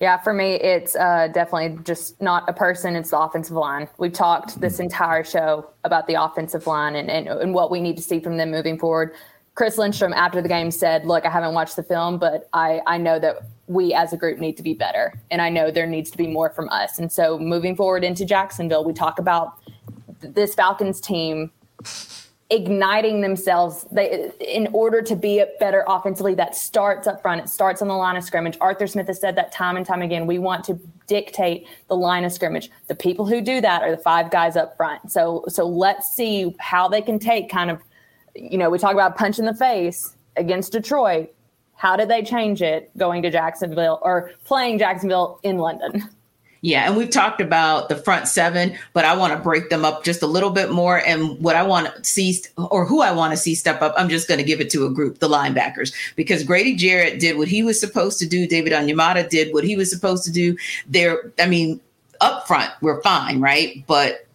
Yeah, 0.00 0.18
for 0.18 0.34
me, 0.34 0.54
it's 0.56 0.94
uh, 0.94 1.28
definitely 1.28 1.82
just 1.82 2.20
not 2.20 2.46
a 2.48 2.52
person, 2.52 2.96
it's 2.96 3.10
the 3.10 3.18
offensive 3.18 3.56
line. 3.56 3.88
We've 3.96 4.12
talked 4.12 4.60
this 4.60 4.78
entire 4.78 5.24
show 5.24 5.70
about 5.84 6.06
the 6.06 6.22
offensive 6.22 6.66
line 6.66 6.96
and, 6.96 7.10
and, 7.10 7.26
and 7.26 7.54
what 7.54 7.70
we 7.70 7.80
need 7.80 7.96
to 7.96 8.02
see 8.02 8.20
from 8.20 8.36
them 8.36 8.50
moving 8.50 8.78
forward. 8.78 9.14
Chris 9.56 9.78
Lindstrom 9.78 10.12
after 10.12 10.40
the 10.40 10.48
game 10.48 10.70
said, 10.70 11.06
"Look, 11.06 11.26
I 11.26 11.30
haven't 11.30 11.54
watched 11.54 11.76
the 11.76 11.82
film, 11.82 12.18
but 12.18 12.48
I 12.52 12.80
I 12.86 12.98
know 12.98 13.18
that 13.18 13.38
we 13.66 13.92
as 13.94 14.12
a 14.12 14.16
group 14.16 14.38
need 14.38 14.56
to 14.58 14.62
be 14.62 14.74
better, 14.74 15.18
and 15.30 15.42
I 15.42 15.48
know 15.48 15.70
there 15.70 15.86
needs 15.86 16.10
to 16.12 16.18
be 16.18 16.28
more 16.28 16.50
from 16.50 16.68
us." 16.68 16.98
And 16.98 17.10
so, 17.10 17.38
moving 17.38 17.74
forward 17.74 18.04
into 18.04 18.24
Jacksonville, 18.24 18.84
we 18.84 18.92
talk 18.92 19.18
about 19.18 19.54
this 20.20 20.54
Falcons 20.54 21.00
team 21.00 21.50
igniting 22.48 23.22
themselves 23.22 23.86
they, 23.90 24.30
in 24.38 24.68
order 24.72 25.02
to 25.02 25.16
be 25.16 25.44
better 25.58 25.84
offensively. 25.88 26.34
That 26.34 26.54
starts 26.54 27.08
up 27.08 27.20
front. 27.22 27.40
It 27.40 27.48
starts 27.48 27.82
on 27.82 27.88
the 27.88 27.94
line 27.94 28.16
of 28.16 28.22
scrimmage. 28.22 28.56
Arthur 28.60 28.86
Smith 28.86 29.08
has 29.08 29.20
said 29.20 29.34
that 29.36 29.50
time 29.50 29.76
and 29.76 29.84
time 29.84 30.02
again. 30.02 30.26
We 30.26 30.38
want 30.38 30.64
to 30.66 30.78
dictate 31.08 31.66
the 31.88 31.96
line 31.96 32.24
of 32.24 32.32
scrimmage. 32.32 32.70
The 32.88 32.94
people 32.94 33.26
who 33.26 33.40
do 33.40 33.60
that 33.62 33.82
are 33.82 33.90
the 33.90 33.96
five 33.96 34.30
guys 34.30 34.54
up 34.54 34.76
front. 34.76 35.10
So 35.10 35.44
so 35.48 35.66
let's 35.66 36.14
see 36.14 36.54
how 36.60 36.88
they 36.88 37.00
can 37.00 37.18
take 37.18 37.48
kind 37.48 37.70
of 37.70 37.80
you 38.36 38.58
know, 38.58 38.70
we 38.70 38.78
talk 38.78 38.92
about 38.92 39.16
punch 39.16 39.38
in 39.38 39.44
the 39.44 39.54
face 39.54 40.14
against 40.36 40.72
Detroit. 40.72 41.32
How 41.74 41.96
did 41.96 42.08
they 42.08 42.22
change 42.22 42.62
it 42.62 42.90
going 42.96 43.22
to 43.22 43.30
Jacksonville 43.30 43.98
or 44.02 44.32
playing 44.44 44.78
Jacksonville 44.78 45.40
in 45.42 45.58
London? 45.58 46.08
Yeah, 46.62 46.86
and 46.86 46.96
we've 46.96 47.10
talked 47.10 47.40
about 47.40 47.88
the 47.88 47.96
front 47.96 48.26
seven, 48.26 48.76
but 48.92 49.04
I 49.04 49.14
want 49.14 49.32
to 49.34 49.38
break 49.38 49.68
them 49.68 49.84
up 49.84 50.02
just 50.04 50.22
a 50.22 50.26
little 50.26 50.50
bit 50.50 50.72
more. 50.72 50.98
And 50.98 51.38
what 51.40 51.54
I 51.54 51.62
want 51.62 51.94
to 51.94 52.04
see, 52.04 52.42
or 52.56 52.84
who 52.84 53.02
I 53.02 53.12
want 53.12 53.32
to 53.32 53.36
see 53.36 53.54
step 53.54 53.82
up, 53.82 53.94
I'm 53.96 54.08
just 54.08 54.26
going 54.26 54.38
to 54.38 54.44
give 54.44 54.60
it 54.60 54.70
to 54.70 54.84
a 54.86 54.90
group, 54.90 55.18
the 55.18 55.28
linebackers, 55.28 55.94
because 56.16 56.42
Grady 56.42 56.74
Jarrett 56.74 57.20
did 57.20 57.36
what 57.36 57.46
he 57.46 57.62
was 57.62 57.78
supposed 57.78 58.18
to 58.18 58.26
do. 58.26 58.48
David 58.48 58.72
Onyemata 58.72 59.28
did 59.28 59.52
what 59.54 59.64
he 59.64 59.76
was 59.76 59.90
supposed 59.90 60.24
to 60.24 60.32
do. 60.32 60.56
There, 60.88 61.30
I 61.38 61.46
mean, 61.46 61.80
up 62.20 62.46
front, 62.46 62.72
we're 62.80 63.02
fine, 63.02 63.40
right? 63.40 63.84
But 63.86 64.25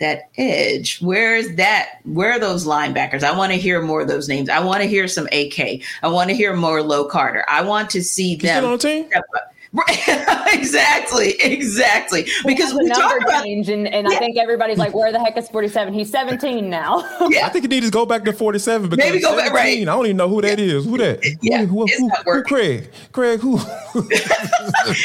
that 0.00 0.30
edge. 0.36 1.00
Where 1.00 1.36
is 1.36 1.56
that? 1.56 2.00
Where 2.04 2.32
are 2.32 2.38
those 2.38 2.66
linebackers? 2.66 3.22
I 3.22 3.36
want 3.36 3.52
to 3.52 3.58
hear 3.58 3.82
more 3.82 4.02
of 4.02 4.08
those 4.08 4.28
names. 4.28 4.48
I 4.48 4.60
want 4.60 4.82
to 4.82 4.88
hear 4.88 5.08
some 5.08 5.26
AK. 5.32 5.82
I 6.02 6.08
want 6.08 6.30
to 6.30 6.36
hear 6.36 6.54
more 6.54 6.82
Low 6.82 7.04
Carter. 7.04 7.44
I 7.48 7.62
want 7.62 7.90
to 7.90 8.02
see 8.02 8.36
them. 8.36 8.64
on 8.64 8.72
the 8.72 8.78
team? 8.78 9.08
Right. 9.72 10.48
exactly. 10.54 11.34
Exactly. 11.40 12.26
Because 12.46 12.72
we 12.72 12.88
talk 12.88 13.20
about 13.20 13.44
change, 13.44 13.68
and, 13.68 13.86
and 13.86 14.08
yeah. 14.08 14.16
I 14.16 14.18
think 14.18 14.38
everybody's 14.38 14.78
like, 14.78 14.94
"Where 14.94 15.12
the 15.12 15.20
heck 15.20 15.36
is 15.36 15.48
47?" 15.48 15.92
He's 15.92 16.10
17 16.10 16.70
now. 16.70 17.00
yeah, 17.28 17.46
I 17.46 17.50
think 17.50 17.64
he 17.64 17.68
needs 17.68 17.86
to 17.86 17.92
go 17.92 18.06
back 18.06 18.24
to 18.24 18.32
47. 18.32 18.88
Because 18.88 19.04
Maybe 19.04 19.20
go 19.20 19.36
back. 19.36 19.52
Right. 19.52 19.80
I 19.80 19.84
don't 19.84 20.06
even 20.06 20.16
know 20.16 20.28
who 20.28 20.40
that 20.40 20.58
is. 20.58 20.86
Who 20.86 20.96
that? 20.98 21.22
Yeah, 21.42 21.66
who, 21.66 21.86
who, 21.86 22.08
who, 22.08 22.32
who 22.32 22.42
Craig? 22.44 22.90
Craig 23.12 23.40
who? 23.40 23.58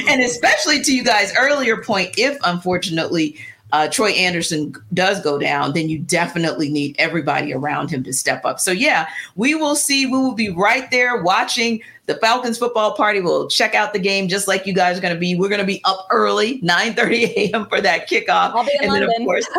and 0.07 0.21
especially 0.21 0.81
to 0.83 0.95
you 0.95 1.03
guys' 1.03 1.33
earlier 1.37 1.77
point, 1.77 2.13
if 2.17 2.37
unfortunately 2.43 3.37
uh, 3.73 3.87
Troy 3.87 4.11
Andersen 4.11 4.71
does 4.93 5.19
go 5.21 5.39
down, 5.39 5.73
then 5.73 5.89
you 5.89 5.97
definitely 5.97 6.69
need 6.69 6.95
everybody 6.99 7.51
around 7.51 7.89
him 7.89 8.03
to 8.03 8.13
step 8.13 8.45
up. 8.45 8.59
So, 8.59 8.71
yeah, 8.71 9.07
we 9.35 9.55
will 9.55 9.75
see. 9.75 10.05
We 10.05 10.11
will 10.11 10.35
be 10.35 10.51
right 10.51 10.89
there 10.91 11.23
watching 11.23 11.81
the 12.05 12.13
Falcons 12.17 12.59
football 12.59 12.93
party. 12.95 13.19
We'll 13.19 13.47
check 13.47 13.73
out 13.73 13.91
the 13.91 13.99
game 13.99 14.27
just 14.27 14.47
like 14.47 14.67
you 14.67 14.73
guys 14.73 14.99
are 14.99 15.01
going 15.01 15.15
to 15.15 15.19
be. 15.19 15.35
We're 15.35 15.49
going 15.49 15.59
to 15.59 15.65
be 15.65 15.81
up 15.85 16.05
early, 16.11 16.59
9 16.61 16.93
30 16.93 17.23
a.m. 17.25 17.65
for 17.65 17.81
that 17.81 18.07
kickoff. 18.07 18.53
I'll 18.53 18.63
be 18.63 18.73
in 18.75 18.83
and 18.83 18.91
London. 18.91 19.09
then, 19.09 19.21
of 19.21 19.25
course, 19.25 19.47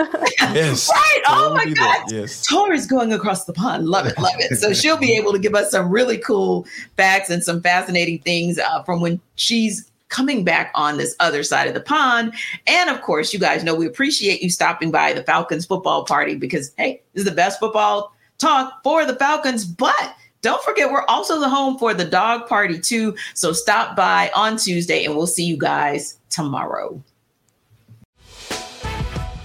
yes. 0.55 0.91
right. 0.95 1.23
Oh, 1.27 1.53
my 1.53 1.69
God. 1.71 2.13
Yes. 2.13 2.47
Tori's 2.47 2.87
going 2.87 3.13
across 3.13 3.47
the 3.47 3.53
pond. 3.53 3.89
Love 3.89 4.07
it. 4.07 4.17
Love 4.17 4.35
it. 4.39 4.59
So, 4.59 4.73
she'll 4.73 4.97
be 4.97 5.13
able 5.17 5.33
to 5.33 5.41
give 5.41 5.57
us 5.57 5.73
some 5.73 5.91
really 5.91 6.19
cool 6.19 6.67
facts 6.97 7.31
and 7.31 7.43
some 7.43 7.61
fascinating 7.61 8.21
things 8.21 8.61
uh, 8.61 8.85
from 8.85 9.01
when 9.01 9.21
she's 9.35 9.91
coming 10.15 10.45
back 10.45 10.71
on 10.77 10.97
this 10.97 11.17
other 11.19 11.43
side 11.43 11.67
of 11.67 11.75
the 11.75 11.81
pond. 11.81 12.33
And 12.69 12.89
of 12.89 13.03
course, 13.03 13.33
you 13.33 13.41
guys 13.41 13.65
know 13.65 13.75
we 13.75 13.87
appreciate 13.87 14.43
you 14.43 14.49
stopping 14.49 14.93
by 14.93 15.13
the 15.13 15.25
Falcons 15.25 15.67
football 15.67 16.05
party 16.05 16.37
because, 16.37 16.73
hey, 16.79 17.03
this 17.13 17.23
is 17.23 17.29
the 17.29 17.35
best 17.35 17.59
football 17.59 18.15
talk 18.39 18.81
for 18.85 19.05
the 19.05 19.17
Falcons. 19.17 19.65
But 19.65 20.15
don't 20.41 20.63
forget, 20.63 20.91
we're 20.91 21.05
also 21.07 21.41
the 21.41 21.49
home 21.49 21.79
for 21.79 21.95
the 21.95 22.05
dog 22.05 22.47
party 22.47 22.79
too. 22.79 23.17
So 23.35 23.53
stop 23.53 23.97
by 23.97 24.31
on 24.37 24.57
Tuesday 24.57 25.05
and 25.05 25.17
we'll 25.17 25.27
see 25.27 25.45
you 25.45 25.57
guys 25.57 26.19
tomorrow. 26.31 27.03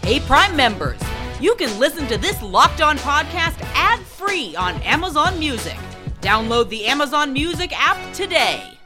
Hey, 0.04 0.20
Prime 0.22 0.56
members, 0.56 1.00
you 1.40 1.56
can 1.56 1.80
listen 1.80 2.08
to 2.08 2.18
this 2.18 2.40
locked 2.44 2.82
on 2.82 2.98
podcast 3.00 3.60
ad 3.74 4.00
free 4.02 4.56
on 4.56 4.76
Amazon 4.84 5.40
Music. 5.40 5.78
Download 6.22 6.70
the 6.70 6.86
Amazon 6.86 7.34
Music 7.34 7.72
app 7.74 8.14
today. 8.14 8.78